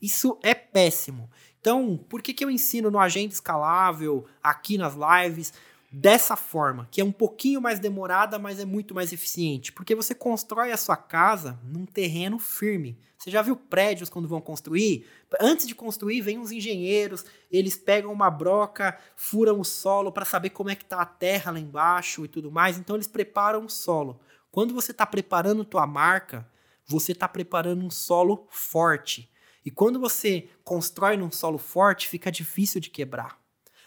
Isso 0.00 0.38
é 0.42 0.54
péssimo. 0.54 1.30
Então, 1.60 1.96
por 2.08 2.20
que, 2.20 2.34
que 2.34 2.44
eu 2.44 2.50
ensino 2.50 2.90
no 2.90 2.98
Agenda 2.98 3.32
Escalável, 3.32 4.26
aqui 4.42 4.76
nas 4.76 4.94
lives? 4.94 5.52
dessa 5.94 6.36
forma, 6.36 6.88
que 6.90 7.02
é 7.02 7.04
um 7.04 7.12
pouquinho 7.12 7.60
mais 7.60 7.78
demorada, 7.78 8.38
mas 8.38 8.58
é 8.58 8.64
muito 8.64 8.94
mais 8.94 9.12
eficiente, 9.12 9.70
porque 9.70 9.94
você 9.94 10.14
constrói 10.14 10.72
a 10.72 10.76
sua 10.78 10.96
casa 10.96 11.60
num 11.62 11.84
terreno 11.84 12.38
firme. 12.38 12.98
Você 13.22 13.30
já 13.30 13.40
viu 13.40 13.54
prédios 13.54 14.10
quando 14.10 14.26
vão 14.26 14.40
construir? 14.40 15.06
Antes 15.40 15.64
de 15.68 15.76
construir, 15.76 16.20
vem 16.22 16.40
os 16.40 16.50
engenheiros, 16.50 17.24
eles 17.52 17.76
pegam 17.76 18.12
uma 18.12 18.28
broca, 18.28 18.98
furam 19.14 19.60
o 19.60 19.64
solo 19.64 20.10
para 20.10 20.24
saber 20.24 20.50
como 20.50 20.70
é 20.70 20.74
que 20.74 20.84
tá 20.84 21.00
a 21.00 21.06
terra 21.06 21.52
lá 21.52 21.60
embaixo 21.60 22.24
e 22.24 22.28
tudo 22.28 22.50
mais, 22.50 22.76
então 22.76 22.96
eles 22.96 23.06
preparam 23.06 23.64
o 23.64 23.68
solo. 23.68 24.18
Quando 24.50 24.74
você 24.74 24.90
está 24.90 25.06
preparando 25.06 25.64
tua 25.64 25.86
marca, 25.86 26.50
você 26.84 27.12
está 27.12 27.28
preparando 27.28 27.84
um 27.84 27.90
solo 27.90 28.48
forte. 28.50 29.30
E 29.64 29.70
quando 29.70 30.00
você 30.00 30.48
constrói 30.64 31.16
num 31.16 31.30
solo 31.30 31.58
forte, 31.58 32.08
fica 32.08 32.28
difícil 32.28 32.80
de 32.80 32.90
quebrar. 32.90 33.38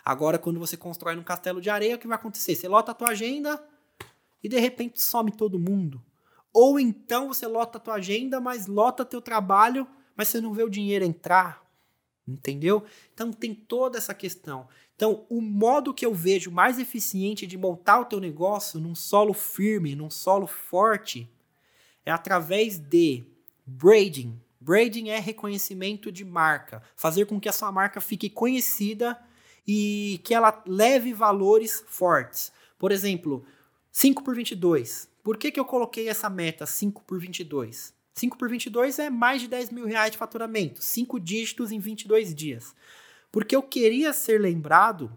Agora, 0.06 0.40
quando 0.40 0.62
você 0.62 0.78
constrói 0.78 1.14
num 1.14 1.24
castelo 1.24 1.60
de 1.60 1.70
areia, 1.70 1.98
o 1.98 2.00
que 2.00 2.08
vai 2.08 2.16
acontecer? 2.16 2.56
Você 2.56 2.70
lota 2.70 2.94
a 2.94 2.96
tua 2.96 3.10
agenda 3.10 3.62
e 4.42 4.48
de 4.48 4.58
repente 4.60 5.02
some 5.02 5.30
todo 5.30 5.60
mundo. 5.60 6.02
Ou 6.56 6.80
então 6.80 7.28
você 7.28 7.46
lota 7.46 7.78
a 7.78 7.82
tua 7.82 7.96
agenda, 7.96 8.40
mas 8.40 8.66
lota 8.66 9.04
teu 9.04 9.22
trabalho, 9.22 9.86
mas 10.16 10.30
você 10.30 10.40
não 10.40 10.54
vê 10.54 10.64
o 10.64 10.70
dinheiro 10.70 11.04
entrar. 11.04 11.62
Entendeu? 12.26 12.86
Então 13.14 13.30
tem 13.34 13.54
toda 13.54 13.98
essa 13.98 14.14
questão. 14.14 14.66
Então, 14.96 15.26
o 15.30 15.42
modo 15.42 15.94
que 15.94 16.06
eu 16.06 16.14
vejo 16.14 16.50
mais 16.50 16.80
eficiente 16.80 17.46
de 17.46 17.58
montar 17.58 18.00
o 18.00 18.06
teu 18.06 18.22
negócio 18.22 18.80
num 18.80 18.96
solo 18.96 19.34
firme, 19.34 19.98
num 19.98 20.10
solo 20.10 20.48
forte, 20.48 21.30
é 22.06 22.12
através 22.12 22.80
de 22.80 23.26
braiding. 23.66 24.40
Braiding 24.58 25.10
é 25.10 25.20
reconhecimento 25.20 26.10
de 26.10 26.24
marca, 26.24 26.82
fazer 26.96 27.26
com 27.26 27.38
que 27.38 27.50
a 27.50 27.54
sua 27.54 27.70
marca 27.70 28.00
fique 28.00 28.30
conhecida 28.30 29.20
e 29.68 30.22
que 30.24 30.34
ela 30.34 30.64
leve 30.66 31.12
valores 31.12 31.84
fortes. 31.86 32.54
Por 32.80 32.94
exemplo, 32.94 33.46
5 33.92 34.24
por 34.24 34.34
22. 34.34 35.14
Por 35.26 35.38
que, 35.38 35.52
que 35.52 35.60
eu 35.60 35.66
coloquei 35.66 36.08
essa 36.08 36.30
meta 36.30 36.68
5 36.68 37.04
por 37.04 37.20
22? 37.20 37.92
5 38.14 38.38
por 38.38 38.48
22 38.48 39.00
é 39.00 39.10
mais 39.10 39.42
de 39.42 39.48
10 39.48 39.72
mil 39.72 39.88
reais 39.88 40.12
de 40.12 40.20
faturamento, 40.20 40.84
5 40.84 41.20
dígitos 41.20 41.72
em 41.72 41.80
22 41.80 42.36
dias. 42.36 42.76
Porque 43.32 43.56
eu 43.56 43.64
queria 43.64 44.14
ser 44.14 44.40
lembrado 44.40 45.12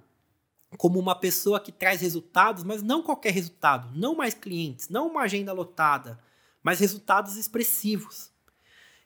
como 0.79 0.99
uma 0.99 1.15
pessoa 1.15 1.61
que 1.61 1.71
traz 1.71 2.01
resultados, 2.01 2.65
mas 2.65 2.83
não 2.83 3.03
qualquer 3.03 3.35
resultado, 3.35 3.91
não 3.95 4.17
mais 4.17 4.33
clientes, 4.33 4.89
não 4.89 5.09
uma 5.09 5.25
agenda 5.25 5.53
lotada, 5.53 6.19
mas 6.63 6.81
resultados 6.81 7.37
expressivos. 7.37 8.31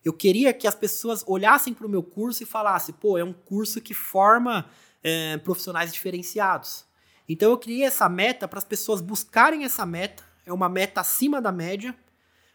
Eu 0.04 0.12
queria 0.12 0.52
que 0.52 0.68
as 0.68 0.74
pessoas 0.76 1.24
olhassem 1.26 1.74
para 1.74 1.86
o 1.88 1.90
meu 1.90 2.04
curso 2.04 2.44
e 2.44 2.46
falassem: 2.46 2.94
pô, 2.94 3.18
é 3.18 3.24
um 3.24 3.32
curso 3.32 3.80
que 3.80 3.92
forma 3.92 4.70
é, 5.02 5.36
profissionais 5.38 5.92
diferenciados. 5.92 6.84
Então 7.28 7.50
eu 7.50 7.58
criei 7.58 7.82
essa 7.82 8.08
meta 8.08 8.46
para 8.46 8.60
as 8.60 8.64
pessoas 8.64 9.00
buscarem 9.00 9.64
essa 9.64 9.84
meta. 9.84 10.30
É 10.44 10.52
uma 10.52 10.68
meta 10.68 11.00
acima 11.00 11.40
da 11.40 11.52
média, 11.52 11.94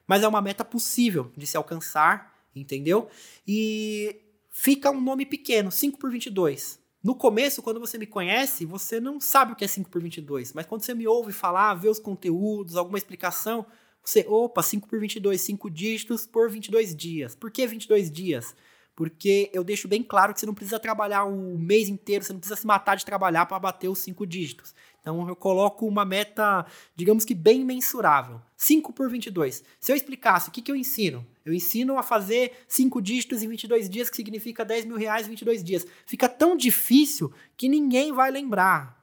mas 0.05 0.23
é 0.23 0.27
uma 0.27 0.41
meta 0.41 0.63
possível 0.63 1.31
de 1.35 1.45
se 1.47 1.57
alcançar, 1.57 2.33
entendeu? 2.55 3.09
E 3.47 4.21
fica 4.49 4.91
um 4.91 5.01
nome 5.01 5.25
pequeno, 5.25 5.71
5 5.71 5.97
por 5.97 6.11
22. 6.11 6.79
No 7.03 7.15
começo, 7.15 7.61
quando 7.61 7.79
você 7.79 7.97
me 7.97 8.05
conhece, 8.05 8.65
você 8.65 8.99
não 8.99 9.19
sabe 9.19 9.53
o 9.53 9.55
que 9.55 9.63
é 9.63 9.67
5 9.67 9.89
por 9.89 10.01
22, 10.01 10.53
mas 10.53 10.65
quando 10.65 10.81
você 10.81 10.93
me 10.93 11.07
ouve 11.07 11.31
falar, 11.31 11.73
vê 11.75 11.87
os 11.87 11.99
conteúdos, 11.99 12.75
alguma 12.75 12.97
explicação, 12.97 13.65
você, 14.03 14.25
opa, 14.27 14.63
5 14.63 14.87
por 14.87 14.99
22, 14.99 15.39
5 15.39 15.69
dígitos 15.69 16.25
por 16.25 16.49
22 16.49 16.95
dias. 16.95 17.35
Por 17.35 17.51
que 17.51 17.65
22 17.67 18.11
dias? 18.11 18.55
porque 18.97 19.51
eu 19.53 19.63
deixo 19.63 19.87
bem 19.87 20.01
claro 20.01 20.33
que 20.33 20.39
você 20.39 20.47
não 20.47 20.55
precisa 20.55 20.79
trabalhar 20.79 21.23
um 21.23 21.55
mês 21.55 21.87
inteiro, 21.87 22.25
você 22.25 22.33
não 22.33 22.39
precisa 22.39 22.59
se 22.59 22.65
matar 22.65 22.95
de 22.95 23.05
trabalhar 23.05 23.45
para 23.45 23.59
bater 23.59 23.87
os 23.87 23.99
cinco 23.99 24.25
dígitos. 24.25 24.73
Então 25.07 25.25
eu 25.25 25.37
coloco 25.37 25.87
uma 25.87 26.03
meta, 26.03 26.65
digamos 26.93 27.23
que 27.23 27.33
bem 27.33 27.63
mensurável. 27.63 28.41
5 28.57 28.91
por 28.91 29.09
22. 29.09 29.63
Se 29.79 29.89
eu 29.89 29.95
explicasse 29.95 30.49
o 30.49 30.51
que, 30.51 30.61
que 30.61 30.69
eu 30.69 30.75
ensino, 30.75 31.25
eu 31.45 31.53
ensino 31.53 31.97
a 31.97 32.03
fazer 32.03 32.65
5 32.67 33.01
dígitos 33.01 33.41
em 33.41 33.47
22 33.47 33.89
dias, 33.89 34.09
que 34.09 34.17
significa 34.17 34.65
10 34.65 34.83
mil 34.83 34.97
reais 34.97 35.25
em 35.25 35.29
22 35.29 35.63
dias. 35.63 35.87
Fica 36.05 36.27
tão 36.27 36.57
difícil 36.57 37.31
que 37.55 37.69
ninguém 37.69 38.11
vai 38.11 38.29
lembrar. 38.29 39.01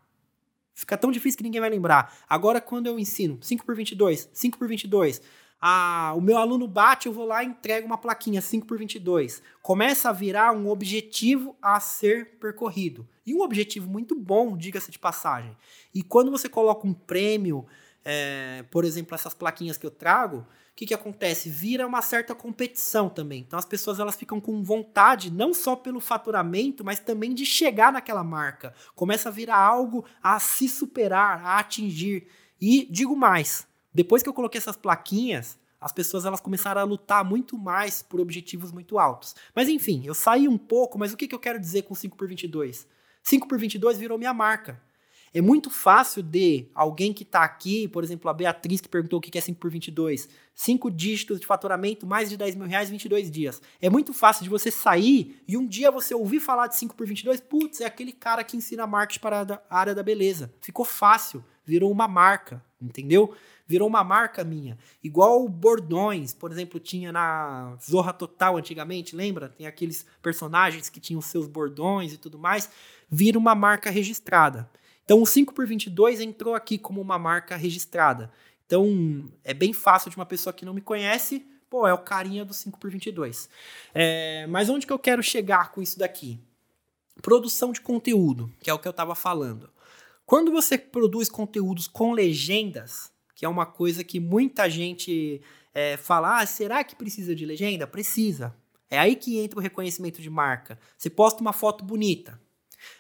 Fica 0.75 0.99
tão 0.99 1.11
difícil 1.11 1.38
que 1.38 1.45
ninguém 1.45 1.62
vai 1.62 1.71
lembrar. 1.71 2.14
Agora, 2.29 2.61
quando 2.61 2.87
eu 2.87 2.99
ensino 2.99 3.38
5 3.40 3.64
por 3.64 3.75
22, 3.75 4.29
5 4.31 4.59
por 4.59 4.69
22, 4.69 5.23
ah, 5.66 6.12
o 6.14 6.20
meu 6.20 6.37
aluno 6.37 6.68
bate, 6.68 7.07
eu 7.07 7.12
vou 7.14 7.24
lá 7.24 7.42
e 7.42 7.46
entrego 7.46 7.87
uma 7.87 7.96
plaquinha 7.96 8.42
5 8.42 8.66
por 8.66 8.77
22. 8.77 9.42
Começa 9.62 10.11
a 10.11 10.12
virar 10.12 10.53
um 10.53 10.68
objetivo 10.68 11.57
a 11.62 11.81
ser 11.81 12.37
percorrido. 12.38 13.09
E 13.24 13.35
um 13.35 13.40
objetivo 13.40 13.88
muito 13.88 14.14
bom, 14.14 14.59
diga-se 14.59 14.90
de 14.90 14.98
passagem. 14.98 15.57
E 15.94 16.03
quando 16.03 16.31
você 16.31 16.50
coloca 16.50 16.87
um 16.87 16.92
prêmio, 16.92 17.64
é, 18.05 18.62
por 18.70 18.85
exemplo, 18.85 19.14
essas 19.14 19.33
plaquinhas 19.33 19.79
que 19.79 19.87
eu 19.87 19.90
trago, 19.90 20.40
o 20.40 20.46
que, 20.77 20.85
que 20.85 20.92
acontece? 20.92 21.48
Vira 21.48 21.87
uma 21.87 22.03
certa 22.03 22.35
competição 22.35 23.09
também. 23.09 23.40
Então 23.40 23.59
as 23.59 23.64
pessoas 23.64 23.98
elas 23.98 24.16
ficam 24.16 24.38
com 24.42 24.62
vontade, 24.62 25.33
não 25.33 25.55
só 25.55 25.74
pelo 25.74 25.98
faturamento, 25.98 26.85
mas 26.85 27.00
também 27.00 27.33
de 27.33 27.46
chegar 27.46 27.90
naquela 27.90 28.22
marca. 28.22 28.74
Começa 28.94 29.31
a 29.31 29.33
virar 29.33 29.57
algo 29.57 30.05
a 30.22 30.38
se 30.38 30.68
superar, 30.68 31.42
a 31.42 31.59
atingir. 31.59 32.27
E 32.61 32.87
digo 32.90 33.16
mais, 33.16 33.66
depois 33.94 34.22
que 34.22 34.28
eu 34.28 34.35
coloquei 34.35 34.59
essas 34.59 34.76
plaquinhas, 34.76 35.59
as 35.80 35.92
pessoas 35.92 36.24
elas 36.24 36.40
começaram 36.40 36.80
a 36.80 36.85
lutar 36.85 37.24
muito 37.24 37.57
mais 37.57 38.02
por 38.02 38.20
objetivos 38.20 38.72
muito 38.72 38.98
altos. 38.98 39.37
Mas 39.54 39.68
enfim, 39.68 40.02
eu 40.04 40.14
saí 40.14 40.48
um 40.48 40.59
pouco, 40.59 40.98
mas 40.98 41.12
o 41.12 41.16
que, 41.16 41.28
que 41.28 41.35
eu 41.35 41.38
quero 41.38 41.61
dizer 41.61 41.83
com 41.83 41.94
5 41.94 42.16
por 42.16 42.26
22? 42.26 42.87
5 43.22 43.46
por 43.46 43.59
22 43.59 43.98
virou 43.98 44.18
minha 44.18 44.35
marca. 44.35 44.80
É 45.35 45.40
muito 45.40 45.68
fácil 45.68 46.22
de 46.22 46.68
alguém 46.72 47.12
que 47.12 47.24
está 47.24 47.42
aqui, 47.42 47.88
por 47.88 48.04
exemplo, 48.04 48.30
a 48.30 48.33
Beatriz 48.33 48.80
que 48.80 48.88
perguntou 48.88 49.18
o 49.18 49.20
que 49.20 49.37
é 49.37 49.40
5 49.40 49.59
por 49.59 49.68
22, 49.68 50.28
5 50.54 50.90
dígitos 50.92 51.40
de 51.40 51.46
faturamento, 51.46 52.07
mais 52.07 52.30
de 52.30 52.37
10 52.37 52.54
mil 52.54 52.68
reais, 52.68 52.88
22 52.88 53.33
dias. 53.33 53.61
É 53.83 53.90
muito 53.90 54.12
fácil 54.12 54.44
de 54.44 54.48
você 54.48 54.70
sair 54.70 55.42
e 55.48 55.57
um 55.57 55.66
dia 55.66 55.90
você 55.90 56.14
ouvir 56.14 56.38
falar 56.38 56.68
de 56.68 56.76
5 56.76 56.94
por 56.94 57.04
22, 57.04 57.40
putz, 57.40 57.80
é 57.80 57.85
aquele 57.85 58.12
cara 58.12 58.44
que 58.44 58.57
ensina 58.57 58.87
marketing 58.87 59.20
para 59.20 59.61
a 59.68 59.76
área 59.76 59.92
da 59.94 60.04
beleza. 60.04 60.54
Ficou 60.61 60.85
fácil, 60.85 61.44
virou 61.64 61.90
uma 61.90 62.07
marca, 62.07 62.62
entendeu? 62.81 63.35
virou 63.66 63.88
uma 63.88 64.05
marca 64.05 64.44
minha. 64.44 64.79
Igual 65.03 65.48
bordões, 65.48 66.33
por 66.33 66.50
exemplo, 66.50 66.79
tinha 66.79 67.11
na 67.11 67.77
Zorra 67.83 68.12
Total 68.12 68.56
antigamente, 68.56 69.17
lembra? 69.17 69.48
Tem 69.48 69.67
aqueles 69.67 70.06
personagens 70.23 70.88
que 70.88 71.00
tinham 71.00 71.21
seus 71.21 71.46
bordões 71.46 72.12
e 72.12 72.19
tudo 72.19 72.38
mais. 72.38 72.71
Vira 73.10 73.38
uma 73.38 73.54
marca 73.54 73.90
registrada. 73.90 74.69
Então 75.04 75.21
o 75.21 75.27
5 75.27 75.52
por 75.54 75.67
22 75.67 76.21
entrou 76.21 76.54
aqui 76.54 76.79
como 76.79 77.00
uma 77.00 77.19
marca 77.19 77.56
registrada. 77.56 78.31
Então 78.67 79.31
é 79.42 79.52
bem 79.54 79.73
fácil 79.73 80.10
de 80.10 80.17
uma 80.17 80.27
pessoa 80.27 80.52
que 80.52 80.65
não 80.65 80.75
me 80.75 80.81
conhece, 80.81 81.46
pô, 81.69 81.87
é 81.87 81.92
o 81.92 81.98
carinha 81.98 82.44
do 82.44 82.54
5 82.54 82.79
por 82.79 82.90
22. 82.90 83.48
É, 83.94 84.46
mas 84.48 84.69
onde 84.69 84.87
que 84.87 84.92
eu 84.92 84.98
quero 84.98 85.23
chegar 85.23 85.73
com 85.73 85.83
isso 85.83 85.98
daqui? 85.98 86.40
Produção 87.23 87.73
de 87.73 87.81
conteúdo, 87.81 88.50
que 88.60 88.69
é 88.71 88.75
o 88.75 88.79
que 88.79 88.88
eu 88.88 88.90
estava 88.90 89.15
falando. 89.15 89.71
Quando 90.27 90.50
você 90.50 90.79
produz 90.79 91.29
conteúdos 91.29 91.87
com 91.87 92.12
legendas, 92.12 93.12
que 93.35 93.44
é 93.44 93.48
uma 93.48 93.66
coisa 93.66 94.02
que 94.02 94.18
muita 94.18 94.68
gente 94.70 95.42
é, 95.75 95.96
fala: 95.96 96.40
ah, 96.40 96.46
será 96.46 96.83
que 96.83 96.96
precisa 96.96 97.35
de 97.35 97.44
legenda? 97.44 97.87
Precisa. 97.87 98.54
É 98.90 98.98
aí 98.98 99.16
que 99.16 99.38
entra 99.38 99.58
o 99.58 99.62
reconhecimento 99.62 100.22
de 100.22 100.31
marca. 100.31 100.79
Você 100.96 101.10
posta 101.10 101.40
uma 101.40 101.52
foto 101.52 101.85
bonita. 101.85 102.40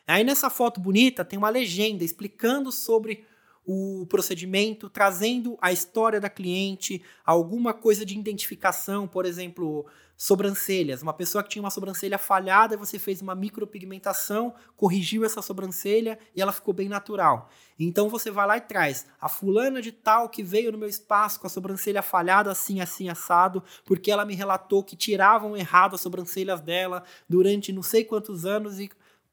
Aí 0.06 0.24
nessa 0.24 0.50
foto 0.50 0.80
bonita 0.80 1.24
tem 1.24 1.38
uma 1.38 1.48
legenda 1.48 2.04
explicando 2.04 2.72
sobre 2.72 3.24
o 3.66 4.06
procedimento, 4.08 4.90
trazendo 4.90 5.56
a 5.60 5.72
história 5.72 6.20
da 6.20 6.28
cliente, 6.28 7.02
alguma 7.24 7.72
coisa 7.72 8.04
de 8.04 8.18
identificação, 8.18 9.08
por 9.08 9.24
exemplo, 9.24 9.86
sobrancelhas. 10.16 11.02
Uma 11.02 11.12
pessoa 11.12 11.42
que 11.42 11.50
tinha 11.50 11.62
uma 11.62 11.70
sobrancelha 11.70 12.18
falhada, 12.18 12.76
você 12.76 12.98
fez 12.98 13.20
uma 13.22 13.34
micropigmentação, 13.34 14.54
corrigiu 14.76 15.24
essa 15.24 15.42
sobrancelha 15.42 16.18
e 16.36 16.42
ela 16.42 16.52
ficou 16.52 16.74
bem 16.74 16.88
natural. 16.88 17.48
Então 17.78 18.08
você 18.08 18.30
vai 18.30 18.46
lá 18.46 18.56
e 18.56 18.60
traz 18.60 19.06
a 19.20 19.28
fulana 19.28 19.80
de 19.80 19.90
tal 19.90 20.28
que 20.28 20.42
veio 20.42 20.70
no 20.70 20.78
meu 20.78 20.88
espaço 20.88 21.40
com 21.40 21.46
a 21.46 21.50
sobrancelha 21.50 22.02
falhada 22.02 22.50
assim, 22.50 22.80
assim, 22.80 23.08
assado, 23.08 23.62
porque 23.84 24.10
ela 24.10 24.24
me 24.24 24.34
relatou 24.34 24.84
que 24.84 24.96
tiravam 24.96 25.56
errado 25.56 25.94
as 25.94 26.00
sobrancelhas 26.00 26.60
dela 26.60 27.02
durante 27.28 27.72
não 27.72 27.82
sei 27.82 28.04
quantos 28.04 28.44
anos 28.44 28.78
e 28.78 28.90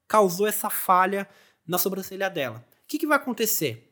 causou 0.08 0.48
essa 0.48 0.70
falha 0.70 1.28
na 1.68 1.78
sobrancelha 1.78 2.30
dela. 2.30 2.66
O 2.84 2.88
que, 2.88 2.98
que 2.98 3.08
vai 3.08 3.18
acontecer? 3.18 3.91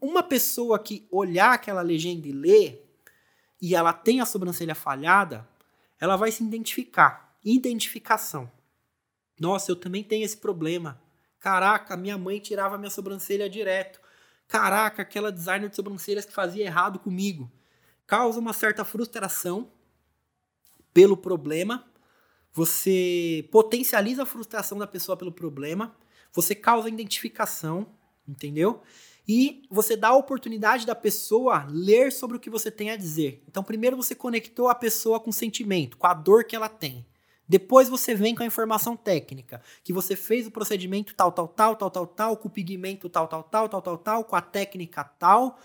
Uma 0.00 0.22
pessoa 0.22 0.78
que 0.78 1.06
olhar 1.10 1.52
aquela 1.54 1.82
legenda 1.82 2.28
e 2.28 2.32
ler, 2.32 2.86
e 3.60 3.74
ela 3.74 3.92
tem 3.92 4.20
a 4.20 4.26
sobrancelha 4.26 4.74
falhada, 4.74 5.48
ela 5.98 6.16
vai 6.16 6.30
se 6.30 6.44
identificar. 6.44 7.36
Identificação. 7.44 8.50
Nossa, 9.38 9.70
eu 9.70 9.76
também 9.76 10.02
tenho 10.02 10.24
esse 10.24 10.36
problema. 10.36 11.00
Caraca, 11.38 11.96
minha 11.96 12.18
mãe 12.18 12.38
tirava 12.38 12.76
minha 12.76 12.90
sobrancelha 12.90 13.48
direto. 13.48 14.00
Caraca, 14.48 15.02
aquela 15.02 15.32
designer 15.32 15.68
de 15.68 15.76
sobrancelhas 15.76 16.24
que 16.24 16.32
fazia 16.32 16.64
errado 16.64 16.98
comigo. 16.98 17.50
Causa 18.06 18.38
uma 18.38 18.52
certa 18.52 18.84
frustração 18.84 19.70
pelo 20.92 21.16
problema. 21.16 21.84
Você 22.52 23.48
potencializa 23.50 24.22
a 24.22 24.26
frustração 24.26 24.78
da 24.78 24.86
pessoa 24.86 25.16
pelo 25.16 25.32
problema. 25.32 25.94
Você 26.32 26.54
causa 26.54 26.88
identificação, 26.88 27.86
entendeu? 28.26 28.82
E 29.28 29.62
você 29.70 29.96
dá 29.96 30.08
a 30.08 30.16
oportunidade 30.16 30.86
da 30.86 30.94
pessoa 30.94 31.66
ler 31.68 32.12
sobre 32.12 32.36
o 32.36 32.40
que 32.40 32.50
você 32.50 32.70
tem 32.70 32.90
a 32.90 32.96
dizer. 32.96 33.42
Então, 33.48 33.62
primeiro 33.62 33.96
você 33.96 34.14
conectou 34.14 34.68
a 34.68 34.74
pessoa 34.74 35.18
com 35.18 35.30
o 35.30 35.32
sentimento, 35.32 35.96
com 35.96 36.06
a 36.06 36.14
dor 36.14 36.44
que 36.44 36.54
ela 36.54 36.68
tem. 36.68 37.04
Depois 37.48 37.88
você 37.88 38.14
vem 38.14 38.34
com 38.34 38.42
a 38.42 38.46
informação 38.46 38.96
técnica, 38.96 39.62
que 39.84 39.92
você 39.92 40.16
fez 40.16 40.46
o 40.46 40.50
procedimento 40.50 41.14
tal, 41.14 41.30
tal, 41.30 41.46
tal, 41.46 41.76
tal, 41.76 41.90
tal, 41.90 42.06
tal, 42.06 42.36
com 42.36 42.48
o 42.48 42.50
pigmento 42.50 43.08
tal, 43.08 43.28
tal, 43.28 43.42
tal, 43.44 43.68
tal, 43.68 43.82
tal, 43.82 43.98
tal, 43.98 44.24
com 44.24 44.36
a 44.36 44.40
técnica 44.40 45.04
tal, 45.04 45.58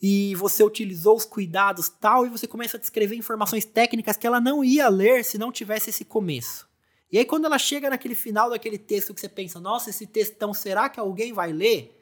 e 0.00 0.34
você 0.34 0.62
utilizou 0.62 1.16
os 1.16 1.24
cuidados 1.24 1.88
tal, 1.88 2.26
e 2.26 2.28
você 2.28 2.46
começa 2.46 2.76
a 2.76 2.80
descrever 2.80 3.16
informações 3.16 3.64
técnicas 3.64 4.16
que 4.16 4.26
ela 4.26 4.40
não 4.40 4.64
ia 4.64 4.88
ler 4.88 5.24
se 5.24 5.38
não 5.38 5.52
tivesse 5.52 5.90
esse 5.90 6.04
começo. 6.04 6.68
E 7.10 7.18
aí, 7.18 7.24
quando 7.24 7.46
ela 7.46 7.58
chega 7.58 7.88
naquele 7.88 8.14
final 8.14 8.50
daquele 8.50 8.78
texto 8.78 9.14
que 9.14 9.20
você 9.20 9.28
pensa, 9.28 9.58
nossa, 9.58 9.90
esse 9.90 10.06
textão, 10.06 10.52
será 10.52 10.88
que 10.88 11.00
alguém 11.00 11.32
vai 11.32 11.52
ler? 11.52 11.97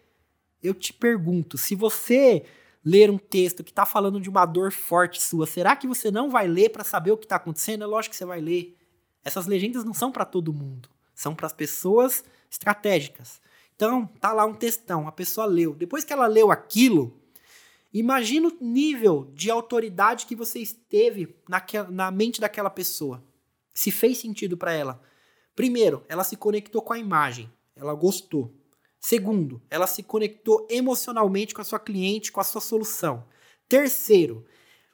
Eu 0.62 0.74
te 0.74 0.92
pergunto, 0.92 1.58
se 1.58 1.74
você 1.74 2.44
ler 2.84 3.10
um 3.10 3.18
texto 3.18 3.64
que 3.64 3.70
está 3.70 3.84
falando 3.84 4.20
de 4.20 4.30
uma 4.30 4.46
dor 4.46 4.70
forte 4.70 5.20
sua, 5.20 5.46
será 5.46 5.74
que 5.74 5.88
você 5.88 6.10
não 6.10 6.30
vai 6.30 6.46
ler 6.46 6.70
para 6.70 6.84
saber 6.84 7.10
o 7.10 7.16
que 7.16 7.24
está 7.24 7.36
acontecendo? 7.36 7.82
É 7.82 7.86
lógico 7.86 8.12
que 8.12 8.16
você 8.16 8.24
vai 8.24 8.40
ler. 8.40 8.76
Essas 9.24 9.46
legendas 9.46 9.84
não 9.84 9.92
são 9.92 10.12
para 10.12 10.24
todo 10.24 10.52
mundo, 10.52 10.88
são 11.12 11.34
para 11.34 11.46
as 11.46 11.52
pessoas 11.52 12.22
estratégicas. 12.48 13.40
Então, 13.74 14.06
tá 14.20 14.32
lá 14.32 14.46
um 14.46 14.54
textão, 14.54 15.08
a 15.08 15.12
pessoa 15.12 15.46
leu. 15.46 15.74
Depois 15.74 16.04
que 16.04 16.12
ela 16.12 16.28
leu 16.28 16.50
aquilo, 16.50 17.20
imagina 17.92 18.48
o 18.48 18.64
nível 18.64 19.30
de 19.34 19.50
autoridade 19.50 20.26
que 20.26 20.36
você 20.36 20.60
esteve 20.60 21.36
naquela, 21.48 21.90
na 21.90 22.10
mente 22.10 22.40
daquela 22.40 22.70
pessoa. 22.70 23.22
Se 23.74 23.90
fez 23.90 24.18
sentido 24.18 24.56
para 24.56 24.72
ela. 24.72 25.02
Primeiro, 25.56 26.04
ela 26.08 26.22
se 26.22 26.36
conectou 26.36 26.80
com 26.80 26.92
a 26.92 26.98
imagem, 26.98 27.52
ela 27.74 27.94
gostou. 27.94 28.54
Segundo, 29.00 29.62
ela 29.70 29.86
se 29.86 30.02
conectou 30.02 30.66
emocionalmente 30.70 31.54
com 31.54 31.60
a 31.60 31.64
sua 31.64 31.78
cliente, 31.78 32.32
com 32.32 32.40
a 32.40 32.44
sua 32.44 32.60
solução. 32.60 33.24
Terceiro, 33.68 34.44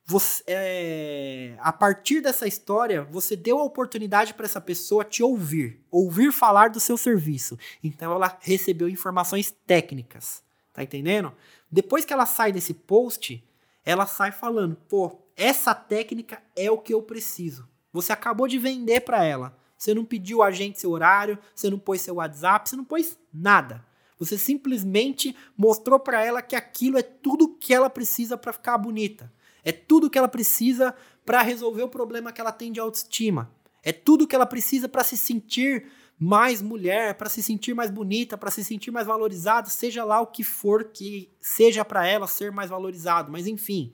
você, 0.05 0.42
é, 0.46 1.57
a 1.61 1.72
partir 1.72 2.20
dessa 2.20 2.46
história, 2.46 3.05
você 3.05 3.36
deu 3.36 3.59
a 3.59 3.64
oportunidade 3.64 4.34
para 4.34 4.44
essa 4.44 4.61
pessoa 4.61 5.05
te 5.05 5.22
ouvir, 5.22 5.80
ouvir 5.90 6.32
falar 6.32 6.70
do 6.70 6.80
seu 6.80 6.96
serviço. 6.96 7.59
Então 7.82 8.12
ela 8.12 8.36
recebeu 8.40 8.88
informações 8.88 9.55
técnicas, 9.66 10.42
tá 10.72 10.82
entendendo? 10.82 11.32
Depois 11.70 12.05
que 12.05 12.12
ela 12.12 12.26
sai 12.26 12.53
desse 12.53 12.74
post, 12.74 13.42
ela 13.84 14.07
sai 14.07 14.32
falando: 14.32 14.76
pô, 14.88 15.18
essa 15.36 15.74
técnica 15.74 16.42
é 16.57 16.70
o 16.70 16.78
que 16.78 16.92
eu 16.92 17.03
preciso. 17.03 17.68
Você 17.92 18.12
acabou 18.12 18.48
de 18.48 18.59
vender 18.59 19.00
para 19.00 19.24
ela. 19.24 19.57
Você 19.76 19.94
não 19.94 20.05
pediu 20.05 20.42
a 20.42 20.50
gente 20.50 20.80
seu 20.80 20.90
horário, 20.90 21.38
você 21.55 21.68
não 21.68 21.78
pôs 21.78 22.00
seu 22.00 22.16
WhatsApp, 22.16 22.68
você 22.68 22.76
não 22.76 22.84
pôs 22.84 23.18
nada. 23.32 23.84
Você 24.24 24.38
simplesmente 24.38 25.34
mostrou 25.56 25.98
para 25.98 26.24
ela 26.24 26.40
que 26.40 26.54
aquilo 26.54 26.96
é 26.96 27.02
tudo 27.02 27.56
que 27.56 27.74
ela 27.74 27.90
precisa 27.90 28.38
para 28.38 28.52
ficar 28.52 28.78
bonita. 28.78 29.32
É 29.64 29.72
tudo 29.72 30.08
que 30.08 30.16
ela 30.16 30.28
precisa 30.28 30.94
para 31.26 31.42
resolver 31.42 31.82
o 31.82 31.88
problema 31.88 32.30
que 32.32 32.40
ela 32.40 32.52
tem 32.52 32.70
de 32.70 32.78
autoestima. 32.78 33.52
É 33.82 33.92
tudo 33.92 34.26
que 34.26 34.36
ela 34.36 34.46
precisa 34.46 34.88
para 34.88 35.02
se 35.02 35.16
sentir 35.16 35.90
mais 36.16 36.62
mulher, 36.62 37.14
para 37.16 37.28
se 37.28 37.42
sentir 37.42 37.74
mais 37.74 37.90
bonita, 37.90 38.38
para 38.38 38.50
se 38.52 38.62
sentir 38.62 38.92
mais 38.92 39.08
valorizada, 39.08 39.68
seja 39.68 40.04
lá 40.04 40.20
o 40.20 40.28
que 40.28 40.44
for 40.44 40.84
que 40.84 41.28
seja 41.40 41.84
para 41.84 42.06
ela 42.06 42.28
ser 42.28 42.52
mais 42.52 42.70
valorizado. 42.70 43.32
Mas 43.32 43.48
enfim, 43.48 43.92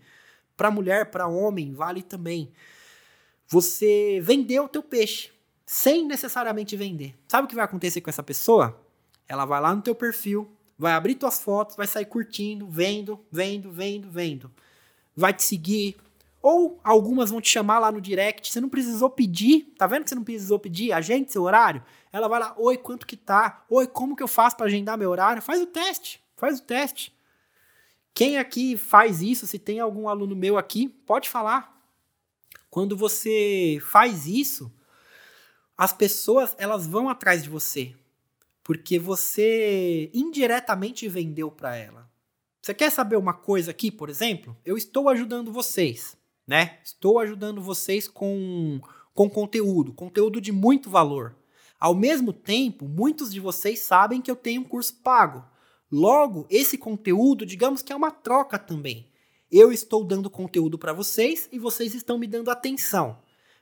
para 0.59 0.71
mulher, 0.71 1.11
para 1.11 1.27
homem, 1.27 1.73
vale 1.73 2.03
também. 2.03 2.53
Você 3.47 4.21
vendeu 4.23 4.65
o 4.65 4.69
teu 4.69 4.83
peixe 4.83 5.31
sem 5.65 6.07
necessariamente 6.07 6.77
vender. 6.77 7.15
Sabe 7.27 7.47
o 7.47 7.49
que 7.49 7.55
vai 7.55 7.65
acontecer 7.65 8.03
com 8.03 8.11
essa 8.11 8.23
pessoa? 8.23 8.79
Ela 9.29 9.45
vai 9.45 9.61
lá 9.61 9.75
no 9.75 9.83
teu 9.83 9.95
perfil, 9.95 10.51
vai 10.79 10.93
abrir 10.93 11.15
tuas 11.15 11.39
fotos, 11.39 11.77
vai 11.77 11.87
sair 11.87 12.07
curtindo, 12.07 12.67
vendo, 12.67 13.21
vendo, 13.31 13.71
vendo, 13.71 14.11
vendo. 14.11 14.51
Vai 15.15 15.35
te 15.35 15.43
seguir. 15.43 15.97
Ou 16.41 16.81
algumas 16.83 17.31
vão 17.31 17.41
te 17.41 17.51
chamar 17.51 17.79
lá 17.79 17.93
no 17.93 18.01
direct. 18.01 18.51
Você 18.51 18.61
não 18.61 18.69
precisou 18.69 19.11
pedir. 19.11 19.75
Tá 19.77 19.87
vendo 19.87 20.05
que 20.05 20.11
você 20.11 20.15
não 20.15 20.25
precisou 20.25 20.59
pedir? 20.59 20.93
Agende 20.93 21.31
seu 21.31 21.43
horário. 21.43 21.83
Ela 22.11 22.29
vai 22.29 22.41
lá, 22.41 22.55
oi, 22.57 22.79
quanto 22.79 23.07
que 23.07 23.17
tá? 23.17 23.65
Oi, 23.69 23.87
como 23.87 24.17
que 24.17 24.23
eu 24.23 24.29
faço 24.29 24.57
para 24.57 24.67
agendar 24.67 24.97
meu 24.97 25.11
horário? 25.11 25.43
Faz 25.43 25.61
o 25.61 25.67
teste. 25.67 26.23
Faz 26.37 26.61
o 26.61 26.63
teste. 26.63 27.13
Quem 28.15 28.39
aqui 28.39 28.77
faz 28.77 29.21
isso? 29.21 29.47
Se 29.47 29.59
tem 29.59 29.81
algum 29.81 30.09
aluno 30.09 30.35
meu 30.35 30.57
aqui, 30.57 30.89
pode 30.89 31.29
falar. 31.29 31.77
Quando 32.71 32.97
você 32.97 33.79
faz 33.83 34.27
isso, 34.27 34.73
as 35.77 35.93
pessoas 35.93 36.55
elas 36.59 36.87
vão 36.87 37.09
atrás 37.09 37.43
de 37.43 37.49
você 37.49 37.95
porque 38.69 38.99
você 38.99 40.11
indiretamente 40.13 41.09
vendeu 41.09 41.51
para 41.51 41.75
ela. 41.75 42.07
Você 42.61 42.75
quer 42.75 42.91
saber 42.91 43.17
uma 43.17 43.33
coisa 43.33 43.71
aqui, 43.71 43.91
por 43.91 44.11
exemplo? 44.11 44.55
Eu 44.63 44.77
estou 44.77 45.09
ajudando 45.09 45.51
vocês, 45.51 46.19
né? 46.47 46.79
Estou 46.85 47.19
ajudando 47.19 47.63
vocês 47.63 48.07
com, 48.07 48.79
com 49.15 49.31
conteúdo, 49.31 49.95
conteúdo 49.95 50.39
de 50.39 50.53
muito 50.53 50.91
valor. 50.91 51.35
Ao 51.81 51.95
mesmo 51.95 52.31
tempo, 52.31 52.87
muitos 52.87 53.33
de 53.33 53.41
vocês 53.41 53.79
sabem 53.79 54.21
que 54.21 54.31
eu 54.31 54.37
tenho 54.37 54.61
um 54.61 54.65
curso 54.65 55.01
pago. 55.03 55.43
Logo, 55.91 56.47
esse 56.51 56.77
conteúdo, 56.77 57.47
digamos 57.47 57.81
que 57.81 57.91
é 57.91 57.97
uma 57.97 58.11
troca 58.11 58.59
também. 58.59 59.11
Eu 59.51 59.73
estou 59.73 60.05
dando 60.05 60.29
conteúdo 60.29 60.79
para 60.79 60.93
vocês 60.93 61.49
e 61.51 61.59
vocês 61.59 61.95
estão 61.95 62.19
me 62.19 62.27
dando 62.27 62.51
atenção. 62.51 63.19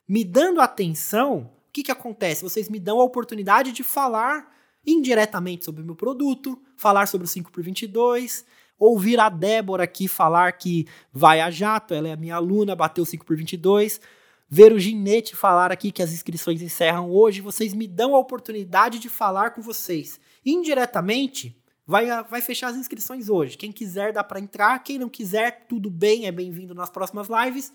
Me 0.09 0.24
dando 0.24 0.61
atenção, 0.61 1.52
o 1.68 1.72
que, 1.72 1.84
que 1.84 1.92
acontece? 1.92 2.42
Vocês 2.42 2.68
me 2.68 2.80
dão 2.80 3.00
a 3.00 3.04
oportunidade 3.04 3.70
de 3.70 3.84
falar 3.84 4.55
indiretamente 4.87 5.64
sobre 5.64 5.82
o 5.82 5.84
meu 5.84 5.97
produto, 5.97 6.61
falar 6.76 7.07
sobre 7.09 7.26
o 7.26 7.30
5x22, 7.30 8.45
ouvir 8.78 9.18
a 9.18 9.28
Débora 9.28 9.84
aqui 9.84 10.07
falar 10.07 10.53
que 10.53 10.87
vai 11.12 11.41
a 11.41 11.51
jato, 11.51 11.95
ela 11.95 12.09
é 12.09 12.12
a 12.12 12.16
minha 12.16 12.37
aluna, 12.37 12.76
bateu 12.76 13.05
5x22, 13.05 14.01
ver 14.49 14.72
o 14.72 14.78
Ginete 14.78 15.34
falar 15.34 15.72
aqui 15.72 15.91
que 15.91 16.03
as 16.03 16.12
inscrições 16.12 16.62
encerram 16.62 17.11
hoje, 17.11 17.41
vocês 17.41 17.74
me 17.74 17.89
dão 17.89 18.14
a 18.14 18.18
oportunidade 18.18 18.99
de 18.99 19.09
falar 19.09 19.51
com 19.51 19.61
vocês. 19.61 20.20
Indiretamente, 20.45 21.61
vai, 21.87 22.07
vai 22.24 22.41
fechar 22.41 22.68
as 22.68 22.76
inscrições 22.76 23.28
hoje. 23.28 23.57
Quem 23.57 23.72
quiser 23.72 24.12
dá 24.12 24.22
para 24.22 24.41
entrar, 24.41 24.78
quem 24.82 24.99
não 24.99 25.09
quiser, 25.09 25.66
tudo 25.68 25.91
bem, 25.91 26.26
é 26.26 26.32
bem-vindo 26.32 26.74
nas 26.74 26.91
próximas 26.91 27.28
lives. 27.28 27.72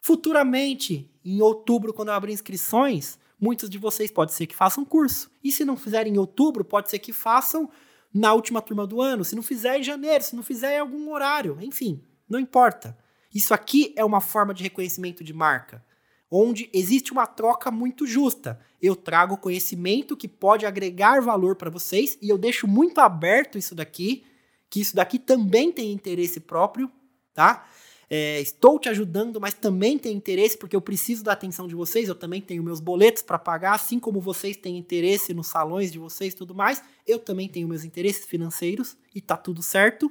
Futuramente, 0.00 1.10
em 1.24 1.40
outubro, 1.42 1.92
quando 1.92 2.08
eu 2.08 2.14
abrir 2.14 2.32
inscrições, 2.32 3.18
muitos 3.40 3.70
de 3.70 3.78
vocês 3.78 4.10
pode 4.10 4.32
ser 4.32 4.46
que 4.46 4.56
façam 4.56 4.84
curso. 4.84 5.30
E 5.42 5.52
se 5.52 5.64
não 5.64 5.76
fizerem 5.76 6.14
em 6.14 6.18
outubro, 6.18 6.64
pode 6.64 6.90
ser 6.90 6.98
que 6.98 7.12
façam 7.12 7.70
na 8.12 8.32
última 8.32 8.60
turma 8.60 8.86
do 8.86 9.00
ano. 9.00 9.24
Se 9.24 9.36
não 9.36 9.42
fizer 9.42 9.78
em 9.78 9.82
janeiro, 9.82 10.24
se 10.24 10.34
não 10.36 10.42
fizer 10.42 10.76
em 10.76 10.80
algum 10.80 11.10
horário. 11.12 11.58
Enfim, 11.60 12.02
não 12.28 12.38
importa. 12.38 12.96
Isso 13.34 13.52
aqui 13.54 13.92
é 13.96 14.04
uma 14.04 14.20
forma 14.20 14.54
de 14.54 14.62
reconhecimento 14.62 15.22
de 15.22 15.32
marca, 15.32 15.84
onde 16.30 16.68
existe 16.72 17.12
uma 17.12 17.26
troca 17.26 17.70
muito 17.70 18.06
justa. 18.06 18.58
Eu 18.80 18.96
trago 18.96 19.36
conhecimento 19.36 20.16
que 20.16 20.28
pode 20.28 20.64
agregar 20.64 21.20
valor 21.20 21.56
para 21.56 21.70
vocês 21.70 22.18
e 22.22 22.28
eu 22.28 22.38
deixo 22.38 22.66
muito 22.66 23.00
aberto 23.00 23.58
isso 23.58 23.74
daqui, 23.74 24.24
que 24.70 24.80
isso 24.80 24.96
daqui 24.96 25.18
também 25.18 25.70
tem 25.70 25.92
interesse 25.92 26.40
próprio, 26.40 26.90
tá? 27.34 27.68
É, 28.10 28.40
estou 28.40 28.78
te 28.78 28.88
ajudando, 28.88 29.40
mas 29.40 29.54
também 29.54 29.98
tenho 29.98 30.16
interesse 30.16 30.56
porque 30.56 30.74
eu 30.74 30.80
preciso 30.80 31.22
da 31.22 31.32
atenção 31.32 31.68
de 31.68 31.74
vocês, 31.74 32.08
eu 32.08 32.14
também 32.14 32.40
tenho 32.40 32.62
meus 32.62 32.80
boletos 32.80 33.22
para 33.22 33.38
pagar, 33.38 33.74
assim 33.74 34.00
como 34.00 34.20
vocês 34.20 34.56
têm 34.56 34.78
interesse 34.78 35.34
nos 35.34 35.48
salões 35.48 35.92
de 35.92 35.98
vocês 35.98 36.32
e 36.32 36.36
tudo 36.36 36.54
mais, 36.54 36.82
eu 37.06 37.18
também 37.18 37.48
tenho 37.48 37.68
meus 37.68 37.84
interesses 37.84 38.24
financeiros 38.24 38.96
e 39.14 39.20
tá 39.20 39.36
tudo 39.36 39.62
certo. 39.62 40.10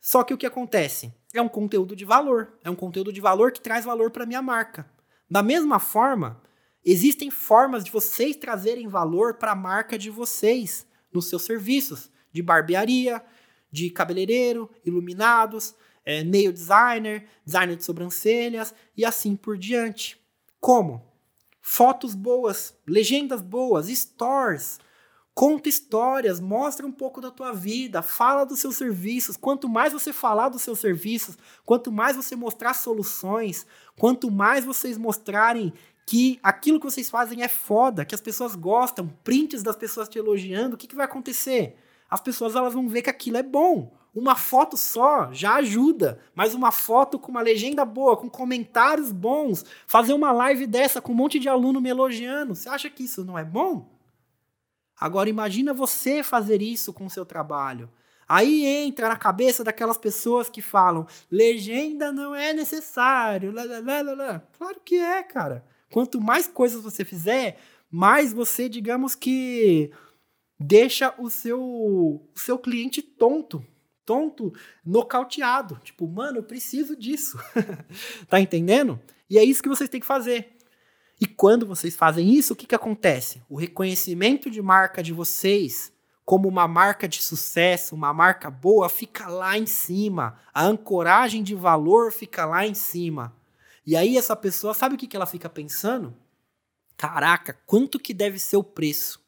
Só 0.00 0.22
que 0.22 0.34
o 0.34 0.38
que 0.38 0.44
acontece? 0.44 1.14
É 1.32 1.40
um 1.40 1.48
conteúdo 1.48 1.96
de 1.96 2.04
valor, 2.04 2.58
é 2.62 2.68
um 2.68 2.76
conteúdo 2.76 3.10
de 3.10 3.22
valor 3.22 3.52
que 3.52 3.60
traz 3.60 3.86
valor 3.86 4.10
para 4.10 4.26
minha 4.26 4.42
marca. 4.42 4.86
Da 5.30 5.42
mesma 5.42 5.78
forma, 5.78 6.42
existem 6.84 7.30
formas 7.30 7.82
de 7.82 7.90
vocês 7.90 8.36
trazerem 8.36 8.86
valor 8.86 9.34
para 9.34 9.52
a 9.52 9.56
marca 9.56 9.96
de 9.96 10.10
vocês 10.10 10.86
nos 11.10 11.30
seus 11.30 11.42
serviços 11.42 12.10
de 12.30 12.42
barbearia, 12.42 13.24
de 13.72 13.88
cabeleireiro, 13.88 14.70
iluminados, 14.84 15.74
é, 16.04 16.22
nail 16.22 16.52
designer, 16.52 17.26
designer 17.44 17.76
de 17.76 17.84
sobrancelhas 17.84 18.74
e 18.96 19.04
assim 19.04 19.36
por 19.36 19.56
diante. 19.56 20.18
Como? 20.60 21.02
Fotos 21.60 22.14
boas, 22.14 22.74
legendas 22.86 23.40
boas, 23.40 23.88
stores, 23.88 24.78
conta 25.34 25.68
histórias, 25.68 26.38
mostra 26.38 26.86
um 26.86 26.92
pouco 26.92 27.20
da 27.20 27.30
tua 27.30 27.52
vida, 27.52 28.02
fala 28.02 28.44
dos 28.44 28.60
seus 28.60 28.76
serviços. 28.76 29.36
Quanto 29.36 29.68
mais 29.68 29.92
você 29.92 30.12
falar 30.12 30.48
dos 30.50 30.62
seus 30.62 30.78
serviços, 30.78 31.36
quanto 31.64 31.90
mais 31.90 32.16
você 32.16 32.36
mostrar 32.36 32.74
soluções, 32.74 33.66
quanto 33.98 34.30
mais 34.30 34.64
vocês 34.64 34.96
mostrarem 34.98 35.72
que 36.06 36.38
aquilo 36.42 36.78
que 36.78 36.84
vocês 36.84 37.08
fazem 37.08 37.42
é 37.42 37.48
foda, 37.48 38.04
que 38.04 38.14
as 38.14 38.20
pessoas 38.20 38.54
gostam, 38.54 39.08
prints 39.24 39.62
das 39.62 39.74
pessoas 39.74 40.08
te 40.08 40.18
elogiando, 40.18 40.74
o 40.74 40.78
que, 40.78 40.86
que 40.86 40.94
vai 40.94 41.06
acontecer? 41.06 41.76
As 42.14 42.20
pessoas 42.20 42.54
elas 42.54 42.72
vão 42.72 42.88
ver 42.88 43.02
que 43.02 43.10
aquilo 43.10 43.38
é 43.38 43.42
bom. 43.42 43.92
Uma 44.14 44.36
foto 44.36 44.76
só 44.76 45.32
já 45.32 45.56
ajuda, 45.56 46.20
mas 46.32 46.54
uma 46.54 46.70
foto 46.70 47.18
com 47.18 47.32
uma 47.32 47.40
legenda 47.40 47.84
boa, 47.84 48.16
com 48.16 48.30
comentários 48.30 49.10
bons, 49.10 49.64
fazer 49.84 50.12
uma 50.12 50.30
live 50.30 50.64
dessa 50.64 51.00
com 51.00 51.10
um 51.10 51.16
monte 51.16 51.40
de 51.40 51.48
aluno 51.48 51.80
me 51.80 51.88
elogiando, 51.88 52.54
você 52.54 52.68
acha 52.68 52.88
que 52.88 53.02
isso 53.02 53.24
não 53.24 53.36
é 53.36 53.44
bom? 53.44 53.90
Agora 54.96 55.28
imagina 55.28 55.74
você 55.74 56.22
fazer 56.22 56.62
isso 56.62 56.92
com 56.92 57.06
o 57.06 57.10
seu 57.10 57.26
trabalho. 57.26 57.90
Aí 58.28 58.64
entra 58.64 59.08
na 59.08 59.16
cabeça 59.16 59.64
daquelas 59.64 59.98
pessoas 59.98 60.48
que 60.48 60.62
falam: 60.62 61.08
legenda 61.28 62.12
não 62.12 62.32
é 62.32 62.52
necessário. 62.52 63.50
Lá, 63.50 63.64
lá, 63.64 64.02
lá, 64.02 64.14
lá. 64.14 64.42
Claro 64.56 64.80
que 64.84 64.94
é, 64.94 65.20
cara. 65.24 65.64
Quanto 65.90 66.20
mais 66.20 66.46
coisas 66.46 66.80
você 66.80 67.04
fizer, 67.04 67.58
mais 67.90 68.32
você, 68.32 68.68
digamos 68.68 69.16
que, 69.16 69.90
deixa 70.58 71.14
o 71.18 71.28
seu, 71.30 71.60
o 71.60 72.30
seu 72.34 72.58
cliente 72.58 73.02
tonto 73.02 73.64
tonto, 74.04 74.52
nocauteado. 74.84 75.80
Tipo, 75.82 76.06
mano, 76.06 76.38
eu 76.38 76.42
preciso 76.42 76.96
disso. 76.96 77.38
tá 78.28 78.40
entendendo? 78.40 79.00
E 79.28 79.38
é 79.38 79.44
isso 79.44 79.62
que 79.62 79.68
vocês 79.68 79.88
têm 79.88 80.00
que 80.00 80.06
fazer. 80.06 80.56
E 81.20 81.26
quando 81.26 81.66
vocês 81.66 81.96
fazem 81.96 82.32
isso, 82.32 82.52
o 82.52 82.56
que, 82.56 82.66
que 82.66 82.74
acontece? 82.74 83.42
O 83.48 83.56
reconhecimento 83.56 84.50
de 84.50 84.60
marca 84.60 85.02
de 85.02 85.12
vocês 85.12 85.92
como 86.24 86.48
uma 86.48 86.66
marca 86.66 87.06
de 87.06 87.22
sucesso, 87.22 87.94
uma 87.94 88.12
marca 88.12 88.50
boa, 88.50 88.88
fica 88.88 89.28
lá 89.28 89.58
em 89.58 89.66
cima. 89.66 90.40
A 90.54 90.64
ancoragem 90.64 91.42
de 91.42 91.54
valor 91.54 92.12
fica 92.12 92.46
lá 92.46 92.66
em 92.66 92.74
cima. 92.74 93.34
E 93.86 93.94
aí 93.94 94.16
essa 94.16 94.34
pessoa, 94.34 94.72
sabe 94.72 94.94
o 94.94 94.98
que, 94.98 95.06
que 95.06 95.16
ela 95.16 95.26
fica 95.26 95.50
pensando? 95.50 96.16
Caraca, 96.96 97.58
quanto 97.66 97.98
que 97.98 98.14
deve 98.14 98.38
ser 98.38 98.56
o 98.56 98.64
preço? 98.64 99.23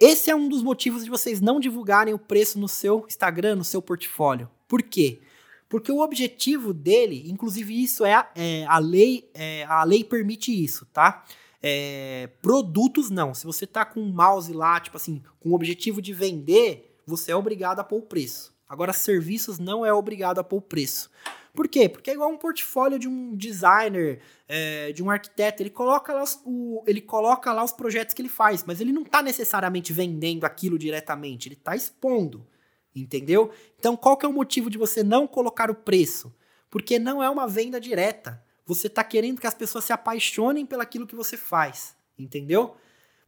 Esse 0.00 0.30
é 0.30 0.34
um 0.34 0.48
dos 0.48 0.62
motivos 0.62 1.04
de 1.04 1.10
vocês 1.10 1.42
não 1.42 1.60
divulgarem 1.60 2.14
o 2.14 2.18
preço 2.18 2.58
no 2.58 2.66
seu 2.66 3.04
Instagram, 3.06 3.56
no 3.56 3.64
seu 3.64 3.82
portfólio. 3.82 4.48
Por 4.66 4.82
quê? 4.82 5.20
Porque 5.68 5.92
o 5.92 6.00
objetivo 6.00 6.72
dele, 6.72 7.30
inclusive 7.30 7.82
isso 7.82 8.06
é, 8.06 8.26
é 8.34 8.64
a 8.66 8.78
lei, 8.78 9.30
é, 9.34 9.64
a 9.64 9.84
lei 9.84 10.02
permite 10.02 10.50
isso, 10.52 10.86
tá? 10.86 11.22
É, 11.62 12.30
produtos 12.40 13.10
não. 13.10 13.34
Se 13.34 13.44
você 13.44 13.66
tá 13.66 13.84
com 13.84 14.00
um 14.00 14.10
mouse 14.10 14.50
lá, 14.54 14.80
tipo 14.80 14.96
assim, 14.96 15.22
com 15.38 15.50
o 15.50 15.54
objetivo 15.54 16.00
de 16.00 16.14
vender, 16.14 16.96
você 17.06 17.32
é 17.32 17.36
obrigado 17.36 17.80
a 17.80 17.84
pôr 17.84 17.98
o 17.98 18.02
preço. 18.02 18.54
Agora, 18.66 18.94
serviços 18.94 19.58
não 19.58 19.84
é 19.84 19.92
obrigado 19.92 20.38
a 20.38 20.44
pôr 20.44 20.56
o 20.56 20.62
preço. 20.62 21.10
Por 21.54 21.68
quê? 21.68 21.88
Porque 21.88 22.10
é 22.10 22.14
igual 22.14 22.30
um 22.30 22.36
portfólio 22.36 22.98
de 22.98 23.08
um 23.08 23.34
designer, 23.34 24.20
é, 24.48 24.92
de 24.92 25.02
um 25.02 25.10
arquiteto. 25.10 25.62
Ele 25.62 25.70
coloca, 25.70 26.12
lá 26.12 26.22
os, 26.22 26.40
o, 26.44 26.82
ele 26.86 27.00
coloca 27.00 27.52
lá 27.52 27.64
os 27.64 27.72
projetos 27.72 28.14
que 28.14 28.22
ele 28.22 28.28
faz, 28.28 28.64
mas 28.64 28.80
ele 28.80 28.92
não 28.92 29.02
está 29.02 29.22
necessariamente 29.22 29.92
vendendo 29.92 30.44
aquilo 30.44 30.78
diretamente, 30.78 31.48
ele 31.48 31.56
está 31.56 31.74
expondo. 31.74 32.46
Entendeu? 32.94 33.52
Então, 33.78 33.96
qual 33.96 34.16
que 34.16 34.26
é 34.26 34.28
o 34.28 34.32
motivo 34.32 34.68
de 34.68 34.78
você 34.78 35.02
não 35.02 35.26
colocar 35.26 35.70
o 35.70 35.74
preço? 35.74 36.34
Porque 36.68 36.98
não 36.98 37.22
é 37.22 37.28
uma 37.28 37.46
venda 37.46 37.80
direta. 37.80 38.42
Você 38.66 38.86
está 38.86 39.02
querendo 39.02 39.40
que 39.40 39.46
as 39.46 39.54
pessoas 39.54 39.84
se 39.84 39.92
apaixonem 39.92 40.66
pelaquilo 40.66 41.06
que 41.06 41.14
você 41.14 41.36
faz. 41.36 41.96
Entendeu? 42.18 42.76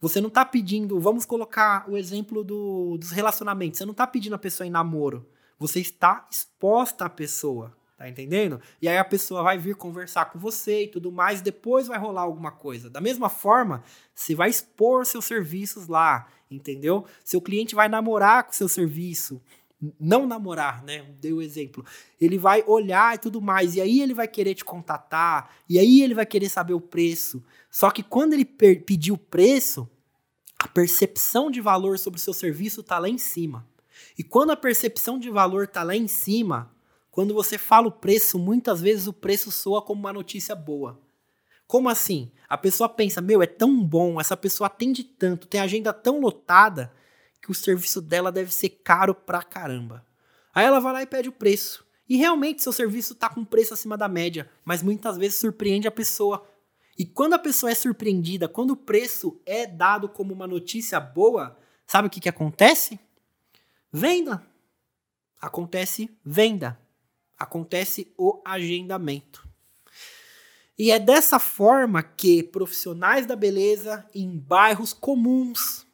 Você 0.00 0.20
não 0.20 0.28
está 0.28 0.44
pedindo, 0.44 0.98
vamos 0.98 1.24
colocar 1.24 1.88
o 1.88 1.96
exemplo 1.96 2.42
do, 2.42 2.98
dos 2.98 3.10
relacionamentos. 3.12 3.78
Você 3.78 3.84
não 3.84 3.92
está 3.92 4.06
pedindo 4.06 4.34
a 4.34 4.38
pessoa 4.38 4.66
em 4.66 4.70
namoro. 4.70 5.28
Você 5.58 5.80
está 5.80 6.26
exposta 6.28 7.04
à 7.04 7.08
pessoa. 7.08 7.72
Tá 8.02 8.08
entendendo? 8.08 8.60
E 8.80 8.88
aí 8.88 8.98
a 8.98 9.04
pessoa 9.04 9.44
vai 9.44 9.56
vir 9.56 9.76
conversar 9.76 10.24
com 10.24 10.36
você 10.36 10.82
e 10.82 10.88
tudo 10.88 11.12
mais, 11.12 11.40
depois 11.40 11.86
vai 11.86 11.96
rolar 11.96 12.22
alguma 12.22 12.50
coisa. 12.50 12.90
Da 12.90 13.00
mesma 13.00 13.28
forma, 13.28 13.84
você 14.12 14.34
vai 14.34 14.50
expor 14.50 15.06
seus 15.06 15.24
serviços 15.24 15.86
lá, 15.86 16.26
entendeu? 16.50 17.06
Seu 17.22 17.40
cliente 17.40 17.76
vai 17.76 17.88
namorar 17.88 18.42
com 18.42 18.52
seu 18.52 18.68
serviço. 18.68 19.40
Não 20.00 20.26
namorar, 20.26 20.82
né? 20.82 21.14
Dei 21.20 21.32
o 21.32 21.40
exemplo. 21.40 21.86
Ele 22.20 22.38
vai 22.38 22.64
olhar 22.66 23.14
e 23.14 23.18
tudo 23.18 23.40
mais, 23.40 23.76
e 23.76 23.80
aí 23.80 24.00
ele 24.00 24.14
vai 24.14 24.26
querer 24.26 24.56
te 24.56 24.64
contatar, 24.64 25.54
e 25.68 25.78
aí 25.78 26.02
ele 26.02 26.12
vai 26.12 26.26
querer 26.26 26.48
saber 26.48 26.74
o 26.74 26.80
preço. 26.80 27.40
Só 27.70 27.88
que 27.88 28.02
quando 28.02 28.32
ele 28.32 28.44
pedir 28.44 29.12
o 29.12 29.16
preço, 29.16 29.88
a 30.58 30.66
percepção 30.66 31.52
de 31.52 31.60
valor 31.60 31.96
sobre 32.00 32.18
o 32.18 32.20
seu 32.20 32.34
serviço 32.34 32.82
tá 32.82 32.98
lá 32.98 33.08
em 33.08 33.18
cima. 33.18 33.64
E 34.18 34.24
quando 34.24 34.50
a 34.50 34.56
percepção 34.56 35.20
de 35.20 35.30
valor 35.30 35.68
tá 35.68 35.84
lá 35.84 35.94
em 35.94 36.08
cima, 36.08 36.68
quando 37.12 37.34
você 37.34 37.58
fala 37.58 37.88
o 37.88 37.92
preço, 37.92 38.38
muitas 38.38 38.80
vezes 38.80 39.06
o 39.06 39.12
preço 39.12 39.52
soa 39.52 39.82
como 39.82 40.00
uma 40.00 40.14
notícia 40.14 40.56
boa. 40.56 40.98
Como 41.66 41.90
assim? 41.90 42.32
A 42.48 42.56
pessoa 42.56 42.88
pensa, 42.88 43.20
meu, 43.20 43.42
é 43.42 43.46
tão 43.46 43.84
bom, 43.84 44.18
essa 44.18 44.34
pessoa 44.34 44.66
atende 44.66 45.04
tanto, 45.04 45.46
tem 45.46 45.60
agenda 45.60 45.92
tão 45.92 46.18
lotada, 46.20 46.90
que 47.42 47.50
o 47.50 47.54
serviço 47.54 48.00
dela 48.00 48.32
deve 48.32 48.50
ser 48.50 48.70
caro 48.82 49.14
pra 49.14 49.42
caramba. 49.42 50.06
Aí 50.54 50.64
ela 50.64 50.80
vai 50.80 50.92
lá 50.94 51.02
e 51.02 51.06
pede 51.06 51.28
o 51.28 51.32
preço. 51.32 51.84
E 52.08 52.16
realmente 52.16 52.62
seu 52.62 52.72
serviço 52.72 53.14
tá 53.14 53.28
com 53.28 53.44
preço 53.44 53.74
acima 53.74 53.96
da 53.96 54.08
média, 54.08 54.50
mas 54.64 54.82
muitas 54.82 55.18
vezes 55.18 55.38
surpreende 55.38 55.86
a 55.86 55.92
pessoa. 55.92 56.48
E 56.98 57.04
quando 57.04 57.34
a 57.34 57.38
pessoa 57.38 57.70
é 57.70 57.74
surpreendida, 57.74 58.48
quando 58.48 58.70
o 58.70 58.76
preço 58.76 59.38
é 59.44 59.66
dado 59.66 60.08
como 60.08 60.32
uma 60.32 60.46
notícia 60.46 60.98
boa, 60.98 61.58
sabe 61.86 62.08
o 62.08 62.10
que, 62.10 62.20
que 62.20 62.28
acontece? 62.28 62.98
Venda. 63.92 64.42
Acontece 65.38 66.08
venda 66.24 66.81
acontece 67.42 68.12
o 68.16 68.40
agendamento. 68.44 69.46
E 70.78 70.90
é 70.90 70.98
dessa 70.98 71.38
forma 71.38 72.02
que 72.02 72.42
profissionais 72.42 73.26
da 73.26 73.36
beleza 73.36 74.06
em 74.14 74.38
bairros 74.38 74.92
comuns, 74.92 75.86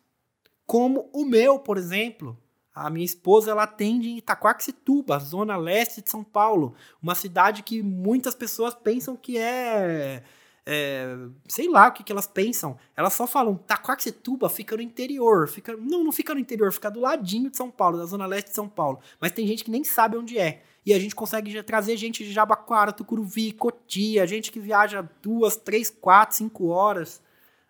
como 0.67 1.11
o 1.13 1.25
meu, 1.25 1.59
por 1.59 1.77
exemplo, 1.77 2.39
a 2.75 2.89
minha 2.89 3.05
esposa 3.05 3.51
ela 3.51 3.65
atende 3.65 4.09
em 4.09 4.19
Itaquaquecetuba, 4.19 5.19
zona 5.19 5.57
leste 5.57 6.01
de 6.01 6.11
São 6.11 6.23
Paulo, 6.23 6.75
uma 7.03 7.15
cidade 7.15 7.63
que 7.63 7.83
muitas 7.83 8.35
pessoas 8.35 8.75
pensam 8.75 9.17
que 9.17 9.37
é 9.37 10.23
é, 10.71 11.17
sei 11.49 11.67
lá 11.67 11.89
o 11.89 11.93
que, 11.93 12.05
que 12.05 12.13
elas 12.13 12.27
pensam. 12.27 12.77
Elas 12.95 13.15
só 13.15 13.27
falam, 13.27 13.57
Taquaquecetuba 13.57 14.51
fica 14.51 14.77
no 14.77 14.83
interior. 14.83 15.49
Fica, 15.49 15.75
não, 15.75 16.05
não 16.05 16.13
fica 16.13 16.35
no 16.35 16.41
interior, 16.41 16.71
fica 16.71 16.91
do 16.91 17.01
ladinho 17.01 17.51
de 17.51 17.57
São 17.57 17.71
Paulo, 17.71 17.97
da 17.97 18.05
zona 18.05 18.27
leste 18.27 18.49
de 18.49 18.55
São 18.55 18.69
Paulo. 18.69 19.01
Mas 19.19 19.33
tem 19.33 19.47
gente 19.47 19.65
que 19.65 19.71
nem 19.71 19.83
sabe 19.83 20.19
onde 20.19 20.39
é. 20.39 20.63
E 20.89 20.95
a 20.95 20.99
gente 20.99 21.14
consegue 21.14 21.62
trazer 21.64 21.99
gente 21.99 22.24
de 22.24 22.32
Jabaquara, 22.32 22.95
Tucuruvi, 22.95 23.53
Cotia, 23.53 24.26
gente 24.26 24.51
que 24.51 24.59
viaja 24.59 25.07
duas, 25.20 25.55
três, 25.55 25.91
quatro, 25.91 26.34
cinco 26.34 26.68
horas. 26.68 27.20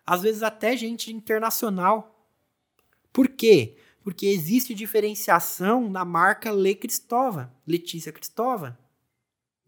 Às 0.07 0.21
vezes 0.21 0.41
até 0.41 0.77
gente 0.77 1.11
internacional. 1.13 2.25
Por 3.11 3.27
quê? 3.27 3.75
Porque 4.05 4.25
existe 4.25 4.73
diferenciação 4.73 5.89
na 5.89 6.05
marca 6.05 6.49
Le 6.49 6.73
Cristova, 6.73 7.51
Letícia 7.67 8.13
Cristova. 8.13 8.78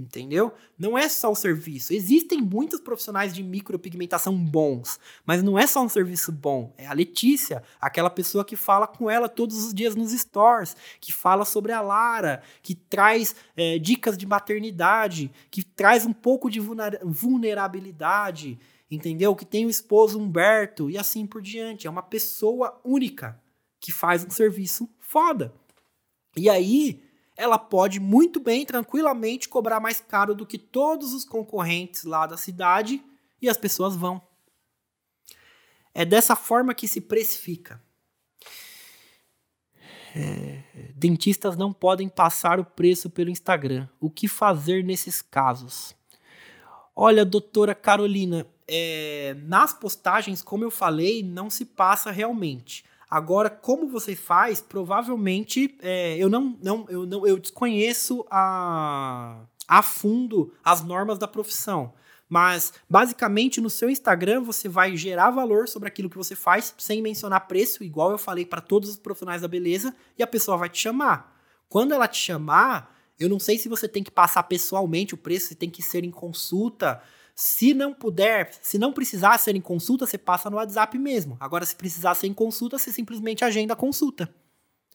Entendeu? 0.02 0.52
Não 0.80 0.98
é 0.98 1.08
só 1.08 1.32
o 1.32 1.36
serviço. 1.36 1.94
Existem 1.94 2.42
muitos 2.42 2.80
profissionais 2.80 3.36
de 3.36 3.44
micropigmentação 3.44 4.36
bons, 4.36 5.00
mas 5.24 5.44
não 5.44 5.60
é 5.60 5.68
só 5.68 5.84
um 5.84 5.90
serviço 5.90 6.32
bom. 6.32 6.74
É 6.76 6.88
a 6.88 6.94
Letícia, 6.94 7.62
aquela 7.80 8.10
pessoa 8.10 8.44
que 8.44 8.56
fala 8.56 8.88
com 8.88 9.08
ela 9.08 9.30
todos 9.30 9.64
os 9.64 9.72
dias 9.74 9.96
nos 9.96 10.12
stores, 10.12 10.76
que 11.00 11.14
fala 11.14 11.46
sobre 11.46 11.72
a 11.72 11.82
Lara, 11.82 12.42
que 12.64 12.74
traz 12.74 13.36
é, 13.56 13.78
dicas 13.78 14.18
de 14.18 14.26
maternidade, 14.26 15.32
que 15.52 15.64
traz 15.64 16.04
um 16.04 16.14
pouco 16.14 16.50
de 16.50 16.60
vulnerabilidade, 16.60 18.58
entendeu? 18.90 19.36
Que 19.36 19.46
tem 19.46 19.68
o 19.68 19.70
esposo 19.70 20.20
Humberto 20.20 20.90
e 20.90 20.98
assim 20.98 21.28
por 21.28 21.44
diante. 21.44 21.86
É 21.86 21.90
uma 21.90 22.02
pessoa 22.02 22.82
única 22.84 23.40
que 23.80 23.92
faz 23.92 24.26
um 24.26 24.32
serviço 24.32 24.90
foda. 25.00 25.54
E 26.36 26.50
aí 26.50 27.04
ela 27.36 27.58
pode 27.58 28.00
muito 28.00 28.40
bem, 28.40 28.66
tranquilamente, 28.66 29.50
cobrar 29.50 29.80
mais 29.80 30.00
caro 30.00 30.36
do 30.36 30.46
que 30.46 30.58
todos 30.58 31.14
os 31.14 31.26
concorrentes 31.26 32.04
lá 32.04 32.28
da 32.28 32.38
cidade 32.38 33.04
e 33.42 33.50
as 33.50 33.58
pessoas 33.58 33.96
vão. 33.96 34.22
É 35.94 36.06
dessa 36.06 36.36
forma 36.36 36.74
que 36.74 36.88
se 36.88 37.02
precifica. 37.02 37.82
É, 40.16 40.64
dentistas 40.96 41.56
não 41.56 41.72
podem 41.72 42.10
passar 42.10 42.60
o 42.60 42.66
preço 42.66 43.10
pelo 43.10 43.30
Instagram. 43.30 43.88
O 44.00 44.10
que 44.10 44.28
fazer 44.28 44.84
nesses 44.84 45.22
casos? 45.22 45.96
Olha, 46.96 47.26
doutora 47.26 47.74
Carolina, 47.74 48.46
é, 48.68 49.36
nas 49.44 49.74
postagens, 49.74 50.42
como 50.42 50.64
eu 50.64 50.72
falei, 50.72 51.24
não 51.24 51.50
se 51.50 51.66
passa 51.66 52.12
realmente. 52.12 52.84
Agora, 53.12 53.50
como 53.50 53.90
você 53.90 54.16
faz, 54.16 54.62
provavelmente 54.62 55.78
é, 55.82 56.16
eu 56.18 56.30
não, 56.30 56.58
não, 56.64 56.86
eu 56.88 57.06
não, 57.06 57.28
eu 57.28 57.38
desconheço 57.38 58.26
a, 58.32 59.42
a 59.68 59.82
fundo 59.82 60.54
as 60.64 60.82
normas 60.82 61.20
da 61.20 61.28
profissão. 61.28 61.92
Mas, 62.30 62.72
basicamente, 62.90 63.60
no 63.60 63.70
seu 63.70 63.90
Instagram, 63.90 64.42
você 64.42 64.70
vai 64.70 64.96
gerar 64.96 65.30
valor 65.32 65.68
sobre 65.68 65.90
aquilo 65.90 66.10
que 66.10 66.18
você 66.18 66.34
faz, 66.38 66.74
sem 66.78 67.02
mencionar 67.02 67.50
preço, 67.50 67.84
igual 67.84 68.12
eu 68.12 68.18
falei 68.18 68.46
para 68.46 68.62
todos 68.62 68.90
os 68.90 68.96
profissionais 68.96 69.42
da 69.42 69.48
beleza, 69.50 69.94
e 70.18 70.24
a 70.24 70.28
pessoa 70.28 70.56
vai 70.56 70.70
te 70.70 70.80
chamar. 70.80 71.38
Quando 71.68 71.94
ela 71.94 72.08
te 72.08 72.18
chamar, 72.18 72.98
eu 73.20 73.28
não 73.28 73.42
sei 73.42 73.58
se 73.58 73.68
você 73.68 73.90
tem 73.90 74.02
que 74.02 74.12
passar 74.12 74.44
pessoalmente 74.44 75.14
o 75.14 75.18
preço, 75.18 75.48
se 75.48 75.56
tem 75.56 75.70
que 75.70 75.84
ser 75.84 76.06
em 76.06 76.12
consulta. 76.12 77.02
Se 77.44 77.74
não 77.74 77.92
puder, 77.92 78.54
se 78.62 78.78
não 78.78 78.94
precisar 78.94 79.36
ser 79.40 79.56
em 79.56 79.62
consulta, 79.62 80.06
você 80.06 80.16
passa 80.16 80.48
no 80.48 80.58
WhatsApp 80.58 80.96
mesmo. 81.00 81.38
Agora, 81.40 81.66
se 81.66 81.76
precisar 81.76 82.14
ser 82.14 82.28
em 82.28 82.36
consulta, 82.36 82.78
você 82.78 82.92
simplesmente 82.92 83.44
agenda 83.44 83.74
a 83.74 83.76
consulta. 83.76 84.32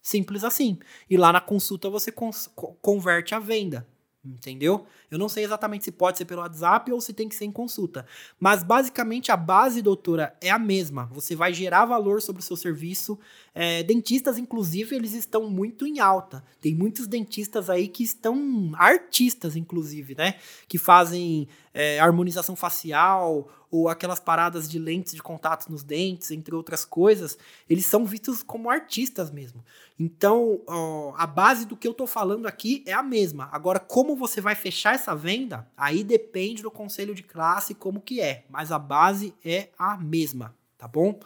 Simples 0.01 0.44
assim. 0.44 0.78
E 1.11 1.16
lá 1.16 1.32
na 1.32 1.40
consulta 1.40 1.90
você 1.90 2.12
converte 2.12 3.34
a 3.34 3.40
venda. 3.40 3.84
Entendeu? 4.24 4.86
Eu 5.11 5.18
não 5.18 5.28
sei 5.28 5.42
exatamente 5.42 5.84
se 5.84 5.90
pode 5.90 6.18
ser 6.18 6.24
pelo 6.24 6.40
WhatsApp 6.40 6.92
ou 6.92 7.01
se 7.01 7.12
tem 7.12 7.28
que 7.28 7.34
ser 7.34 7.47
em 7.47 7.53
consulta. 7.53 8.07
Mas 8.38 8.62
basicamente 8.62 9.32
a 9.32 9.36
base, 9.36 9.82
doutora, 9.82 10.36
é 10.40 10.51
a 10.51 10.59
mesma. 10.59 11.07
Você 11.12 11.34
vai 11.34 11.53
gerar 11.53 11.84
valor 11.84 12.22
sobre 12.22 12.40
o 12.40 12.44
seu 12.44 12.57
serviço. 12.57 13.18
É, 13.59 13.82
dentistas, 13.82 14.36
inclusive, 14.36 14.94
eles 14.94 15.14
estão 15.14 15.48
muito 15.48 15.86
em 15.86 15.98
alta. 15.98 16.44
Tem 16.61 16.74
muitos 16.74 17.07
dentistas 17.07 17.70
aí 17.70 17.88
que 17.88 18.02
estão 18.02 18.70
artistas, 18.74 19.57
inclusive, 19.57 20.14
né? 20.14 20.34
Que 20.68 20.76
fazem 20.76 21.48
é, 21.72 21.98
harmonização 21.98 22.54
facial 22.54 23.48
ou 23.70 23.88
aquelas 23.88 24.20
paradas 24.20 24.68
de 24.68 24.78
lentes 24.78 25.14
de 25.14 25.22
contato 25.22 25.70
nos 25.70 25.82
dentes, 25.82 26.30
entre 26.30 26.54
outras 26.54 26.84
coisas. 26.84 27.38
Eles 27.66 27.86
são 27.86 28.04
vistos 28.04 28.42
como 28.42 28.68
artistas 28.68 29.30
mesmo. 29.30 29.64
Então, 29.98 30.61
ó, 30.66 31.14
a 31.16 31.26
base 31.26 31.64
do 31.64 31.78
que 31.78 31.88
eu 31.88 31.94
tô 31.94 32.07
falando 32.07 32.46
aqui 32.46 32.84
é 32.86 32.92
a 32.92 33.02
mesma. 33.02 33.48
Agora, 33.50 33.80
como 33.80 34.14
você 34.14 34.38
vai 34.38 34.54
fechar 34.54 34.94
essa 34.94 35.16
venda, 35.16 35.66
aí 35.74 36.04
depende 36.04 36.62
do 36.62 36.70
conselho 36.70 37.14
de 37.14 37.22
classe 37.22 37.74
como 37.74 38.02
que 38.02 38.20
é. 38.20 38.44
Mas 38.50 38.70
a 38.70 38.78
base 38.78 39.32
é 39.42 39.70
a 39.78 39.96
mesma, 39.96 40.54
tá 40.76 40.86
bom? 40.86 41.18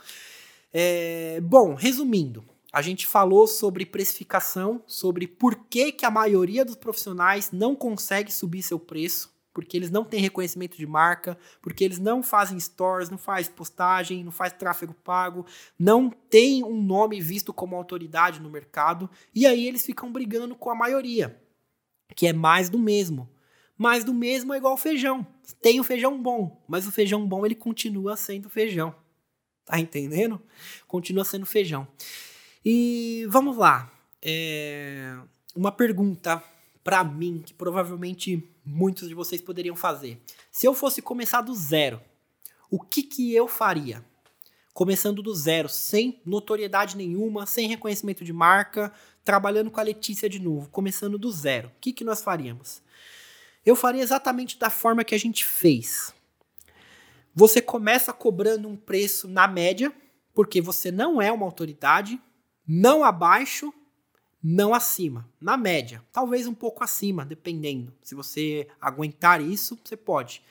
É, 0.72 1.40
bom, 1.40 1.74
resumindo, 1.74 2.44
a 2.72 2.80
gente 2.82 3.06
falou 3.06 3.46
sobre 3.46 3.84
precificação, 3.84 4.82
sobre 4.86 5.26
por 5.26 5.56
que, 5.68 5.92
que 5.92 6.06
a 6.06 6.10
maioria 6.10 6.64
dos 6.64 6.76
profissionais 6.76 7.50
não 7.50 7.74
consegue 7.74 8.32
subir 8.32 8.62
seu 8.62 8.78
preço 8.78 9.30
porque 9.52 9.76
eles 9.76 9.90
não 9.90 10.04
têm 10.04 10.20
reconhecimento 10.20 10.76
de 10.76 10.86
marca, 10.86 11.36
porque 11.60 11.84
eles 11.84 11.98
não 11.98 12.22
fazem 12.22 12.58
stores, 12.58 13.10
não 13.10 13.18
faz 13.18 13.48
postagem, 13.48 14.24
não 14.24 14.32
faz 14.32 14.52
tráfego 14.52 14.94
pago, 14.94 15.44
não 15.78 16.08
tem 16.08 16.62
um 16.64 16.80
nome 16.80 17.20
visto 17.20 17.52
como 17.52 17.76
autoridade 17.76 18.40
no 18.40 18.50
mercado, 18.50 19.10
e 19.34 19.46
aí 19.46 19.66
eles 19.66 19.84
ficam 19.84 20.12
brigando 20.12 20.54
com 20.54 20.70
a 20.70 20.74
maioria, 20.74 21.40
que 22.14 22.26
é 22.26 22.32
mais 22.32 22.70
do 22.70 22.78
mesmo. 22.78 23.28
Mais 23.76 24.04
do 24.04 24.12
mesmo 24.12 24.52
é 24.52 24.58
igual 24.58 24.76
feijão. 24.76 25.26
Tem 25.62 25.80
o 25.80 25.84
feijão 25.84 26.22
bom, 26.22 26.62
mas 26.68 26.86
o 26.86 26.92
feijão 26.92 27.26
bom 27.26 27.44
ele 27.44 27.54
continua 27.54 28.16
sendo 28.16 28.48
feijão. 28.48 28.94
Tá 29.70 29.78
entendendo? 29.78 30.42
Continua 30.88 31.24
sendo 31.24 31.46
feijão. 31.46 31.86
E 32.64 33.24
vamos 33.28 33.56
lá. 33.56 33.88
É... 34.20 35.16
Uma 35.54 35.70
pergunta 35.70 36.42
para 36.82 37.04
mim 37.04 37.40
que 37.44 37.54
provavelmente 37.54 38.42
muitos 38.64 39.08
de 39.08 39.14
vocês 39.14 39.40
poderiam 39.40 39.76
fazer. 39.76 40.20
Se 40.50 40.66
eu 40.66 40.74
fosse 40.74 41.00
começar 41.00 41.40
do 41.42 41.54
zero, 41.54 42.00
o 42.68 42.80
que, 42.80 43.04
que 43.04 43.32
eu 43.32 43.46
faria? 43.46 44.04
Começando 44.74 45.22
do 45.22 45.32
zero, 45.32 45.68
sem 45.68 46.20
notoriedade 46.26 46.96
nenhuma, 46.96 47.46
sem 47.46 47.68
reconhecimento 47.68 48.24
de 48.24 48.32
marca, 48.32 48.92
trabalhando 49.22 49.70
com 49.70 49.78
a 49.78 49.84
Letícia 49.84 50.28
de 50.28 50.40
novo, 50.40 50.68
começando 50.70 51.16
do 51.16 51.30
zero. 51.30 51.68
O 51.68 51.80
que, 51.80 51.92
que 51.92 52.02
nós 52.02 52.22
faríamos? 52.22 52.82
Eu 53.64 53.76
faria 53.76 54.02
exatamente 54.02 54.58
da 54.58 54.68
forma 54.70 55.04
que 55.04 55.14
a 55.14 55.18
gente 55.18 55.44
fez. 55.44 56.12
Você 57.34 57.60
começa 57.60 58.12
cobrando 58.12 58.68
um 58.68 58.76
preço 58.76 59.28
na 59.28 59.46
média, 59.46 59.92
porque 60.34 60.60
você 60.60 60.90
não 60.90 61.20
é 61.20 61.30
uma 61.30 61.46
autoridade, 61.46 62.20
não 62.66 63.04
abaixo 63.04 63.72
não 64.42 64.72
acima, 64.72 65.28
na 65.38 65.56
média, 65.56 66.02
talvez 66.10 66.46
um 66.46 66.54
pouco 66.54 66.82
acima, 66.82 67.26
dependendo. 67.26 67.92
Se 68.02 68.14
você 68.14 68.66
aguentar 68.80 69.40
isso, 69.42 69.78
você 69.84 69.96
pode. 69.96 70.42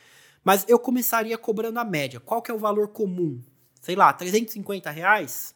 Mas 0.43 0.63
eu 0.67 0.77
começaria 0.77 1.37
cobrando 1.37 1.79
a 1.79 1.83
média. 1.83 2.19
Qual 2.19 2.41
que 2.41 2.51
é 2.51 2.53
o 2.53 2.59
valor 2.59 2.89
comum? 2.89 3.41
Sei 3.81 3.95
lá, 3.95 4.13
350 4.13 4.91
reais? 4.91 5.55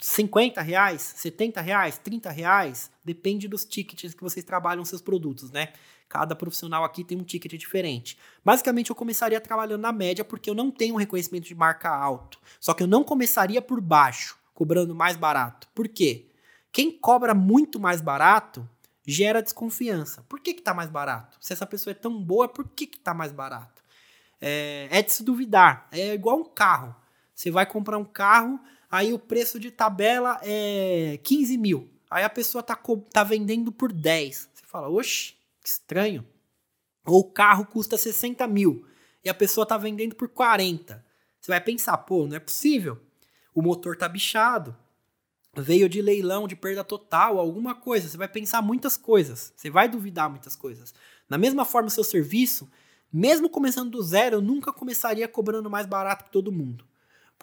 50 0.00 0.60
reais? 0.62 1.14
70 1.16 1.60
reais? 1.60 1.98
30 1.98 2.30
reais? 2.30 2.90
Depende 3.04 3.48
dos 3.48 3.64
tickets 3.64 4.14
que 4.14 4.22
vocês 4.22 4.44
trabalham 4.44 4.84
seus 4.84 5.02
produtos, 5.02 5.50
né? 5.50 5.72
Cada 6.08 6.36
profissional 6.36 6.84
aqui 6.84 7.02
tem 7.02 7.18
um 7.18 7.24
ticket 7.24 7.52
diferente. 7.58 8.18
Basicamente, 8.44 8.90
eu 8.90 8.96
começaria 8.96 9.40
trabalhando 9.40 9.80
na 9.80 9.92
média 9.92 10.24
porque 10.24 10.50
eu 10.50 10.54
não 10.54 10.70
tenho 10.70 10.94
um 10.94 10.98
reconhecimento 10.98 11.46
de 11.46 11.54
marca 11.54 11.88
alto. 11.88 12.38
Só 12.60 12.74
que 12.74 12.82
eu 12.82 12.86
não 12.86 13.02
começaria 13.02 13.62
por 13.62 13.80
baixo, 13.80 14.38
cobrando 14.52 14.94
mais 14.94 15.16
barato. 15.16 15.68
Por 15.74 15.88
quê? 15.88 16.28
Quem 16.70 16.90
cobra 16.90 17.34
muito 17.34 17.80
mais 17.80 18.00
barato 18.00 18.68
gera 19.06 19.42
desconfiança. 19.42 20.22
Por 20.28 20.40
que, 20.40 20.54
que 20.54 20.62
tá 20.62 20.72
mais 20.72 20.90
barato? 20.90 21.36
Se 21.40 21.52
essa 21.52 21.66
pessoa 21.66 21.92
é 21.92 21.94
tão 21.94 22.22
boa, 22.22 22.48
por 22.48 22.68
que, 22.68 22.86
que 22.86 22.98
tá 22.98 23.12
mais 23.12 23.32
barato? 23.32 23.82
É, 24.40 24.88
é 24.90 25.02
de 25.02 25.12
se 25.12 25.24
duvidar. 25.24 25.88
É 25.90 26.14
igual 26.14 26.38
um 26.38 26.44
carro. 26.44 26.94
Você 27.34 27.50
vai 27.50 27.66
comprar 27.66 27.98
um 27.98 28.04
carro, 28.04 28.60
aí 28.92 29.14
o 29.14 29.18
preço 29.18 29.58
de 29.58 29.70
tabela 29.70 30.38
é 30.42 31.18
15 31.24 31.56
mil. 31.56 31.90
Aí 32.10 32.22
a 32.22 32.28
pessoa 32.28 32.62
tá, 32.62 32.78
tá 33.10 33.24
vendendo 33.24 33.72
por 33.72 33.90
10. 33.90 34.50
Você 34.52 34.66
fala, 34.66 34.90
oxe, 34.90 35.34
que 35.62 35.68
estranho. 35.70 36.26
Ou 37.06 37.20
o 37.20 37.30
carro 37.32 37.64
custa 37.64 37.96
60 37.96 38.46
mil 38.46 38.86
e 39.24 39.30
a 39.30 39.34
pessoa 39.34 39.64
tá 39.64 39.78
vendendo 39.78 40.14
por 40.14 40.28
40. 40.28 41.02
Você 41.40 41.50
vai 41.50 41.60
pensar, 41.60 41.96
pô, 41.98 42.26
não 42.26 42.36
é 42.36 42.40
possível. 42.40 43.00
O 43.54 43.62
motor 43.62 43.96
tá 43.96 44.06
bichado, 44.08 44.76
veio 45.56 45.88
de 45.88 46.02
leilão, 46.02 46.46
de 46.46 46.54
perda 46.54 46.84
total, 46.84 47.38
alguma 47.38 47.74
coisa. 47.74 48.08
Você 48.08 48.16
vai 48.18 48.28
pensar 48.28 48.60
muitas 48.60 48.96
coisas. 48.96 49.52
Você 49.56 49.70
vai 49.70 49.88
duvidar 49.88 50.28
muitas 50.28 50.54
coisas. 50.54 50.94
Na 51.28 51.38
mesma 51.38 51.64
forma, 51.64 51.88
o 51.88 51.90
seu 51.90 52.04
serviço, 52.04 52.70
mesmo 53.10 53.48
começando 53.48 53.90
do 53.90 54.02
zero, 54.02 54.36
eu 54.36 54.42
nunca 54.42 54.70
começaria 54.70 55.26
cobrando 55.26 55.70
mais 55.70 55.86
barato 55.86 56.24
que 56.24 56.30
todo 56.30 56.52
mundo. 56.52 56.84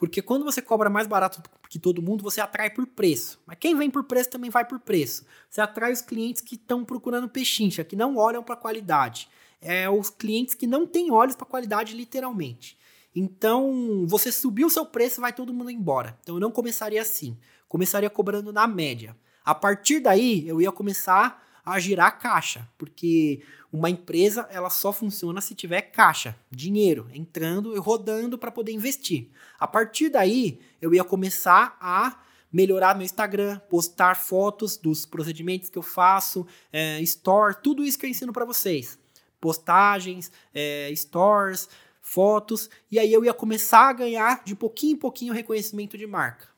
Porque 0.00 0.20
quando 0.20 0.44
você 0.44 0.60
cobra 0.60 0.90
mais 0.90 1.06
barato 1.06 1.40
que 1.68 1.78
todo 1.78 2.02
mundo, 2.02 2.24
você 2.24 2.40
atrai 2.40 2.70
por 2.70 2.84
preço. 2.86 3.40
Mas 3.46 3.58
quem 3.60 3.76
vem 3.76 3.88
por 3.88 4.02
preço 4.02 4.30
também 4.30 4.50
vai 4.50 4.64
por 4.64 4.80
preço. 4.80 5.24
Você 5.48 5.60
atrai 5.60 5.92
os 5.92 6.00
clientes 6.00 6.42
que 6.42 6.56
estão 6.56 6.84
procurando 6.84 7.28
pechincha, 7.28 7.84
que 7.84 7.94
não 7.94 8.16
olham 8.16 8.42
para 8.42 8.54
a 8.54 8.58
qualidade. 8.58 9.28
É 9.60 9.88
os 9.88 10.10
clientes 10.10 10.54
que 10.54 10.66
não 10.66 10.86
têm 10.86 11.12
olhos 11.12 11.36
para 11.36 11.46
qualidade, 11.46 11.94
literalmente. 11.94 12.76
Então, 13.14 14.04
você 14.08 14.32
subiu 14.32 14.66
o 14.66 14.70
seu 14.70 14.86
preço, 14.86 15.20
vai 15.20 15.32
todo 15.32 15.54
mundo 15.54 15.70
embora. 15.70 16.18
Então, 16.22 16.36
eu 16.36 16.40
não 16.40 16.50
começaria 16.50 17.00
assim 17.00 17.36
começaria 17.70 18.10
cobrando 18.10 18.52
na 18.52 18.66
média. 18.66 19.16
A 19.44 19.54
partir 19.54 20.00
daí, 20.00 20.46
eu 20.46 20.60
ia 20.60 20.72
começar 20.72 21.46
a 21.64 21.78
girar 21.78 22.18
caixa, 22.18 22.68
porque 22.76 23.42
uma 23.72 23.88
empresa 23.88 24.48
ela 24.50 24.70
só 24.70 24.92
funciona 24.92 25.40
se 25.40 25.54
tiver 25.54 25.82
caixa, 25.82 26.36
dinheiro 26.50 27.08
entrando 27.14 27.74
e 27.74 27.78
rodando 27.78 28.36
para 28.36 28.50
poder 28.50 28.72
investir. 28.72 29.28
A 29.58 29.66
partir 29.66 30.08
daí, 30.08 30.58
eu 30.80 30.92
ia 30.92 31.04
começar 31.04 31.76
a 31.80 32.20
melhorar 32.52 32.96
meu 32.96 33.04
Instagram, 33.04 33.60
postar 33.70 34.16
fotos 34.16 34.76
dos 34.76 35.06
procedimentos 35.06 35.68
que 35.68 35.78
eu 35.78 35.82
faço, 35.82 36.46
é, 36.72 37.00
store, 37.02 37.56
tudo 37.62 37.84
isso 37.84 37.98
que 37.98 38.06
eu 38.06 38.10
ensino 38.10 38.32
para 38.32 38.44
vocês. 38.44 38.98
Postagens, 39.40 40.32
é, 40.52 40.92
stores, 40.94 41.68
fotos, 42.02 42.68
e 42.90 42.98
aí 42.98 43.12
eu 43.12 43.24
ia 43.24 43.32
começar 43.32 43.88
a 43.88 43.92
ganhar 43.92 44.42
de 44.44 44.56
pouquinho 44.56 44.94
em 44.94 44.98
pouquinho 44.98 45.32
reconhecimento 45.32 45.96
de 45.96 46.06
marca. 46.06 46.48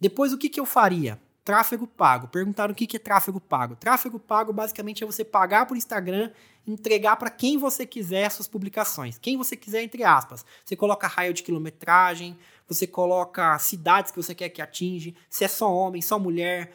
Depois, 0.00 0.32
o 0.32 0.38
que, 0.38 0.48
que 0.48 0.60
eu 0.60 0.64
faria? 0.64 1.20
Tráfego 1.44 1.86
pago. 1.86 2.28
Perguntaram 2.28 2.72
o 2.72 2.74
que, 2.74 2.96
é 2.96 2.98
tráfego 2.98 3.40
pago. 3.40 3.74
Tráfego 3.76 4.18
pago 4.18 4.52
basicamente 4.52 5.02
é 5.02 5.06
você 5.06 5.24
pagar 5.24 5.66
por 5.66 5.76
Instagram, 5.76 6.30
entregar 6.66 7.16
para 7.16 7.30
quem 7.30 7.56
você 7.56 7.86
quiser 7.86 8.26
as 8.26 8.34
suas 8.34 8.48
publicações. 8.48 9.18
Quem 9.18 9.36
você 9.36 9.56
quiser, 9.56 9.82
entre 9.82 10.04
aspas. 10.04 10.44
Você 10.64 10.76
coloca 10.76 11.06
raio 11.06 11.32
de 11.32 11.42
quilometragem, 11.42 12.36
você 12.68 12.86
coloca 12.86 13.58
cidades 13.58 14.12
que 14.12 14.22
você 14.22 14.34
quer 14.34 14.50
que 14.50 14.60
atinge, 14.60 15.16
se 15.28 15.44
é 15.44 15.48
só 15.48 15.72
homem, 15.74 16.02
só 16.02 16.18
mulher, 16.18 16.72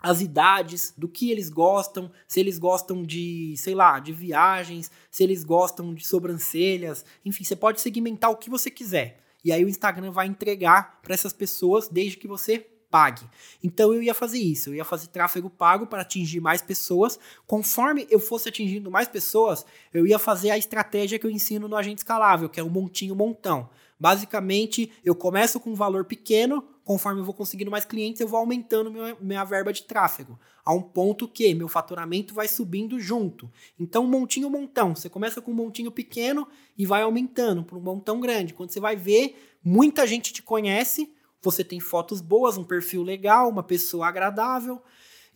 as 0.00 0.20
idades, 0.20 0.92
do 0.98 1.08
que 1.08 1.30
eles 1.30 1.48
gostam, 1.48 2.10
se 2.28 2.40
eles 2.40 2.58
gostam 2.58 3.02
de, 3.02 3.54
sei 3.56 3.74
lá, 3.74 3.98
de 4.00 4.12
viagens, 4.12 4.90
se 5.10 5.22
eles 5.22 5.44
gostam 5.44 5.94
de 5.94 6.06
sobrancelhas, 6.06 7.06
enfim, 7.24 7.44
você 7.44 7.56
pode 7.56 7.80
segmentar 7.80 8.30
o 8.30 8.36
que 8.36 8.50
você 8.50 8.70
quiser. 8.70 9.20
E 9.42 9.52
aí 9.52 9.64
o 9.64 9.68
Instagram 9.68 10.10
vai 10.10 10.26
entregar 10.26 11.00
para 11.00 11.14
essas 11.14 11.32
pessoas 11.32 11.88
desde 11.88 12.18
que 12.18 12.28
você 12.28 12.73
pague. 12.94 13.28
Então 13.60 13.92
eu 13.92 14.00
ia 14.00 14.14
fazer 14.14 14.38
isso, 14.38 14.70
eu 14.70 14.76
ia 14.76 14.84
fazer 14.84 15.08
tráfego 15.08 15.50
pago 15.50 15.84
para 15.84 16.02
atingir 16.02 16.38
mais 16.38 16.62
pessoas. 16.62 17.18
Conforme 17.44 18.06
eu 18.08 18.20
fosse 18.20 18.48
atingindo 18.48 18.88
mais 18.88 19.08
pessoas, 19.08 19.66
eu 19.92 20.06
ia 20.06 20.16
fazer 20.16 20.52
a 20.52 20.56
estratégia 20.56 21.18
que 21.18 21.26
eu 21.26 21.30
ensino 21.30 21.66
no 21.66 21.74
agente 21.74 21.98
escalável, 21.98 22.48
que 22.48 22.60
é 22.60 22.62
o 22.62 22.70
montinho 22.70 23.16
montão. 23.16 23.68
Basicamente, 23.98 24.92
eu 25.04 25.12
começo 25.12 25.58
com 25.58 25.70
um 25.70 25.74
valor 25.74 26.04
pequeno, 26.04 26.62
conforme 26.84 27.20
eu 27.20 27.24
vou 27.24 27.34
conseguindo 27.34 27.68
mais 27.68 27.84
clientes, 27.84 28.20
eu 28.20 28.28
vou 28.28 28.38
aumentando 28.38 28.92
minha, 28.92 29.16
minha 29.20 29.44
verba 29.44 29.72
de 29.72 29.82
tráfego. 29.82 30.38
A 30.64 30.72
um 30.72 30.82
ponto 30.82 31.26
que 31.26 31.52
meu 31.52 31.66
faturamento 31.66 32.32
vai 32.32 32.46
subindo 32.46 33.00
junto. 33.00 33.50
Então, 33.76 34.06
montinho, 34.06 34.48
montão. 34.48 34.94
Você 34.94 35.08
começa 35.08 35.42
com 35.42 35.50
um 35.50 35.54
montinho 35.54 35.90
pequeno 35.90 36.46
e 36.78 36.86
vai 36.86 37.02
aumentando 37.02 37.64
para 37.64 37.76
um 37.76 37.80
montão 37.80 38.20
grande. 38.20 38.54
Quando 38.54 38.70
você 38.70 38.78
vai 38.78 38.94
ver, 38.94 39.58
muita 39.64 40.06
gente 40.06 40.32
te 40.32 40.42
conhece, 40.42 41.12
você 41.44 41.62
tem 41.62 41.78
fotos 41.78 42.20
boas, 42.20 42.56
um 42.56 42.64
perfil 42.64 43.02
legal, 43.02 43.48
uma 43.48 43.62
pessoa 43.62 44.08
agradável 44.08 44.82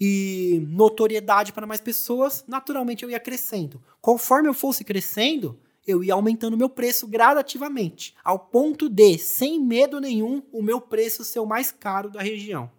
e 0.00 0.64
notoriedade 0.68 1.52
para 1.52 1.66
mais 1.66 1.80
pessoas, 1.80 2.44
naturalmente 2.46 3.02
eu 3.02 3.11
ia 3.11 3.20
crescendo. 3.20 3.82
Conforme 4.00 4.48
eu 4.48 4.54
fosse 4.54 4.84
crescendo, 4.84 5.59
eu 5.86 6.04
ia 6.04 6.14
aumentando 6.14 6.56
meu 6.56 6.68
preço 6.68 7.06
gradativamente, 7.06 8.14
ao 8.22 8.38
ponto 8.38 8.88
de, 8.88 9.18
sem 9.18 9.61
medo 9.61 10.00
nenhum, 10.00 10.42
o 10.52 10.62
meu 10.62 10.80
preço 10.80 11.24
ser 11.24 11.40
o 11.40 11.46
mais 11.46 11.72
caro 11.72 12.11
da 12.11 12.22
região. 12.22 12.70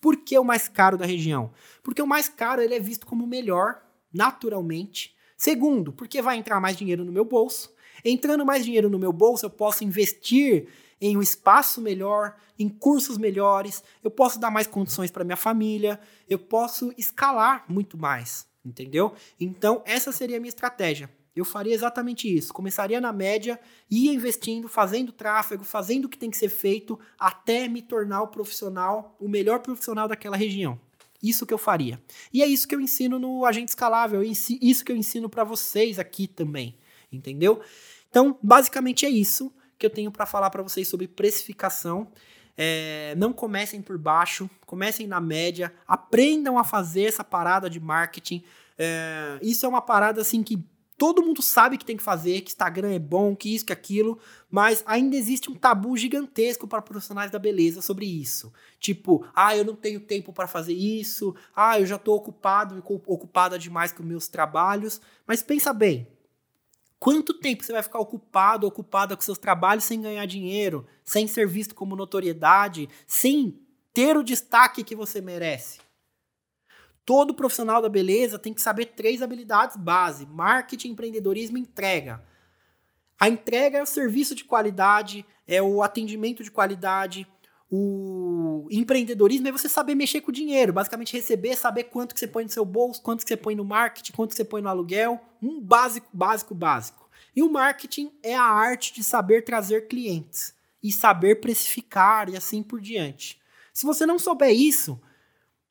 Por 0.00 0.16
que 0.16 0.38
o 0.38 0.44
mais 0.44 0.68
caro 0.68 0.98
da 0.98 1.06
região? 1.06 1.50
Porque 1.82 2.02
o 2.02 2.06
mais 2.06 2.28
caro 2.28 2.60
ele 2.60 2.74
é 2.74 2.80
visto 2.80 3.06
como 3.06 3.26
melhor, 3.26 3.82
naturalmente. 4.12 5.14
Segundo, 5.36 5.92
porque 5.92 6.20
vai 6.20 6.36
entrar 6.36 6.60
mais 6.60 6.76
dinheiro 6.76 7.04
no 7.04 7.12
meu 7.12 7.24
bolso. 7.24 7.72
Entrando 8.04 8.44
mais 8.44 8.64
dinheiro 8.64 8.90
no 8.90 8.98
meu 8.98 9.12
bolso, 9.12 9.46
eu 9.46 9.50
posso 9.50 9.84
investir 9.84 10.68
em 11.00 11.16
um 11.16 11.22
espaço 11.22 11.80
melhor, 11.80 12.36
em 12.58 12.68
cursos 12.68 13.18
melhores, 13.18 13.82
eu 14.02 14.10
posso 14.10 14.38
dar 14.38 14.50
mais 14.50 14.66
condições 14.66 15.10
para 15.10 15.24
minha 15.24 15.36
família, 15.36 16.00
eu 16.28 16.38
posso 16.38 16.92
escalar 16.96 17.64
muito 17.68 17.98
mais, 17.98 18.46
entendeu? 18.64 19.14
Então, 19.38 19.82
essa 19.84 20.12
seria 20.12 20.36
a 20.36 20.40
minha 20.40 20.48
estratégia. 20.48 21.10
Eu 21.34 21.44
faria 21.44 21.74
exatamente 21.74 22.32
isso. 22.32 22.54
Começaria 22.54 23.00
na 23.00 23.12
média, 23.12 23.58
ia 23.90 24.14
investindo, 24.14 24.68
fazendo 24.68 25.10
tráfego, 25.10 25.64
fazendo 25.64 26.04
o 26.04 26.08
que 26.08 26.16
tem 26.16 26.30
que 26.30 26.36
ser 26.36 26.48
feito, 26.48 26.96
até 27.18 27.66
me 27.66 27.82
tornar 27.82 28.22
o 28.22 28.28
profissional, 28.28 29.16
o 29.18 29.28
melhor 29.28 29.58
profissional 29.58 30.06
daquela 30.06 30.36
região. 30.36 30.78
Isso 31.20 31.44
que 31.44 31.52
eu 31.52 31.58
faria. 31.58 32.00
E 32.32 32.40
é 32.40 32.46
isso 32.46 32.68
que 32.68 32.74
eu 32.74 32.80
ensino 32.80 33.18
no 33.18 33.44
Agente 33.44 33.70
Escalável, 33.70 34.22
isso 34.22 34.84
que 34.84 34.92
eu 34.92 34.96
ensino 34.96 35.28
para 35.28 35.42
vocês 35.42 35.98
aqui 35.98 36.28
também, 36.28 36.78
entendeu? 37.10 37.60
Então, 38.08 38.38
basicamente 38.40 39.04
é 39.04 39.10
isso 39.10 39.52
que 39.84 39.86
eu 39.86 39.90
tenho 39.90 40.10
para 40.10 40.24
falar 40.24 40.48
para 40.48 40.62
vocês 40.62 40.88
sobre 40.88 41.06
precificação. 41.06 42.08
É, 42.56 43.14
não 43.18 43.32
comecem 43.32 43.82
por 43.82 43.98
baixo, 43.98 44.48
comecem 44.64 45.06
na 45.06 45.20
média, 45.20 45.74
aprendam 45.86 46.56
a 46.56 46.64
fazer 46.64 47.04
essa 47.04 47.22
parada 47.22 47.68
de 47.68 47.78
marketing. 47.78 48.42
É, 48.78 49.38
isso 49.42 49.66
é 49.66 49.68
uma 49.68 49.82
parada 49.82 50.22
assim 50.22 50.42
que 50.42 50.64
todo 50.96 51.22
mundo 51.22 51.42
sabe 51.42 51.76
que 51.76 51.84
tem 51.84 51.96
que 51.96 52.02
fazer, 52.02 52.40
que 52.40 52.50
Instagram 52.50 52.92
é 52.92 52.98
bom, 52.98 53.34
que 53.34 53.54
isso, 53.54 53.66
que 53.66 53.72
aquilo, 53.72 54.18
mas 54.48 54.82
ainda 54.86 55.16
existe 55.16 55.50
um 55.50 55.54
tabu 55.54 55.96
gigantesco 55.96 56.66
para 56.66 56.80
profissionais 56.80 57.30
da 57.30 57.38
beleza 57.38 57.82
sobre 57.82 58.06
isso. 58.06 58.52
Tipo, 58.78 59.26
ah, 59.34 59.56
eu 59.56 59.64
não 59.64 59.74
tenho 59.74 60.00
tempo 60.00 60.32
para 60.32 60.46
fazer 60.46 60.72
isso, 60.72 61.34
ah, 61.54 61.78
eu 61.78 61.84
já 61.84 61.96
estou 61.96 62.16
ocupado 62.16 62.82
ocupada 63.06 63.58
demais 63.58 63.92
com 63.92 64.02
meus 64.02 64.28
trabalhos. 64.28 65.00
Mas 65.26 65.42
pensa 65.42 65.72
bem, 65.72 66.06
quanto 66.98 67.34
tempo 67.34 67.64
você 67.64 67.72
vai 67.72 67.82
ficar 67.82 67.98
ocupado, 67.98 68.66
ocupada 68.66 69.16
com 69.16 69.22
seus 69.22 69.38
trabalhos 69.38 69.84
sem 69.84 70.00
ganhar 70.00 70.26
dinheiro, 70.26 70.86
sem 71.04 71.26
ser 71.26 71.46
visto 71.46 71.74
como 71.74 71.96
notoriedade, 71.96 72.88
sem 73.06 73.60
ter 73.92 74.16
o 74.16 74.22
destaque 74.22 74.82
que 74.82 74.94
você 74.94 75.20
merece? 75.20 75.80
Todo 77.04 77.34
profissional 77.34 77.82
da 77.82 77.88
beleza 77.88 78.38
tem 78.38 78.54
que 78.54 78.62
saber 78.62 78.86
três 78.86 79.20
habilidades 79.20 79.76
base: 79.76 80.26
marketing, 80.26 80.90
empreendedorismo 80.90 81.58
e 81.58 81.60
entrega. 81.60 82.24
A 83.20 83.28
entrega 83.28 83.78
é 83.78 83.82
o 83.82 83.86
serviço 83.86 84.34
de 84.34 84.44
qualidade, 84.44 85.24
é 85.46 85.62
o 85.62 85.82
atendimento 85.82 86.42
de 86.42 86.50
qualidade. 86.50 87.26
O 87.76 88.68
empreendedorismo 88.70 89.48
é 89.48 89.52
você 89.52 89.68
saber 89.68 89.96
mexer 89.96 90.20
com 90.20 90.30
o 90.30 90.34
dinheiro, 90.34 90.72
basicamente 90.72 91.12
receber, 91.12 91.56
saber 91.56 91.84
quanto 91.84 92.14
que 92.14 92.20
você 92.20 92.28
põe 92.28 92.44
no 92.44 92.50
seu 92.50 92.64
bolso, 92.64 93.02
quanto 93.02 93.24
que 93.24 93.28
você 93.28 93.36
põe 93.36 93.56
no 93.56 93.64
marketing, 93.64 94.12
quanto 94.12 94.30
que 94.30 94.36
você 94.36 94.44
põe 94.44 94.62
no 94.62 94.68
aluguel, 94.68 95.20
um 95.42 95.60
básico, 95.60 96.06
básico, 96.12 96.54
básico. 96.54 97.10
E 97.34 97.42
o 97.42 97.50
marketing 97.50 98.12
é 98.22 98.36
a 98.36 98.44
arte 98.44 98.94
de 98.94 99.02
saber 99.02 99.42
trazer 99.42 99.88
clientes 99.88 100.54
e 100.80 100.92
saber 100.92 101.40
precificar 101.40 102.28
e 102.28 102.36
assim 102.36 102.62
por 102.62 102.80
diante. 102.80 103.40
Se 103.72 103.84
você 103.84 104.06
não 104.06 104.20
souber 104.20 104.52
isso, 104.52 105.00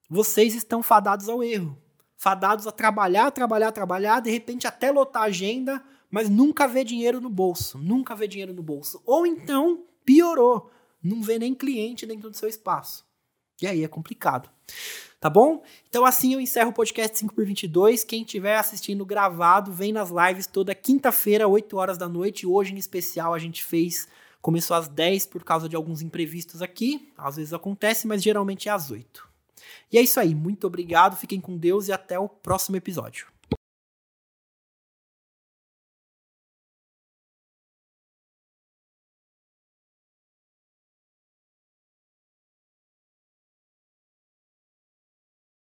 vocês 0.10 0.54
estão 0.54 0.84
fadados 0.84 1.30
ao 1.30 1.42
erro. 1.42 1.78
Fadados 2.18 2.68
a 2.68 2.72
trabalhar, 2.72 3.32
trabalhar, 3.32 3.72
trabalhar, 3.72 4.20
de 4.20 4.30
repente 4.30 4.68
até 4.68 4.92
lotar 4.92 5.24
a 5.24 5.28
agenda, 5.28 5.82
mas 6.12 6.30
nunca 6.30 6.68
vê 6.68 6.84
dinheiro 6.84 7.22
no 7.22 7.30
bolso. 7.30 7.78
Nunca 7.78 8.14
vê 8.14 8.28
dinheiro 8.28 8.54
no 8.54 8.62
bolso. 8.62 9.02
Ou 9.06 9.26
então, 9.26 9.86
piorou, 10.04 10.70
não 11.04 11.22
vê 11.22 11.38
nem 11.38 11.54
cliente 11.54 12.06
dentro 12.06 12.30
do 12.30 12.38
seu 12.38 12.48
espaço. 12.48 13.06
E 13.62 13.68
aí 13.68 13.84
é 13.84 13.88
complicado. 13.88 14.50
Tá 15.20 15.30
bom? 15.30 15.64
Então 15.88 16.06
assim 16.06 16.34
eu 16.34 16.42
encerro 16.42 16.72
o 16.72 16.74
podcast 16.74 17.18
5 17.18 17.34
por 17.34 17.46
22. 17.46 18.04
Quem 18.04 18.24
estiver 18.24 18.58
assistindo 18.58 19.06
gravado, 19.06 19.72
vem 19.72 19.94
nas 19.94 20.10
lives 20.10 20.48
toda 20.48 20.76
quinta-feira, 20.76 21.48
8 21.48 21.78
horas 21.78 21.98
da 21.98 22.10
noite. 22.10 22.46
Hoje 22.46 22.74
em 22.74 22.78
especial 22.78 23.34
a 23.34 23.40
gente 23.40 23.64
fez 23.64 24.08
começou 24.42 24.76
às 24.76 24.90
10 24.90 25.28
por 25.28 25.46
causa 25.46 25.70
de 25.70 25.76
alguns 25.76 26.02
imprevistos 26.02 26.62
aqui. 26.62 27.10
Às 27.18 27.38
vezes 27.38 27.54
acontece, 27.54 28.06
mas 28.06 28.22
geralmente 28.22 28.68
é 28.68 28.72
às 28.74 28.92
8. 28.92 29.26
E 29.92 29.98
é 29.98 30.02
isso 30.02 30.20
aí. 30.20 30.36
Muito 30.36 30.68
obrigado, 30.68 31.16
fiquem 31.16 31.40
com 31.40 31.58
Deus 31.58 31.88
e 31.88 31.94
até 31.94 32.20
o 32.20 32.28
próximo 32.28 32.76
episódio. 32.76 33.33